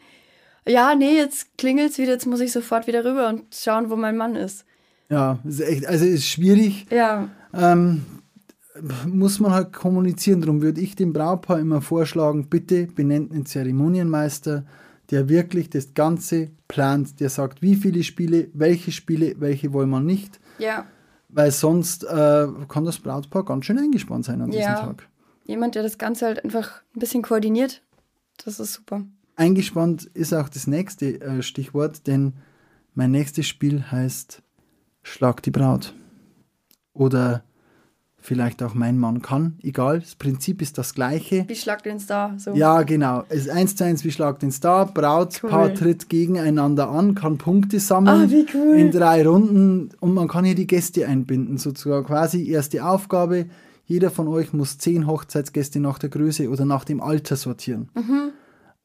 Ja, 0.69 0.95
nee, 0.95 1.17
jetzt 1.17 1.57
klingelt's 1.57 1.97
wieder, 1.97 2.13
jetzt 2.13 2.27
muss 2.27 2.41
ich 2.41 2.53
sofort 2.53 2.87
wieder 2.87 3.05
rüber 3.05 3.29
und 3.29 3.43
schauen, 3.55 3.89
wo 3.89 3.97
mein 3.97 4.17
Mann 4.17 4.37
ist. 4.37 4.67
ja, 5.09 5.39
ist 5.45 5.61
echt, 5.61 5.87
also 5.87 6.05
ist 6.05 6.29
schwierig. 6.29 6.87
Ja, 6.91 7.29
Ähm, 7.55 8.05
muss 9.07 9.39
man 9.39 9.53
halt 9.53 9.73
kommunizieren. 9.73 10.41
Darum 10.41 10.61
würde 10.61 10.81
ich 10.81 10.97
dem 10.97 11.13
Brautpaar 11.13 11.61
immer 11.61 11.81
vorschlagen, 11.81 12.49
bitte 12.49 12.87
benennt 12.89 13.31
einen 13.33 13.47
Zeremonienmeister, 13.47 14.65
der 15.11 15.29
wirklich 15.29 15.71
das 15.71 15.95
Ganze 15.95 16.51
plant, 16.67 17.21
der 17.21 17.29
sagt, 17.29 17.63
wie 17.63 17.77
viele 17.77 18.03
Spiele, 18.03 18.49
welche 18.53 18.91
Spiele, 18.91 19.37
welche 19.39 19.73
wollen 19.73 19.91
wir 19.91 20.01
nicht, 20.01 20.41
ja. 20.59 20.87
Weil 21.35 21.51
sonst 21.51 22.05
äh, 22.05 22.47
kann 22.69 22.85
das 22.85 22.99
Brautpaar 22.99 23.45
ganz 23.45 23.65
schön 23.67 23.79
eingespannt 23.79 24.25
sein 24.25 24.41
an 24.41 24.51
diesem 24.51 24.63
Ja. 24.63 24.81
Tag. 24.81 25.09
Jemand, 25.45 25.75
der 25.75 25.83
das 25.83 25.99
Ganze 25.99 26.27
halt 26.27 26.43
einfach 26.43 26.81
ein 26.95 27.01
bisschen 27.01 27.23
koordiniert, 27.23 27.83
das 28.45 28.61
ist 28.61 28.73
super. 28.73 29.03
Eingespannt 29.37 30.05
ist 30.15 30.33
auch 30.33 30.49
das 30.49 30.67
nächste 30.67 31.21
äh, 31.21 31.43
Stichwort, 31.43 32.07
denn 32.07 32.35
mein 32.95 33.11
nächstes 33.11 33.47
Spiel 33.47 33.91
heißt 33.91 34.43
Schlag 35.03 35.43
die 35.43 35.51
Braut. 35.51 35.93
Oder 36.95 37.43
vielleicht 38.27 38.63
auch 38.63 38.73
Mein 38.73 38.99
Mann 38.99 39.21
kann, 39.21 39.59
egal, 39.63 40.01
das 40.01 40.15
Prinzip 40.15 40.63
ist 40.63 40.79
das 40.79 40.95
gleiche. 40.95 41.45
Wie 41.47 41.55
schlagt 41.55 41.85
den 41.85 42.01
Star? 42.01 42.33
So. 42.39 42.53
Ja, 42.55 42.83
genau. 42.83 43.23
Es 43.29 43.41
ist 43.43 43.51
eins 43.51 43.77
zu 43.77 43.85
eins 43.85 44.03
wie 44.03 44.11
Schlag 44.11 44.39
den 44.39 44.51
Star. 44.51 44.87
Brautpaar 44.87 45.67
Cool. 45.69 45.75
tritt 45.75 46.09
gegeneinander 46.09 46.89
an, 46.89 47.15
kann 47.15 47.37
Punkte 47.37 47.79
sammeln 47.81 48.23
Ah, 48.23 48.31
wie 48.31 48.47
cool. 48.55 48.77
in 48.79 48.91
drei 48.91 49.27
Runden 49.29 49.91
und 50.01 50.15
man 50.15 50.27
kann 50.29 50.45
hier 50.47 50.55
die 50.55 50.67
Gäste 50.67 51.07
einbinden. 51.07 51.59
Sozusagen 51.59 52.07
quasi 52.07 52.49
erste 52.49 52.85
Aufgabe. 52.87 53.47
Jeder 53.85 54.11
von 54.11 54.27
euch 54.29 54.55
muss 54.55 54.79
zehn 54.79 55.07
Hochzeitsgäste 55.07 55.79
nach 55.79 55.99
der 55.99 56.09
Größe 56.09 56.49
oder 56.49 56.65
nach 56.65 56.85
dem 56.85 57.03
Alter 57.03 57.37
sortieren. 57.37 57.91
Mhm. 57.95 58.31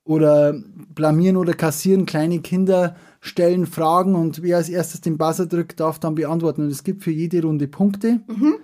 oder 0.04 0.54
blamieren 0.96 1.38
oder 1.38 1.54
kassieren. 1.54 2.06
Kleine 2.06 2.40
Kinder 2.40 2.96
stellen 3.22 3.66
Fragen 3.68 4.16
und 4.16 4.42
wer 4.42 4.58
als 4.58 4.68
erstes 4.68 5.02
den 5.02 5.18
Buzzer 5.18 5.46
drückt, 5.46 5.80
darf 5.80 6.00
dann 6.00 6.16
beantworten. 6.16 6.64
Und 6.64 6.72
es 6.72 6.84
gibt 6.84 7.04
für 7.04 7.12
jede 7.12 7.42
Runde 7.44 7.68
Punkte. 7.68 8.20
Mhm. 8.28 8.56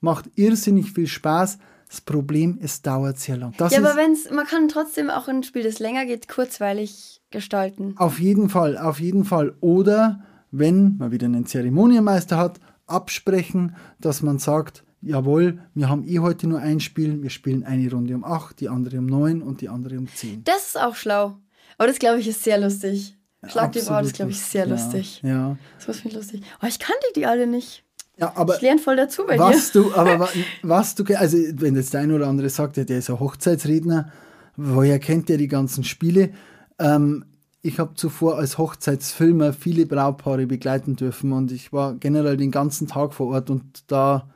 Macht 0.00 0.30
irrsinnig 0.36 0.92
viel 0.92 1.06
Spaß. 1.06 1.58
Das 1.88 2.00
Problem, 2.02 2.58
es 2.60 2.82
dauert 2.82 3.18
sehr 3.18 3.38
lang. 3.38 3.54
Das 3.56 3.72
ja, 3.72 3.78
aber 3.78 3.96
wenn's, 3.96 4.30
man 4.30 4.46
kann 4.46 4.68
trotzdem 4.68 5.08
auch 5.08 5.26
ein 5.26 5.42
Spiel, 5.42 5.62
das 5.62 5.78
länger 5.78 6.04
geht, 6.04 6.28
kurzweilig 6.28 7.22
gestalten. 7.30 7.94
auf 7.96 8.20
jeden 8.20 8.50
Fall, 8.50 8.76
auf 8.76 9.00
jeden 9.00 9.24
Fall. 9.24 9.54
Oder 9.60 10.20
wenn 10.50 10.96
man 10.98 11.10
wieder 11.10 11.26
einen 11.26 11.46
Zeremonienmeister 11.46 12.36
hat, 12.36 12.60
absprechen, 12.86 13.74
dass 14.00 14.22
man 14.22 14.38
sagt, 14.38 14.84
jawohl, 15.02 15.60
wir 15.74 15.88
haben 15.88 16.06
eh 16.06 16.18
heute 16.18 16.46
nur 16.46 16.60
ein 16.60 16.80
Spiel, 16.80 17.22
wir 17.22 17.30
spielen 17.30 17.64
eine 17.64 17.90
Runde 17.90 18.14
um 18.14 18.24
8, 18.24 18.60
die 18.60 18.68
andere 18.68 18.98
um 18.98 19.06
9 19.06 19.42
und 19.42 19.60
die 19.60 19.68
andere 19.68 19.98
um 19.98 20.08
10. 20.08 20.44
Das 20.44 20.68
ist 20.68 20.80
auch 20.80 20.94
schlau. 20.94 21.38
Aber 21.76 21.86
das, 21.86 21.98
glaube 21.98 22.20
ich, 22.20 22.28
ist 22.28 22.42
sehr 22.42 22.58
lustig. 22.58 23.16
Schlag 23.46 23.72
die 23.72 23.80
Braut 23.80 24.04
ist, 24.04 24.14
glaube 24.14 24.32
ich, 24.32 24.40
sehr 24.40 24.66
ja, 24.66 24.72
lustig. 24.72 25.20
Ja, 25.22 25.56
Das 25.86 25.96
ist 25.96 26.12
lustig. 26.12 26.42
Oh, 26.60 26.66
ich 26.66 26.78
kannte 26.78 27.06
die 27.14 27.24
alle 27.26 27.46
nicht. 27.46 27.84
Ja 28.18 28.32
aber 28.36 28.56
Ich 28.56 28.60
lerne 28.62 28.80
voll 28.80 28.96
dazu 28.96 29.24
bei 29.26 29.38
was 29.38 29.72
dir. 29.72 29.82
du, 29.82 29.94
aber 29.94 30.18
wa- 30.20 30.28
was 30.62 30.94
du, 30.94 31.04
also 31.16 31.36
wenn 31.54 31.76
jetzt 31.76 31.94
der 31.94 32.00
eine 32.00 32.14
oder 32.14 32.26
andere 32.28 32.48
sagt, 32.50 32.76
der 32.76 32.88
ist 32.88 33.10
ein 33.10 33.20
Hochzeitsredner, 33.20 34.10
woher 34.56 34.98
kennt 34.98 35.28
der 35.28 35.36
die 35.38 35.48
ganzen 35.48 35.84
Spiele? 35.84 36.30
Ähm, 36.78 37.24
ich 37.62 37.78
habe 37.80 37.94
zuvor 37.94 38.38
als 38.38 38.56
Hochzeitsfilmer 38.58 39.52
viele 39.52 39.86
Brautpaare 39.86 40.46
begleiten 40.46 40.96
dürfen 40.96 41.32
und 41.32 41.50
ich 41.52 41.72
war 41.72 41.94
generell 41.94 42.36
den 42.36 42.50
ganzen 42.50 42.86
Tag 42.86 43.14
vor 43.14 43.28
Ort 43.28 43.50
und 43.50 43.84
da 43.90 44.28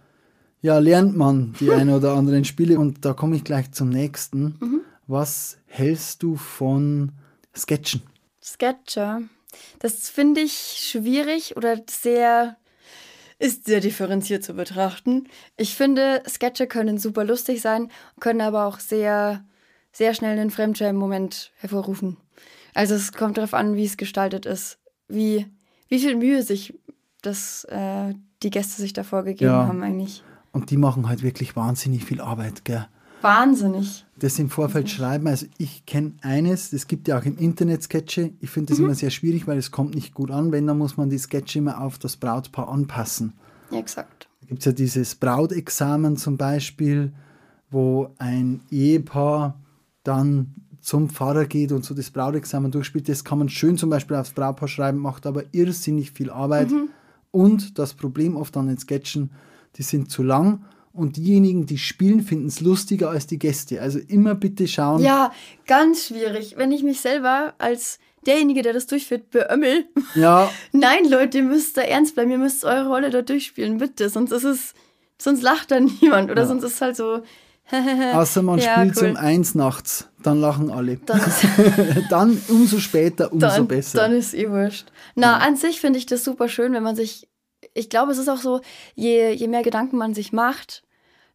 ja, 0.61 0.79
lernt 0.79 1.17
man 1.17 1.55
die 1.61 1.71
ein 1.73 1.89
oder 1.91 2.15
anderen 2.15 2.45
Spiele 2.45 2.79
und 2.79 3.05
da 3.05 3.13
komme 3.15 3.37
ich 3.37 3.45
gleich 3.45 3.73
zum 3.73 3.89
nächsten. 3.89 4.57
Mhm. 4.61 4.81
Was 5.09 5.59
hältst 5.67 6.23
du 6.23 6.37
von 6.37 7.13
Sketchen? 7.57 8.03
Sketcher. 8.43 9.23
Das 9.81 10.09
finde 10.09 10.41
ich 10.41 10.53
schwierig 10.79 11.57
oder 11.57 11.77
sehr 11.89 12.57
ist 13.43 13.67
sehr 13.67 13.81
differenziert 13.81 14.45
zu 14.45 14.55
betrachten. 14.55 15.25
Ich 15.57 15.75
finde, 15.75 16.23
Sketche 16.29 16.67
können 16.69 16.99
super 16.99 17.25
lustig 17.25 17.61
sein, 17.61 17.91
können 18.21 18.41
aber 18.41 18.67
auch 18.67 18.79
sehr, 18.79 19.45
sehr 19.93 20.15
schnell 20.15 20.39
einen 20.39 20.51
Fremdschämen-Moment 20.51 21.51
hervorrufen. 21.57 22.19
Also 22.73 22.95
es 22.95 23.13
kommt 23.13 23.37
darauf 23.39 23.53
an, 23.53 23.75
wie 23.75 23.85
es 23.85 23.97
gestaltet 23.97 24.47
ist, 24.47 24.79
wie, 25.09 25.47
wie 25.89 25.99
viel 25.99 26.15
Mühe 26.17 26.43
sich 26.43 26.79
das, 27.21 27.65
äh, 27.65 28.15
die 28.43 28.51
Gäste 28.51 28.81
sich 28.81 28.93
davor 28.93 29.25
gegeben 29.25 29.51
Ja. 29.51 29.67
haben 29.67 29.83
eigentlich. 29.83 30.23
Und 30.53 30.71
die 30.71 30.77
machen 30.77 31.09
halt 31.09 31.23
wirklich 31.23 31.57
wahnsinnig 31.57 32.05
viel 32.05 32.21
Arbeit, 32.21 32.65
gell? 32.65 32.87
Wahnsinnig. 33.23 34.05
das 34.19 34.39
im 34.39 34.51
Vorfeld 34.51 34.89
schreiben. 34.89 35.27
Also 35.27 35.47
ich 35.59 35.85
kenne 35.87 36.13
eines, 36.23 36.73
es 36.73 36.87
gibt 36.87 37.09
ja 37.09 37.19
auch 37.19 37.25
im 37.25 37.37
Internet 37.39 37.83
Sketche. 37.83 38.33
Ich 38.41 38.51
finde 38.51 38.71
das 38.71 38.79
Mhm. 38.79 38.85
immer 38.87 38.95
sehr 38.95 39.11
schwierig, 39.11 39.47
weil 39.47 39.59
es 39.59 39.71
kommt 39.71 39.95
nicht 39.95 40.15
gut 40.15 40.31
an. 40.31 40.53
Wenn, 40.53 40.67
dann 40.67 40.79
muss 40.79 40.97
man 40.97 41.11
die 41.11 41.19
Sketche 41.19 41.59
immer 41.59 41.81
auf 41.81 41.99
das 41.99 42.17
Brautpaar 42.17 42.69
anpassen. 42.69 43.33
Ja, 43.71 43.79
exakt. 43.79 44.29
Da 44.43 44.47
gibt 44.49 44.61
es 44.61 44.65
ja 44.67 44.73
dieses 44.73 45.15
Brautexamen 45.17 46.17
zum 46.17 46.37
Beispiel, 46.37 47.13
wo 47.71 48.11
ein 48.19 48.61
Ehepaar 48.71 49.59
dann 50.05 50.55
zum 50.81 51.09
Pfarrer 51.11 51.47
geht 51.47 51.73
und 51.73 51.85
so 51.85 51.95
das 51.95 52.11
Brautexamen 52.11 52.71
durchspielt. 52.71 53.09
Das 53.09 53.25
kann 53.25 53.39
man 53.39 53.49
schön 53.49 53.79
zum 53.79 53.89
Beispiel 53.91 54.17
aufs 54.17 54.33
Brautpaar 54.33 54.69
schreiben, 54.69 54.99
macht 54.99 55.27
aber 55.27 55.45
irrsinnig 55.53 56.11
viel 56.13 56.29
Arbeit. 56.31 56.69
Und 57.31 57.79
das 57.79 57.95
Problem 57.95 58.37
oft 58.37 58.57
an 58.57 58.67
den 58.67 58.79
Sketchen, 58.79 59.31
die 59.77 59.83
sind 59.83 60.11
zu 60.11 60.23
lang 60.23 60.65
und 60.93 61.17
diejenigen, 61.17 61.67
die 61.67 61.79
spielen, 61.79 62.23
finden 62.23 62.47
es 62.49 62.61
lustiger 62.61 63.11
als 63.11 63.27
die 63.27 63.39
Gäste. 63.39 63.81
Also 63.81 63.99
immer 63.99 64.35
bitte 64.35 64.69
schauen. 64.69 65.03
Ja, 65.03 65.33
ganz 65.67 66.07
schwierig. 66.09 66.55
Wenn 66.57 66.71
ich 66.73 66.83
mich 66.83 67.01
selber 67.01 67.55
als 67.59 67.99
derjenige, 68.27 68.63
der 68.63 68.73
das 68.73 68.87
durchführt, 68.87 69.31
beömmel, 69.31 69.87
ja 70.15 70.51
Nein, 70.73 71.09
Leute, 71.09 71.39
ihr 71.39 71.45
müsst 71.45 71.77
da 71.77 71.83
ernst 71.83 72.15
bleiben. 72.15 72.31
Ihr 72.31 72.39
müsst 72.39 72.65
eure 72.65 72.87
Rolle 72.89 73.11
da 73.11 73.23
durchspielen, 73.23 73.79
bitte. 73.79 74.09
Sonst 74.09 74.33
ist 74.33 74.45
es, 74.45 74.75
sonst 75.19 75.43
lacht 75.43 75.71
da 75.71 75.81
niemand. 76.01 76.31
Oder 76.31 76.43
Ja. 76.43 76.49
sonst 76.49 76.65
ist 76.65 76.75
es 76.75 76.81
halt 76.81 76.97
so. 76.97 77.23
außer 78.13 78.43
man 78.43 78.59
Ja, 78.59 78.75
spielt 78.81 78.97
cool. 79.01 79.11
um 79.11 79.17
eins 79.17 79.55
nachts, 79.55 80.09
dann 80.23 80.41
lachen 80.41 80.71
alle. 80.71 80.97
Dann 80.97 81.21
dann 82.11 82.43
umso 82.49 82.79
später, 82.79 83.33
umso 83.33 83.47
dann, 83.47 83.69
besser. 83.69 83.99
dann 83.99 84.13
ist 84.13 84.35
eh 84.35 84.51
wurscht. 84.51 84.87
Na, 85.15 85.39
an 85.39 85.57
sich 85.57 85.81
finde 85.81 85.99
ich 85.99 86.07
das 86.07 86.25
super 86.25 86.49
schön, 86.49 86.73
wenn 86.75 86.83
man 86.83 86.97
sich. 86.97 87.29
Ich 87.75 87.89
glaube, 87.89 88.13
es 88.13 88.19
ist 88.19 88.29
auch 88.29 88.39
so, 88.39 88.61
je, 88.95 89.33
je 89.33 89.49
mehr 89.49 89.63
Gedanken 89.63 89.97
man 89.97 90.15
sich 90.15 90.33
macht, 90.33 90.83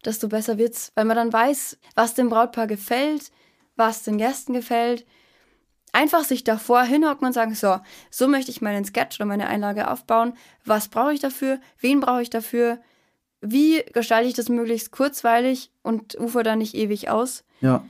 desto 0.06 0.28
besser 0.28 0.58
wird's, 0.58 0.92
weil 0.96 1.06
man 1.06 1.18
dann 1.18 1.34
weiß, 1.34 1.78
was 1.96 2.14
dem 2.14 2.30
Brautpaar 2.30 2.68
gefällt, 2.68 3.32
was 3.76 4.04
den 4.04 4.18
Gästen 4.18 4.54
gefällt. 4.54 5.06
Einfach 5.94 6.24
sich 6.24 6.44
davor 6.44 6.84
hinhocken 6.84 7.28
und 7.28 7.34
sagen, 7.34 7.56
so, 7.56 7.80
so 8.12 8.28
möchte 8.28 8.52
ich 8.52 8.62
meinen 8.62 8.86
Sketch 8.86 9.20
oder 9.20 9.26
meine 9.26 9.48
Einlage 9.48 9.90
aufbauen. 9.90 10.34
Was 10.66 10.90
brauche 10.90 11.14
ich 11.14 11.20
dafür? 11.20 11.60
Wen 11.80 12.02
brauche 12.02 12.22
ich 12.22 12.30
dafür? 12.30 12.80
Wie 13.42 13.84
gestalte 13.94 14.28
ich 14.28 14.34
das 14.34 14.50
möglichst 14.50 14.92
kurzweilig 14.92 15.72
und 15.84 16.20
ufer 16.20 16.44
da 16.44 16.56
nicht 16.56 16.76
ewig 16.76 17.10
aus? 17.10 17.44
ja. 17.62 17.84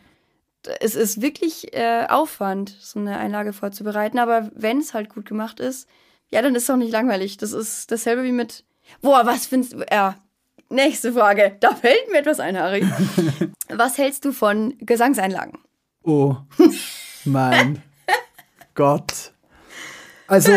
es 0.80 0.96
ist 0.96 1.22
wirklich 1.22 1.74
äh, 1.74 2.06
Aufwand, 2.08 2.76
so 2.80 3.00
eine 3.00 3.18
Einlage 3.18 3.54
vorzubereiten. 3.54 4.20
Aber 4.20 4.50
wenn 4.54 4.80
es 4.80 4.94
halt 4.94 5.10
gut 5.10 5.26
gemacht 5.26 5.60
ist, 5.60 5.90
ja, 6.32 6.42
dann 6.42 6.56
ist 6.56 6.64
es 6.64 6.70
auch 6.70 6.78
nicht 6.78 6.92
langweilig. 6.92 7.38
Das 7.38 7.54
ist 7.54 7.92
dasselbe 7.92 8.24
wie 8.24 8.32
mit. 8.32 8.64
Boah, 9.02 9.26
was 9.26 9.48
findest 9.48 9.74
du. 9.74 9.86
Ja, 9.92 10.16
nächste 10.70 11.14
Frage. 11.14 11.56
Da 11.60 11.74
fällt 11.76 12.12
mir 12.12 12.20
etwas 12.20 12.40
ein, 12.40 12.58
Harry. 12.58 12.86
was 13.70 13.98
hältst 13.98 14.26
du 14.26 14.32
von 14.32 14.74
Gesangseinlagen? 14.80 15.60
Oh, 16.04 16.36
mein 17.26 17.82
Gott. 18.76 19.32
Also, 20.28 20.52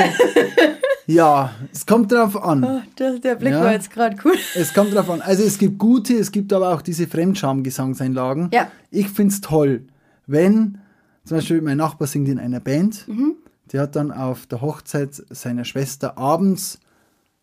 ja, 1.07 1.55
es 1.73 1.87
kommt 1.87 2.11
drauf 2.13 2.41
an. 2.43 2.65
Oh, 2.65 2.83
der, 2.99 3.19
der 3.19 3.35
Blick 3.37 3.53
Ja. 3.53 3.61
war 3.65 3.73
jetzt 3.73 3.91
gerade 3.91 4.17
cool. 4.25 4.35
Es 4.55 4.73
kommt 4.75 4.95
drauf 4.95 5.09
an. 5.11 5.21
Also 5.23 5.43
es 5.45 5.59
gibt 5.59 5.79
gute, 5.79 6.15
es 6.15 6.31
gibt 6.33 6.53
aber 6.53 6.73
auch 6.75 6.83
diese 6.83 7.07
Fremdscham-Gesangseinlagen. 7.07 8.51
Ja. 8.53 8.71
Ich 8.91 9.09
finde 9.09 9.33
es 9.35 9.41
toll, 9.41 9.87
wenn 10.27 10.79
zum 11.25 11.37
Beispiel 11.39 11.61
mein 11.63 11.77
Nachbar 11.77 12.09
singt 12.09 12.29
in 12.29 12.39
einer 12.39 12.61
Band, 12.61 13.07
Mhm. 13.09 13.35
Der 13.73 13.83
hat 13.83 13.97
dann 13.97 14.11
auf 14.11 14.47
der 14.47 14.61
Hochzeit 14.61 15.15
seiner 15.31 15.65
Schwester 15.65 16.19
abends 16.19 16.81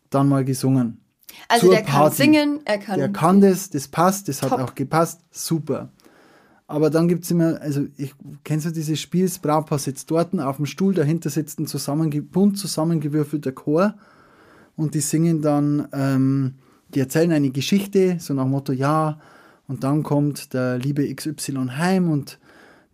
dann 0.10 0.30
mal 0.30 0.46
gesungen. 0.46 1.00
Also 1.48 1.70
der 1.70 1.84
kann 1.84 1.94
Party. 1.94 2.16
singen, 2.16 2.60
er 2.66 2.78
kann. 2.78 3.00
Der 3.00 3.10
kann 3.10 3.42
das, 3.42 3.70
das 3.70 3.88
passt, 3.88 4.28
das 4.28 4.42
hat 4.42 4.50
Top. 4.50 4.60
auch 4.60 4.76
gepasst, 4.76 5.22
super. 5.32 5.90
Aber 6.68 6.90
dann 6.90 7.08
gibt 7.08 7.24
es 7.24 7.32
immer, 7.32 7.62
also 7.62 7.86
ich 7.96 8.14
kennst 8.44 8.66
du 8.66 8.72
dieses 8.72 9.00
Spiel, 9.00 9.26
das 9.26 9.40
Brautpaar 9.40 9.80
sitzt 9.80 10.12
dort 10.12 10.38
auf 10.40 10.58
dem 10.58 10.66
Stuhl, 10.66 10.94
dahinter 10.94 11.30
sitzt 11.30 11.60
ein 11.60 11.68
zusammenge 11.68 12.22
bunt 12.22 12.58
zusammengewürfelter 12.58 13.54
Chor 13.54 13.96
und 14.76 14.94
die 14.94 15.00
singen 15.00 15.42
dann, 15.42 15.88
ähm, 15.94 16.56
die 16.90 17.00
erzählen 17.00 17.32
eine 17.32 17.52
Geschichte, 17.52 18.18
so 18.20 18.34
nach 18.34 18.44
dem 18.44 18.52
Motto, 18.52 18.74
ja, 18.74 19.20
und 19.68 19.84
dann 19.84 20.04
kommt 20.04 20.54
der 20.54 20.78
liebe 20.78 21.14
XY 21.14 21.70
heim 21.78 22.10
und 22.10 22.38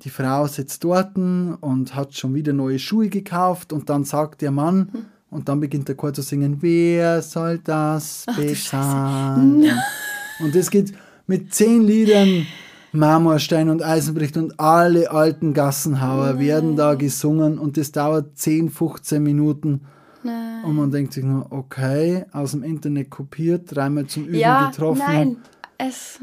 die 0.03 0.09
Frau 0.09 0.47
sitzt 0.47 0.83
dort 0.83 1.15
und 1.17 1.95
hat 1.95 2.13
schon 2.15 2.33
wieder 2.33 2.53
neue 2.53 2.79
Schuhe 2.79 3.09
gekauft 3.09 3.71
und 3.73 3.89
dann 3.89 4.03
sagt 4.03 4.41
der 4.41 4.51
Mann, 4.51 4.89
Hm. 4.91 5.05
und 5.29 5.49
dann 5.49 5.59
beginnt 5.59 5.87
der 5.87 5.95
Chor 5.95 6.13
zu 6.13 6.21
singen, 6.21 6.57
wer 6.61 7.21
soll 7.21 7.59
das 7.59 8.25
bezahlen? 8.35 9.65
Und 10.39 10.55
es 10.55 10.71
geht 10.71 10.93
mit 11.27 11.53
zehn 11.53 11.83
Liedern, 11.83 12.45
Marmorstein 12.91 13.69
und 13.69 13.81
Eisenbricht 13.83 14.35
und 14.35 14.59
alle 14.59 15.09
alten 15.11 15.53
Gassenhauer 15.53 16.39
werden 16.39 16.75
da 16.75 16.95
gesungen 16.95 17.59
und 17.59 17.77
das 17.77 17.91
dauert 17.91 18.37
10, 18.37 18.69
15 18.71 19.21
Minuten. 19.23 19.81
Nein. 20.23 20.63
Und 20.65 20.75
man 20.75 20.91
denkt 20.91 21.13
sich 21.13 21.23
nur, 21.23 21.51
okay, 21.51 22.25
aus 22.31 22.51
dem 22.51 22.63
Internet 22.63 23.09
kopiert, 23.11 23.73
dreimal 23.75 24.07
zum 24.07 24.25
Üben 24.25 24.39
Ja, 24.39 24.69
getroffen. 24.69 25.01
nein. 25.05 25.37
Es. 25.77 26.19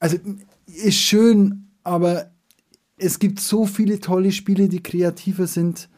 Also 0.00 0.16
ist 0.66 0.96
schön, 0.96 1.68
aber 1.84 2.26
es 3.02 3.18
gibt 3.18 3.40
so 3.40 3.66
viele 3.66 4.00
tolle 4.00 4.32
Spiele, 4.32 4.68
die 4.68 4.82
kreativer 4.82 5.46
sind. 5.46 5.88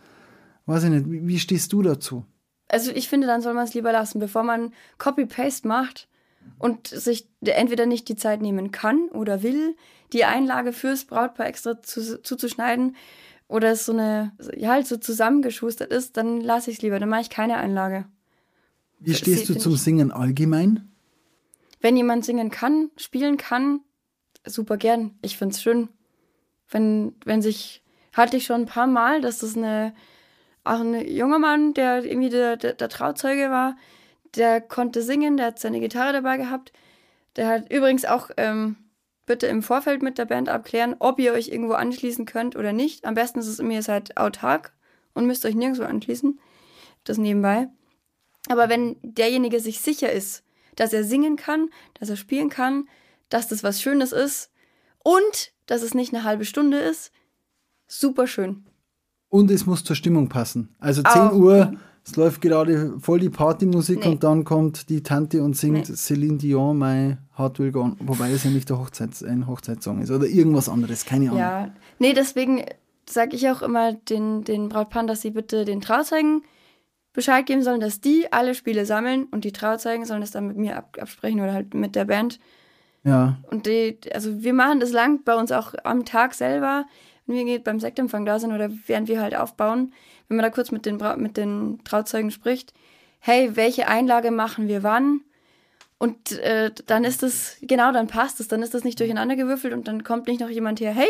Weiß 0.66 0.84
ich 0.84 0.90
nicht, 0.90 1.06
wie, 1.08 1.38
stehst 1.38 1.72
du 1.72 1.82
dazu? 1.82 2.24
Also 2.68 2.90
ich 2.90 3.08
finde, 3.08 3.26
dann 3.26 3.42
soll 3.42 3.54
man 3.54 3.64
es 3.64 3.74
lieber 3.74 3.92
lassen, 3.92 4.18
bevor 4.18 4.42
man 4.42 4.72
Copy-Paste 4.98 5.68
macht 5.68 6.08
und 6.58 6.88
sich 6.88 7.28
entweder 7.44 7.86
nicht 7.86 8.08
die 8.08 8.16
Zeit 8.16 8.40
nehmen 8.40 8.70
kann 8.72 9.08
oder 9.10 9.42
will, 9.42 9.76
die 10.12 10.24
Einlage 10.24 10.72
fürs 10.72 11.04
Brautpaar 11.04 11.46
extra 11.46 11.82
zu, 11.82 12.22
zuzuschneiden 12.22 12.96
oder 13.48 13.70
es 13.72 13.84
so 13.84 13.92
eine, 13.92 14.32
ja, 14.56 14.70
halt 14.70 14.86
so 14.86 14.96
zusammengeschustert 14.96 15.92
ist, 15.92 16.16
dann 16.16 16.40
lasse 16.40 16.70
ich 16.70 16.78
es 16.78 16.82
lieber, 16.82 16.98
dann 16.98 17.08
mache 17.10 17.22
ich 17.22 17.30
keine 17.30 17.56
Einlage. 17.58 18.06
Wie 18.98 19.14
stehst 19.14 19.48
du 19.48 19.52
sehe 19.52 19.62
zum 19.62 19.74
ich- 19.74 19.82
Singen 19.82 20.10
allgemein? 20.10 20.90
Wenn 21.80 21.96
jemand 21.98 22.24
singen 22.24 22.50
kann, 22.50 22.90
spielen 22.96 23.36
kann, 23.36 23.80
super 24.46 24.78
gern. 24.78 25.18
Ich 25.20 25.36
finde 25.36 25.54
es 25.54 25.62
schön. 25.62 25.88
Wenn, 26.70 27.14
wenn 27.24 27.42
sich, 27.42 27.82
hatte 28.12 28.36
ich 28.36 28.46
schon 28.46 28.62
ein 28.62 28.66
paar 28.66 28.86
Mal, 28.86 29.20
dass 29.20 29.38
das 29.38 29.56
eine, 29.56 29.94
auch 30.64 30.80
ein 30.80 31.06
junger 31.08 31.38
Mann, 31.38 31.74
der 31.74 32.04
irgendwie 32.04 32.30
der, 32.30 32.56
der, 32.56 32.74
der 32.74 32.88
Trauzeuge 32.88 33.50
war, 33.50 33.76
der 34.34 34.60
konnte 34.60 35.02
singen, 35.02 35.36
der 35.36 35.46
hat 35.46 35.58
seine 35.58 35.80
Gitarre 35.80 36.12
dabei 36.12 36.36
gehabt. 36.36 36.72
Der 37.36 37.48
hat 37.48 37.72
übrigens 37.72 38.04
auch 38.04 38.30
ähm, 38.36 38.76
bitte 39.26 39.46
im 39.46 39.62
Vorfeld 39.62 40.02
mit 40.02 40.18
der 40.18 40.24
Band 40.24 40.48
abklären, 40.48 40.96
ob 40.98 41.18
ihr 41.18 41.32
euch 41.32 41.48
irgendwo 41.48 41.74
anschließen 41.74 42.26
könnt 42.26 42.56
oder 42.56 42.72
nicht. 42.72 43.04
Am 43.04 43.14
besten 43.14 43.40
ist 43.40 43.46
es 43.46 43.58
ihr 43.58 43.82
seid 43.82 44.16
autark 44.16 44.72
und 45.14 45.26
müsst 45.26 45.44
euch 45.46 45.54
nirgendwo 45.54 45.84
anschließen. 45.84 46.38
Das 47.04 47.18
nebenbei. 47.18 47.68
Aber 48.48 48.68
wenn 48.68 48.96
derjenige 49.02 49.60
sich 49.60 49.80
sicher 49.80 50.12
ist, 50.12 50.42
dass 50.76 50.92
er 50.92 51.04
singen 51.04 51.36
kann, 51.36 51.70
dass 51.94 52.10
er 52.10 52.16
spielen 52.16 52.50
kann, 52.50 52.88
dass 53.28 53.48
das 53.48 53.62
was 53.62 53.80
Schönes 53.80 54.12
ist 54.12 54.50
und 55.02 55.52
dass 55.66 55.82
es 55.82 55.94
nicht 55.94 56.14
eine 56.14 56.24
halbe 56.24 56.44
Stunde 56.44 56.78
ist, 56.78 57.12
super 57.86 58.26
schön. 58.26 58.64
Und 59.28 59.50
es 59.50 59.66
muss 59.66 59.82
zur 59.84 59.96
Stimmung 59.96 60.28
passen. 60.28 60.74
Also 60.78 61.02
10 61.02 61.22
Auch. 61.22 61.32
Uhr, 61.32 61.72
es 62.04 62.16
läuft 62.16 62.40
gerade 62.40 62.94
voll 63.00 63.18
die 63.18 63.30
Partymusik 63.30 64.00
Nee. 64.00 64.08
und 64.12 64.22
dann 64.22 64.44
kommt 64.44 64.88
die 64.90 65.02
Tante 65.02 65.42
und 65.42 65.56
singt 65.56 65.88
Nee. 65.88 65.94
Celine 65.96 66.38
Dion, 66.38 66.78
My 66.78 67.16
Heart 67.36 67.58
Will 67.58 67.72
Go 67.72 67.80
On. 67.82 67.96
Wobei 68.00 68.30
das 68.30 68.44
ja 68.44 68.50
nicht 68.50 68.68
der 68.70 68.78
Hochzeits 68.78 69.22
ein 69.24 69.46
Hochzeitssong 69.46 70.02
ist 70.02 70.10
oder 70.10 70.26
irgendwas 70.26 70.68
anderes, 70.68 71.04
keine 71.04 71.26
Ahnung. 71.26 71.38
Ja, 71.38 71.74
nee, 71.98 72.12
deswegen 72.12 72.64
sage 73.08 73.34
ich 73.36 73.48
auch 73.50 73.62
immer 73.62 73.92
den, 73.94 74.44
den 74.44 74.68
Brautpaaren, 74.68 75.06
dass 75.08 75.22
sie 75.22 75.30
bitte 75.30 75.64
den 75.64 75.80
Trauzeugen 75.80 76.42
Bescheid 77.12 77.46
geben 77.46 77.62
sollen, 77.62 77.80
dass 77.80 78.00
die 78.00 78.32
alle 78.32 78.54
Spiele 78.54 78.86
sammeln 78.86 79.24
und 79.30 79.44
die 79.44 79.52
Trauzeugen 79.52 80.04
sollen 80.04 80.20
das 80.20 80.30
dann 80.30 80.46
mit 80.48 80.56
mir 80.56 80.76
ab, 80.76 80.96
absprechen 81.00 81.40
oder 81.40 81.52
halt 81.52 81.74
mit 81.74 81.94
der 81.96 82.04
Band. 82.06 82.38
Ja, 83.04 83.36
Und 83.50 83.66
die, 83.66 83.98
also 84.12 84.42
wir 84.42 84.54
machen 84.54 84.80
das 84.80 84.90
lang 84.90 85.22
bei 85.24 85.34
uns 85.34 85.52
auch 85.52 85.74
am 85.84 86.04
Tag 86.04 86.34
selber, 86.34 86.86
wenn 87.26 87.46
wir 87.46 87.62
beim 87.62 87.78
Sektempfang 87.78 88.24
da 88.24 88.38
sind 88.38 88.52
oder 88.52 88.70
während 88.86 89.08
wir 89.08 89.20
halt 89.20 89.36
aufbauen, 89.36 89.92
wenn 90.28 90.36
man 90.36 90.44
da 90.44 90.50
kurz 90.50 90.70
mit 90.70 90.86
den, 90.86 90.98
Bra 90.98 91.16
mit 91.16 91.36
den 91.36 91.80
Trauzeugen 91.84 92.30
spricht, 92.30 92.72
hey, 93.20 93.56
welche 93.56 93.88
Einlage 93.88 94.30
machen 94.30 94.68
wir 94.68 94.82
wann? 94.82 95.20
Und 95.98 96.32
äh, 96.40 96.70
dann 96.86 97.04
ist 97.04 97.22
das, 97.22 97.56
genau, 97.62 97.92
dann 97.92 98.06
passt 98.06 98.40
es, 98.40 98.48
dann 98.48 98.62
ist 98.62 98.74
das 98.74 98.84
nicht 98.84 98.98
durcheinander 99.00 99.36
gewürfelt 99.36 99.72
und 99.72 99.86
dann 99.86 100.02
kommt 100.02 100.26
nicht 100.26 100.40
noch 100.40 100.50
jemand 100.50 100.80
her, 100.80 100.92
hey, 100.92 101.08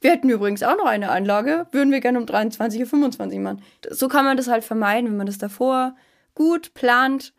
wir 0.00 0.10
hätten 0.10 0.28
übrigens 0.28 0.62
auch 0.62 0.76
noch 0.76 0.86
eine 0.86 1.10
Einlage, 1.10 1.66
würden 1.70 1.92
wir 1.92 2.00
gerne 2.00 2.18
um 2.18 2.24
23.25 2.24 3.34
Uhr 3.34 3.40
machen. 3.40 3.62
So 3.90 4.08
kann 4.08 4.24
man 4.24 4.36
das 4.36 4.48
halt 4.48 4.64
vermeiden, 4.64 5.10
wenn 5.10 5.16
man 5.16 5.26
das 5.26 5.38
davor 5.38 5.94
gut 6.34 6.74
plant 6.74 7.32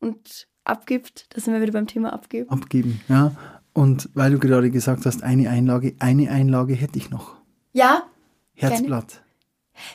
und 0.00 0.48
abgibt. 0.68 1.26
Da 1.34 1.40
sind 1.40 1.54
wir 1.54 1.60
wieder 1.60 1.72
beim 1.72 1.86
Thema 1.86 2.12
abgeben. 2.12 2.48
abgeben. 2.50 3.00
Ja. 3.08 3.32
Und 3.72 4.08
weil 4.14 4.32
du 4.32 4.38
gerade 4.38 4.70
gesagt 4.70 5.06
hast, 5.06 5.22
eine 5.22 5.48
Einlage, 5.50 5.94
eine 6.00 6.30
Einlage 6.30 6.74
hätte 6.74 6.98
ich 6.98 7.10
noch. 7.10 7.36
Ja, 7.72 8.02
Herzblatt. 8.54 9.22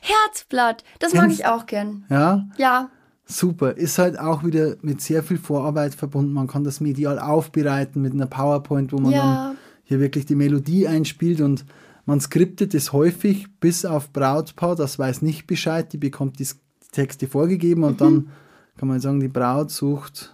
Herzblatt, 0.01 0.83
das 0.99 1.13
mag 1.13 1.31
ich 1.31 1.45
auch 1.45 1.65
gern. 1.65 2.05
Ja, 2.09 2.47
Ja, 2.57 2.89
super. 3.25 3.75
Ist 3.75 3.97
halt 3.99 4.17
auch 4.19 4.43
wieder 4.43 4.75
mit 4.81 5.01
sehr 5.01 5.23
viel 5.23 5.37
Vorarbeit 5.37 5.95
verbunden. 5.95 6.31
Man 6.33 6.47
kann 6.47 6.63
das 6.63 6.79
medial 6.79 7.19
aufbereiten 7.19 8.01
mit 8.01 8.13
einer 8.13 8.27
PowerPoint, 8.27 8.93
wo 8.93 8.97
man 8.99 9.11
Ja. 9.11 9.19
dann 9.49 9.57
hier 9.83 9.99
wirklich 9.99 10.25
die 10.25 10.35
Melodie 10.35 10.87
einspielt 10.87 11.41
und 11.41 11.65
man 12.05 12.19
skriptet 12.21 12.73
es 12.73 12.93
häufig 12.93 13.47
bis 13.59 13.85
auf 13.85 14.11
Brautpaar, 14.11 14.75
das 14.75 14.97
weiß 14.99 15.21
nicht 15.21 15.47
Bescheid, 15.47 15.91
die 15.93 15.97
bekommt 15.97 16.39
die 16.39 16.47
Texte 16.91 17.27
vorgegeben 17.27 17.83
und 17.83 17.93
Mhm. 17.93 17.97
dann 17.97 18.29
kann 18.77 18.87
man 18.89 18.99
sagen, 18.99 19.19
die 19.19 19.27
Braut 19.27 19.71
sucht 19.71 20.32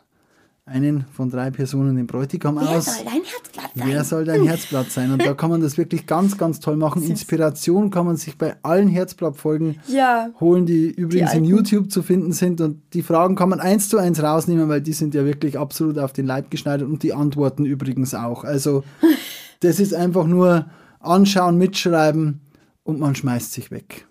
einen 0.69 1.05
von 1.11 1.29
drei 1.29 1.51
Personen 1.51 1.95
den 1.95 2.07
Bräutigam 2.07 2.55
wer 2.55 2.69
aus. 2.69 2.85
soll 2.85 3.05
dein 3.05 3.23
Herzblatt 3.23 3.71
sein? 3.75 3.87
Wer 3.87 4.03
soll 4.03 4.25
dein 4.25 4.43
Herzblatt 4.45 4.91
sein? 4.91 5.11
Und 5.11 5.25
da 5.25 5.33
kann 5.33 5.49
man 5.49 5.61
das 5.61 5.77
wirklich 5.77 6.05
ganz, 6.05 6.37
ganz 6.37 6.59
toll 6.59 6.77
machen. 6.77 7.03
Inspiration 7.03 7.89
kann 7.89 8.05
man 8.05 8.17
sich 8.17 8.37
bei 8.37 8.55
allen 8.63 8.87
Herzblattfolgen 8.87 9.79
Ja, 9.87 10.29
holen, 10.39 10.65
die 10.65 10.89
übrigens 10.91 11.31
in 11.33 11.39
alten. 11.39 11.45
YouTube 11.45 11.91
zu 11.91 12.01
finden 12.03 12.31
sind. 12.31 12.61
Und 12.61 12.81
die 12.93 13.01
Fragen 13.01 13.35
kann 13.35 13.49
man 13.49 13.59
eins 13.59 13.89
zu 13.89 13.97
eins 13.97 14.21
rausnehmen, 14.21 14.69
weil 14.69 14.81
die 14.81 14.93
sind 14.93 15.13
ja 15.13 15.25
wirklich 15.25 15.57
absolut 15.57 15.97
auf 15.97 16.13
den 16.13 16.25
Leib 16.25 16.51
geschneidert 16.51 16.87
und 16.87 17.03
die 17.03 17.13
Antworten 17.13 17.65
übrigens 17.65 18.13
auch. 18.13 18.43
Also 18.43 18.83
das 19.61 19.79
ist 19.79 19.93
einfach 19.93 20.27
nur 20.27 20.67
anschauen, 20.99 21.57
mitschreiben 21.57 22.41
und 22.83 22.99
man 22.99 23.15
schmeißt 23.15 23.53
sich 23.53 23.71
weg. 23.71 24.07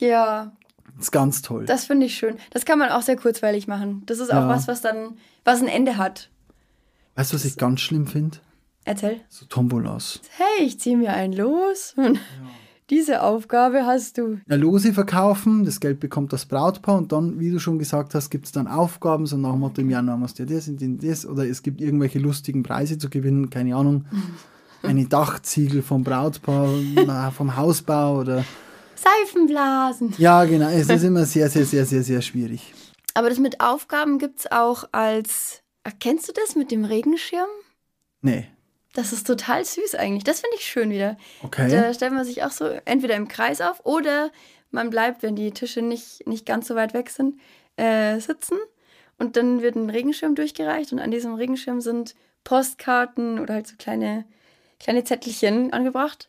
ja, 0.00 0.52
Das 1.02 1.08
ist 1.08 1.12
ganz 1.12 1.42
toll. 1.42 1.64
das 1.66 1.84
finde 1.86 2.06
ich 2.06 2.14
schön. 2.14 2.36
Das 2.50 2.64
kann 2.64 2.78
man 2.78 2.90
auch 2.90 3.02
sehr 3.02 3.16
kurzweilig 3.16 3.66
machen. 3.66 4.02
Das 4.06 4.18
ist 4.20 4.30
auch 4.30 4.42
Ja. 4.42 4.48
was, 4.48 4.68
was 4.68 4.80
dann, 4.82 5.16
was 5.44 5.60
ein 5.60 5.68
Ende 5.68 5.96
hat. 5.96 6.30
weißt 7.16 7.32
du, 7.32 7.34
was 7.36 7.44
ich 7.44 7.56
ganz 7.58 7.80
schlimm 7.80 8.06
finde? 8.06 8.38
Erzähl. 8.84 9.20
So 9.28 9.44
Tombolas. 9.46 10.20
Hey, 10.36 10.66
ich 10.66 10.78
ziehe 10.80 10.96
mir 10.96 11.12
ein 11.12 11.32
Los. 11.32 11.94
Und 11.96 12.18
diese 12.90 13.22
Aufgabe 13.22 13.84
hast 13.86 14.18
du. 14.18 14.38
Ja, 14.48 14.56
Lose 14.56 14.92
verkaufen, 14.92 15.64
das 15.64 15.80
Geld 15.80 15.98
bekommt 16.00 16.32
das 16.32 16.46
Brautpaar 16.46 16.98
und 16.98 17.10
dann, 17.12 17.38
wie 17.40 17.50
du 17.50 17.58
schon 17.58 17.78
gesagt 17.78 18.14
hast, 18.14 18.30
gibt 18.30 18.46
es 18.46 18.52
dann 18.52 18.66
Aufgaben, 18.66 19.26
so 19.26 19.36
nach 19.36 19.50
dem 19.52 19.60
Motto, 19.60 19.80
im 19.80 19.90
Januar 19.90 20.16
musst 20.16 20.38
du 20.38 20.44
ja 20.44 20.54
das 20.54 20.68
und 20.68 21.02
das 21.02 21.26
oder 21.26 21.46
es 21.48 21.62
gibt 21.62 21.80
irgendwelche 21.80 22.18
lustigen 22.18 22.62
Preise 22.62 22.98
zu 22.98 23.08
gewinnen, 23.10 23.50
keine 23.50 23.74
Ahnung, 23.76 24.04
eine 24.82 25.06
Dachziegel 25.06 25.82
vom 25.82 26.02
Brautpaar, 26.04 26.68
vom 27.32 27.56
Hausbau 27.56 28.18
oder, 28.20 28.44
Seifenblasen. 29.02 30.14
ja 30.18 30.44
genau, 30.44 30.68
es 30.68 30.88
ist 30.88 31.02
immer 31.02 31.24
sehr, 31.26 31.48
sehr, 31.50 31.64
sehr, 31.64 31.84
sehr, 31.86 32.02
sehr 32.02 32.22
schwierig. 32.22 32.72
Aber 33.14 33.28
das 33.28 33.38
mit 33.38 33.60
Aufgaben 33.60 34.18
gibt 34.18 34.40
es 34.40 34.50
auch 34.52 34.84
als. 34.92 35.62
Ach, 35.84 35.92
Kennst 36.00 36.28
du 36.28 36.32
das 36.32 36.54
mit 36.54 36.70
dem 36.70 36.84
Regenschirm? 36.84 37.48
Nee, 38.20 38.46
Das 38.94 39.12
ist 39.12 39.26
total 39.26 39.64
süß 39.64 39.96
eigentlich. 39.96 40.22
Das 40.24 40.40
finde 40.40 40.56
ich 40.56 40.64
schön 40.64 40.90
wieder. 40.90 41.16
okay. 41.42 41.68
Da 41.70 41.92
stellt 41.92 42.12
man 42.12 42.24
sich 42.24 42.44
auch 42.44 42.52
so 42.52 42.66
entweder 42.84 43.16
im 43.16 43.26
Kreis 43.28 43.60
auf 43.60 43.84
oder 43.84 44.30
man 44.70 44.90
bleibt, 44.90 45.22
wenn 45.22 45.34
die 45.36 45.50
Tische 45.50 45.82
nicht, 45.82 46.26
nicht 46.26 46.46
ganz 46.46 46.68
so 46.68 46.74
weit 46.76 46.94
weg 46.94 47.10
sind, 47.10 47.40
äh, 47.76 48.18
sitzen. 48.20 48.56
Und 49.18 49.36
dann 49.36 49.60
wird 49.60 49.74
ein 49.76 49.90
Regenschirm 49.90 50.34
durchgereicht 50.34 50.92
und 50.92 50.98
an 51.00 51.10
diesem 51.10 51.34
Regenschirm 51.34 51.80
sind 51.80 52.14
Postkarten 52.44 53.38
oder 53.38 53.54
halt 53.54 53.66
so 53.66 53.74
kleine, 53.78 54.24
kleine 54.80 55.04
Zettelchen 55.04 55.72
angebracht. 55.72 56.28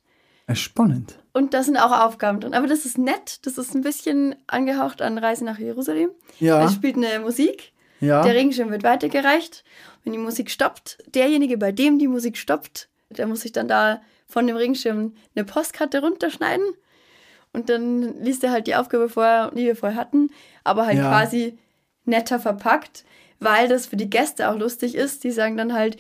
Spannend. 0.54 1.18
Und 1.32 1.54
da 1.54 1.64
sind 1.64 1.78
auch 1.78 1.92
Aufgaben 2.06 2.40
drin. 2.40 2.54
Aber 2.54 2.68
das 2.68 2.86
ist 2.86 2.98
nett. 2.98 3.40
Das 3.46 3.58
ist 3.58 3.74
ein 3.74 3.82
bisschen 3.82 4.36
angehaucht 4.48 5.02
an 5.02 5.18
Reise 5.18 5.46
nach 5.46 5.58
Jerusalem. 5.58 6.10
Ja, 6.40 6.64
Es 6.66 6.74
spielt 6.74 6.96
eine 6.98 7.20
Musik. 7.20 7.72
ja. 8.02 8.22
Der 8.24 8.34
Regenschirm 8.36 8.70
wird 8.70 8.84
weitergereicht. 8.84 9.64
Wenn 10.04 10.14
die 10.14 10.20
Musik 10.20 10.52
stoppt, 10.52 10.98
derjenige, 11.16 11.58
bei 11.58 11.72
dem 11.72 11.98
die 11.98 12.08
Musik 12.10 12.38
stoppt, 12.38 12.90
der 13.10 13.26
muss 13.26 13.42
sich 13.42 13.52
dann 13.54 13.68
da 13.68 14.02
von 14.28 14.46
dem 14.46 14.56
Regenschirm 14.58 15.14
eine 15.36 15.46
Postkarte 15.46 16.02
runterschneiden. 16.02 16.66
Und 17.54 17.70
dann 17.70 18.22
liest 18.24 18.44
er 18.44 18.52
halt 18.52 18.68
die 18.68 18.76
Aufgabe 18.76 19.08
vor, 19.10 19.52
die 19.56 19.64
wir 19.66 19.76
vorher 19.76 19.98
hatten, 19.98 20.30
aber 20.64 20.86
halt 20.88 20.98
Ja. 20.98 21.08
quasi 21.10 21.58
netter 22.06 22.40
verpackt, 22.40 23.06
weil 23.40 23.68
das 23.68 23.86
für 23.86 23.96
die 23.96 24.10
Gäste 24.10 24.50
auch 24.50 24.58
lustig 24.58 24.96
ist. 24.96 25.24
Die 25.24 25.32
sagen 25.32 25.56
dann 25.56 25.74
halt, 25.74 25.98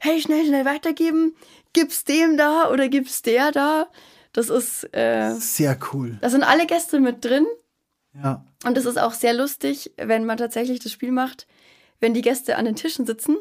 hey, 0.00 0.20
schnell, 0.20 0.44
schnell 0.44 0.64
weitergeben, 0.64 1.34
gib's 1.72 2.04
dem 2.04 2.36
da 2.36 2.68
oder 2.70 2.88
gib's 2.88 3.22
der 3.22 3.52
da. 3.52 3.86
Das 4.32 4.48
ist, 4.48 4.84
äh, 4.94 5.32
Sehr 5.38 5.78
cool. 5.92 6.18
da 6.20 6.28
sind 6.30 6.42
alle 6.42 6.66
Gäste 6.66 6.98
mit 7.00 7.24
drin. 7.24 7.46
Ja. 8.22 8.44
Und 8.64 8.76
es 8.76 8.86
ist 8.86 8.98
auch 8.98 9.12
sehr 9.12 9.32
lustig, 9.34 9.92
wenn 9.96 10.24
man 10.26 10.36
tatsächlich 10.36 10.80
das 10.80 10.90
Spiel 10.92 11.12
macht, 11.12 11.46
wenn 12.00 12.12
die 12.14 12.22
Gäste 12.22 12.56
an 12.56 12.64
den 12.64 12.74
Tischen 12.76 13.06
sitzen. 13.06 13.36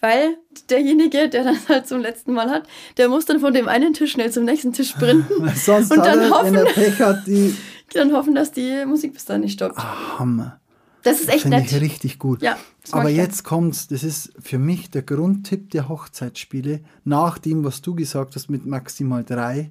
Weil 0.00 0.36
derjenige, 0.68 1.28
der 1.30 1.42
das 1.44 1.68
halt 1.68 1.88
zum 1.88 2.00
letzten 2.00 2.32
Mal 2.34 2.50
hat, 2.50 2.64
der 2.98 3.08
muss 3.08 3.24
dann 3.24 3.40
von 3.40 3.54
dem 3.54 3.66
einen 3.66 3.94
Tisch 3.94 4.12
schnell 4.12 4.30
zum 4.30 4.44
nächsten 4.44 4.72
Tisch 4.72 4.90
sprinten 4.90 5.48
sonst 5.56 5.90
Und 5.90 6.04
dann 6.04 6.30
hoffen- 6.30 6.56
hat, 6.98 7.26
die 7.26 7.56
dann 7.94 8.12
hoffen, 8.12 8.34
dass 8.34 8.52
die 8.52 8.84
Musik 8.84 9.14
bis 9.14 9.24
dahin 9.24 9.40
nicht 9.42 9.54
stoppt. 9.54 9.78
Hammer. 9.78 10.60
Das 11.06 11.20
ist 11.20 11.28
echt 11.28 11.42
Finde 11.42 11.58
nett. 11.58 11.70
ich 11.70 11.80
richtig 11.80 12.18
gut. 12.18 12.42
Ja, 12.42 12.58
Aber 12.90 13.10
jetzt 13.10 13.44
kommt's, 13.44 13.86
das 13.86 14.02
ist 14.02 14.32
für 14.40 14.58
mich 14.58 14.90
der 14.90 15.02
Grundtipp 15.02 15.70
der 15.70 15.88
Hochzeitsspiele, 15.88 16.80
nach 17.04 17.38
dem, 17.38 17.62
was 17.62 17.80
du 17.80 17.94
gesagt 17.94 18.34
hast 18.34 18.50
mit 18.50 18.66
maximal 18.66 19.22
drei. 19.22 19.70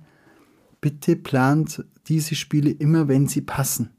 Bitte 0.80 1.18
plant 1.18 1.84
diese 2.08 2.36
Spiele 2.36 2.72
immer, 2.72 3.10
wenn 3.10 3.28
sie 3.28 3.42
passen. 3.42 3.90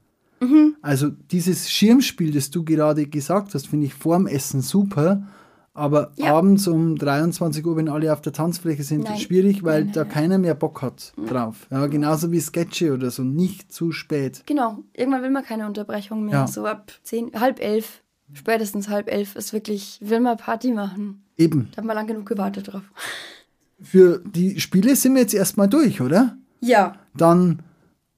Mhm. 0.41 0.77
Also 0.81 1.11
dieses 1.11 1.71
Schirmspiel, 1.71 2.33
das 2.33 2.51
du 2.51 2.65
gerade 2.65 3.07
gesagt 3.07 3.55
hast, 3.55 3.67
finde 3.69 3.85
ich 3.85 3.93
vorm 3.93 4.27
Essen 4.27 4.63
super. 4.63 5.29
Aber 5.77 6.11
Ja. 6.17 6.35
abends 6.35 6.67
um 6.67 6.97
23 6.97 7.65
Uhr, 7.67 7.77
wenn 7.77 7.89
alle 7.89 8.13
auf 8.13 8.21
der 8.23 8.33
Tanzfläche 8.33 8.83
sind, 8.83 9.05
Nein. 9.05 9.19
schwierig, 9.19 9.63
weil 9.63 9.85
Nein, 9.85 9.85
nein, 9.87 9.95
da 9.95 10.05
keiner 10.05 10.39
mehr 10.39 10.55
Bock 10.55 10.83
hat 10.83 11.13
drauf. 11.29 11.67
Ja, 11.71 11.87
genauso 11.87 12.33
wie 12.33 12.41
Sketche 12.41 12.95
oder 12.95 13.11
so, 13.11 13.23
nicht 13.23 13.73
zu 13.73 13.93
spät. 13.93 14.43
Genau, 14.47 14.79
irgendwann 14.95 15.23
will 15.23 15.31
man 15.31 15.45
keine 15.45 15.67
Unterbrechung 15.67 16.25
mehr. 16.25 16.35
Ja. 16.35 16.47
So 16.47 16.65
ab 16.67 16.91
zehn, 17.03 17.31
halb 17.39 17.61
elf, 17.61 18.03
spätestens 18.33 18.89
halb 18.89 19.11
elf 19.13 19.37
ist 19.37 19.53
wirklich, 19.53 19.99
will 20.01 20.21
man 20.21 20.37
Party 20.39 20.73
machen. 20.73 21.23
Eben. 21.37 21.69
Da 21.73 21.79
haben 21.83 21.87
wir 21.87 21.95
lang 21.95 22.07
genug 22.07 22.27
gewartet 22.27 22.73
drauf. 22.73 22.83
Für 23.81 24.23
die 24.25 24.59
Spiele 24.59 24.97
sind 24.97 25.15
wir 25.15 25.21
jetzt 25.21 25.35
erstmal 25.35 25.69
durch, 25.69 26.01
oder? 26.01 26.39
Ja, 26.61 26.97
Dann 27.15 27.63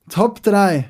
Top 0.08 0.42
3. 0.42 0.88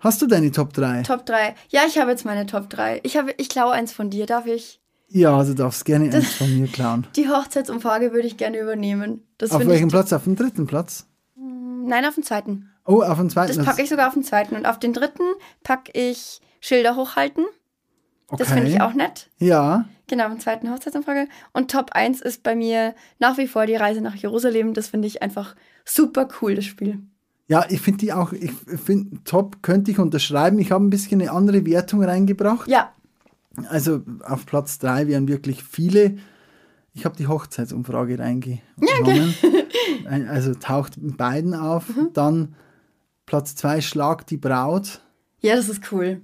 Hast 0.00 0.20
du 0.22 0.26
deine 0.26 0.50
Top 0.50 0.72
3? 0.72 1.02
Top 1.02 1.24
3. 1.26 1.54
Ja, 1.68 1.82
ich 1.86 1.98
habe 1.98 2.10
jetzt 2.10 2.24
meine 2.24 2.46
Top 2.46 2.68
3. 2.70 3.00
Ich, 3.04 3.16
habe, 3.16 3.32
ich 3.36 3.48
klaue 3.48 3.72
eins 3.72 3.92
von 3.92 4.10
dir, 4.10 4.26
darf 4.26 4.46
ich? 4.46 4.80
Ja, 5.14 5.36
also 5.36 5.54
darfst 5.54 5.84
gerne 5.84 6.12
eins 6.12 6.34
von 6.34 6.52
mir 6.58 6.66
klauen. 6.66 7.06
Die 7.16 7.28
Hochzeitsumfrage 7.28 8.12
würde 8.12 8.26
ich 8.26 8.36
gerne 8.36 8.58
übernehmen. 8.58 9.22
Das 9.38 9.52
Auf 9.52 9.64
welchem. 9.64 9.88
Platz? 9.88 10.12
Auf 10.12 10.24
dem 10.24 10.34
dritten 10.34 10.66
Platz? 10.66 11.06
Nein, 11.36 12.04
auf 12.04 12.14
den 12.14 12.24
zweiten. 12.24 12.70
Oh, 12.84 13.00
auf 13.00 13.18
dem 13.18 13.30
zweiten. 13.30 13.56
Das 13.56 13.64
packe 13.64 13.82
ich 13.82 13.88
sogar 13.88 14.08
auf 14.08 14.14
den 14.14 14.24
zweiten. 14.24 14.56
Und 14.56 14.66
auf 14.66 14.78
den 14.80 14.92
dritten 14.92 15.22
packe 15.62 15.92
ich 15.94 16.40
Schilder 16.60 16.96
hochhalten. 16.96 17.44
okay. 18.26 18.42
Das 18.42 18.52
finde 18.52 18.70
ich 18.70 18.80
auch 18.80 18.94
nett. 18.94 19.30
Ja, 19.38 19.84
Genau, 20.06 20.26
im 20.26 20.38
zweiten 20.38 20.70
Hochzeitsumfrage. 20.70 21.28
Und 21.52 21.70
Top 21.70 21.92
1 21.92 22.20
ist 22.20 22.42
bei 22.42 22.54
mir 22.54 22.94
nach 23.18 23.38
wie 23.38 23.46
vor 23.46 23.66
die 23.66 23.76
Reise 23.76 24.00
nach 24.00 24.14
Jerusalem. 24.14 24.74
Das 24.74 24.88
finde 24.88 25.08
ich 25.08 25.22
einfach 25.22 25.54
super 25.84 26.28
cool, 26.42 26.54
das 26.56 26.66
Spiel. 26.66 26.98
Ja, 27.46 27.64
ich 27.68 27.80
finde 27.80 27.98
die 27.98 28.12
auch, 28.12 28.32
ich 28.32 28.52
finde, 28.52 29.22
top 29.24 29.62
könnte 29.62 29.90
ich 29.90 29.98
unterschreiben. 29.98 30.58
Ich 30.58 30.72
habe 30.72 30.84
ein 30.84 30.90
bisschen 30.90 31.20
eine 31.20 31.30
andere 31.30 31.64
Wertung 31.64 32.02
reingebracht. 32.02 32.68
Ja. 32.68 32.92
Also 33.68 34.02
auf 34.22 34.46
Platz 34.46 34.78
3 34.78 35.06
wären 35.08 35.28
wirklich 35.28 35.62
viele. 35.62 36.16
Ich 36.92 37.04
habe 37.04 37.16
die 37.16 37.26
Hochzeitsumfrage 37.26 38.18
reingenommen. 38.18 38.60
Ja, 38.80 38.94
okay. 39.02 39.34
Also 40.28 40.54
taucht 40.54 40.94
beiden 40.98 41.54
auf. 41.54 41.88
Mhm. 41.88 42.10
Dann 42.12 42.54
Platz 43.26 43.54
2 43.56 43.80
Schlag 43.80 44.26
die 44.26 44.36
Braut. 44.36 45.00
Ja, 45.40 45.56
das 45.56 45.68
ist 45.68 45.92
cool. 45.92 46.20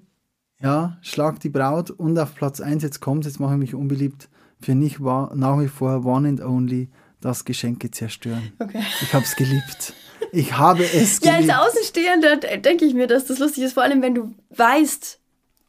Ja, 0.61 0.99
Schlag 1.01 1.41
die 1.41 1.49
Braut. 1.49 1.91
Und 1.91 2.19
auf 2.19 2.35
Platz 2.35 2.61
1, 2.61 2.83
jetzt 2.83 3.01
kommt 3.01 3.25
jetzt 3.25 3.41
mache 3.41 3.55
ich 3.55 3.59
mich 3.59 3.75
unbeliebt, 3.75 4.29
für 4.61 4.75
mich 4.75 5.03
war 5.03 5.35
nach 5.35 5.59
wie 5.61 5.69
vor 5.69 6.05
One 6.05 6.29
and 6.29 6.41
Only 6.43 6.91
das 7.21 7.45
Geschenke 7.45 7.91
zerstören. 7.91 8.53
Okay. 8.59 8.83
Ich 9.01 9.13
habe 9.13 9.25
es 9.25 9.37
geliebt. 9.37 9.95
Ich 10.33 10.57
habe 10.57 10.85
es 10.85 11.21
geliebt. 11.21 11.47
Ja, 11.47 11.57
als 11.57 11.75
Außenstehender 11.75 12.37
denke 12.59 12.85
ich 12.85 12.95
mir, 12.95 13.07
dass 13.07 13.27
das 13.27 13.39
lustig 13.39 13.65
ist, 13.65 13.75
vor 13.75 13.83
allem 13.83 14.03
wenn 14.03 14.15
du 14.15 14.35
weißt. 14.51 15.20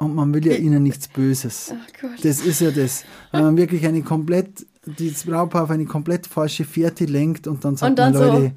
Und 0.02 0.16
man 0.16 0.34
will 0.34 0.44
ja 0.48 0.56
ihnen 0.56 0.82
nichts 0.82 1.08
Böses. 1.08 1.76
Gott. 2.02 2.10
Das 2.24 2.42
ist 2.42 2.60
ja 2.60 2.72
das. 2.72 3.06
Wenn 3.32 3.44
man 3.44 3.58
wirklich 3.58 3.86
eine 3.86 4.02
komplett, 4.02 4.66
das 4.84 5.26
Brautpaar 5.26 5.66
auf 5.66 5.70
eine 5.70 5.86
komplett 5.86 6.26
falsche 6.26 6.66
Fährte 6.66 7.06
lenkt 7.06 7.46
und 7.46 7.64
dann 7.64 7.78
sagt 7.78 7.92
und 7.92 8.00
dann 8.00 8.14
man, 8.14 8.22
Leute, 8.22 8.52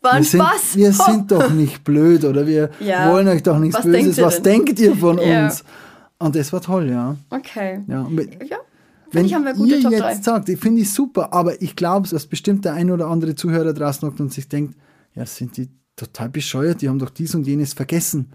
war 0.00 0.12
ein 0.12 0.22
wir 0.22 0.40
Spaß. 0.40 0.72
Sind, 0.72 0.80
wir 0.80 0.92
sind 0.92 1.30
doch 1.30 1.50
nicht 1.50 1.84
blöd 1.84 2.24
oder 2.24 2.46
wir 2.46 2.70
ja. 2.80 3.12
wollen 3.12 3.28
euch 3.28 3.42
doch 3.42 3.58
nichts 3.58 3.76
was 3.76 3.84
Böses. 3.84 4.16
Denkt 4.16 4.22
was 4.22 4.42
denkt 4.42 4.80
ihr 4.80 4.96
von 4.96 5.18
ja. 5.22 5.44
uns? 5.44 5.62
Und 6.18 6.36
das 6.36 6.50
war 6.54 6.62
toll, 6.62 6.88
ja. 6.88 7.16
Okay. 7.28 7.82
Ja. 7.86 8.08
ja. 8.08 8.56
Wenn 9.10 9.26
ich, 9.26 9.34
haben 9.34 9.44
wir 9.44 9.52
gute 9.52 9.74
ihr 9.74 9.82
Top 9.82 9.92
jetzt 9.92 10.02
3. 10.02 10.14
sagt, 10.22 10.48
ich 10.48 10.58
finde 10.58 10.80
ich 10.80 10.90
super, 10.90 11.34
aber 11.34 11.60
ich 11.60 11.76
glaube, 11.76 12.08
dass 12.08 12.26
bestimmt 12.26 12.64
der 12.64 12.72
ein 12.72 12.90
oder 12.90 13.08
andere 13.08 13.34
Zuhörer 13.34 13.74
draußen 13.74 14.08
hockt 14.08 14.20
und 14.20 14.32
sich 14.32 14.48
denkt, 14.48 14.74
ja, 15.14 15.26
sind 15.26 15.54
die 15.58 15.68
total 15.96 16.30
bescheuert, 16.30 16.80
die 16.80 16.88
haben 16.88 16.98
doch 16.98 17.10
dies 17.10 17.34
und 17.34 17.46
jenes 17.46 17.74
vergessen. 17.74 18.32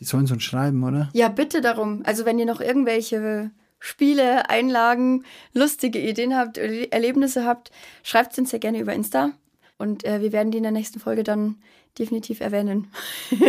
Die 0.00 0.04
sollen 0.04 0.26
so 0.26 0.38
schreiben, 0.38 0.82
oder? 0.82 1.08
Ja, 1.12 1.28
bitte 1.28 1.60
darum. 1.60 2.02
Also 2.04 2.24
wenn 2.24 2.38
ihr 2.38 2.46
noch 2.46 2.60
irgendwelche 2.60 3.50
Spiele, 3.78 4.48
Einlagen, 4.48 5.24
lustige 5.52 6.00
Ideen 6.00 6.34
habt, 6.34 6.58
Erlebnisse 6.58 7.44
habt, 7.44 7.70
schreibt 8.02 8.32
es 8.32 8.38
uns 8.38 8.50
sehr 8.50 8.58
gerne 8.58 8.80
über 8.80 8.94
Insta. 8.94 9.32
Und 9.78 10.04
äh, 10.04 10.20
wir 10.20 10.32
werden 10.32 10.50
die 10.50 10.58
in 10.58 10.62
der 10.62 10.72
nächsten 10.72 11.00
Folge 11.00 11.22
dann 11.22 11.56
definitiv 11.98 12.40
erwähnen. 12.40 12.88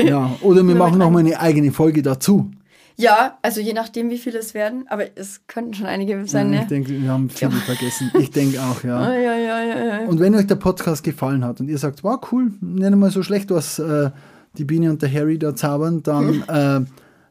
ja, 0.04 0.36
oder 0.42 0.66
wir 0.68 0.76
machen 0.76 1.00
nochmal 1.00 1.22
eine 1.22 1.40
eigene 1.40 1.72
Folge 1.72 2.02
dazu. 2.02 2.52
Ja, 2.98 3.38
also 3.42 3.60
je 3.60 3.74
nachdem, 3.74 4.10
wie 4.10 4.18
viele 4.18 4.40
es 4.40 4.54
werden, 4.54 4.86
aber 4.88 5.06
es 5.16 5.42
könnten 5.48 5.74
schon 5.74 5.86
einige 5.86 6.26
sein. 6.28 6.54
Ja, 6.54 6.60
ich 6.60 6.64
ne? 6.64 6.70
denke, 6.70 7.02
wir 7.02 7.10
haben 7.10 7.30
viele 7.30 7.52
ja. 7.52 7.58
vergessen. 7.58 8.12
Ich 8.20 8.32
denke 8.32 8.62
auch, 8.62 8.84
ja. 8.84 9.14
Ja, 9.14 9.36
ja, 9.36 9.64
ja, 9.64 9.86
ja. 9.86 10.08
Und 10.08 10.20
wenn 10.20 10.34
euch 10.36 10.48
der 10.48 10.56
Podcast 10.56 11.04
gefallen 11.04 11.44
hat 11.44 11.60
und 11.60 11.68
ihr 11.68 11.78
sagt, 11.78 12.04
wow, 12.04 12.20
cool, 12.32 12.52
nicht 12.62 12.96
mal 12.96 13.12
so 13.12 13.22
schlecht, 13.22 13.52
was 13.52 13.80
äh, 13.80 14.12
die 14.58 14.66
Biene 14.66 14.90
und 14.90 15.02
der 15.02 15.12
Harry 15.12 15.38
da 15.38 15.56
zaubern, 15.56 16.04
dann 16.04 16.44
äh, 16.48 16.86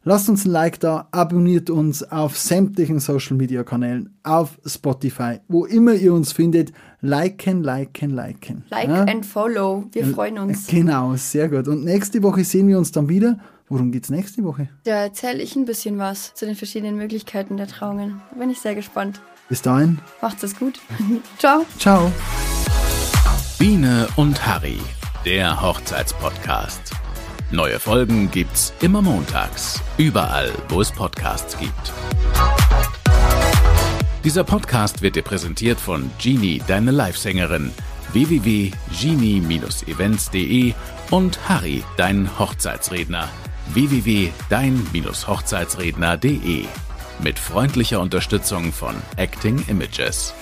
lasst 0.04 0.28
uns 0.28 0.44
ein 0.44 0.52
Like 0.52 0.80
da, 0.80 1.08
abonniert 1.10 1.70
uns 1.70 2.02
auf 2.02 2.38
sämtlichen 2.38 3.00
Social 3.00 3.36
Media 3.36 3.64
Kanälen, 3.64 4.14
auf 4.22 4.58
Spotify, 4.66 5.40
wo 5.48 5.64
immer 5.64 5.94
ihr 5.94 6.12
uns 6.14 6.32
findet. 6.32 6.72
Liken, 7.00 7.62
liken, 7.62 8.10
liken. 8.10 8.64
Like 8.70 8.88
ja? 8.88 9.04
and 9.04 9.26
follow. 9.26 9.84
Wir 9.92 10.06
freuen 10.06 10.38
uns. 10.38 10.66
Genau, 10.66 11.14
sehr 11.16 11.48
gut. 11.48 11.68
Und 11.68 11.84
nächste 11.84 12.22
Woche 12.22 12.44
sehen 12.44 12.68
wir 12.68 12.78
uns 12.78 12.92
dann 12.92 13.08
wieder. 13.08 13.38
Worum 13.68 13.92
geht's 13.92 14.10
nächste 14.10 14.44
Woche? 14.44 14.68
Da 14.84 15.04
erzähle 15.04 15.42
ich 15.42 15.56
ein 15.56 15.64
bisschen 15.64 15.98
was 15.98 16.34
zu 16.34 16.44
den 16.44 16.54
verschiedenen 16.54 16.96
Möglichkeiten 16.96 17.56
der 17.56 17.66
Trauungen. 17.66 18.20
Da 18.30 18.38
bin 18.38 18.50
ich 18.50 18.60
sehr 18.60 18.74
gespannt. 18.74 19.20
Bis 19.48 19.62
dahin. 19.62 19.98
Macht's 20.20 20.42
es 20.42 20.58
gut. 20.58 20.80
Ciao. 21.38 21.64
Ciao. 21.78 22.12
Biene 23.58 24.08
und 24.16 24.46
Harry, 24.46 24.78
der 25.24 25.60
Hochzeitspodcast. 25.62 27.03
Neue 27.50 27.78
Folgen 27.78 28.30
gibt's 28.30 28.72
immer 28.80 29.02
montags, 29.02 29.82
überall, 29.96 30.50
wo 30.68 30.80
es 30.80 30.90
Podcasts 30.90 31.56
gibt. 31.58 31.92
Dieser 34.24 34.42
Podcast 34.44 35.02
wird 35.02 35.16
dir 35.16 35.22
präsentiert 35.22 35.78
von 35.78 36.10
Genie, 36.18 36.62
deine 36.66 36.90
Livesängerin, 36.90 37.70
www.genie-events.de 38.12 40.72
und 41.10 41.38
Harry, 41.48 41.84
dein 41.96 42.38
Hochzeitsredner, 42.38 43.28
www.dein-hochzeitsredner.de 43.72 46.64
mit 47.22 47.38
freundlicher 47.38 48.00
Unterstützung 48.00 48.72
von 48.72 48.96
Acting 49.16 49.64
Images. 49.68 50.34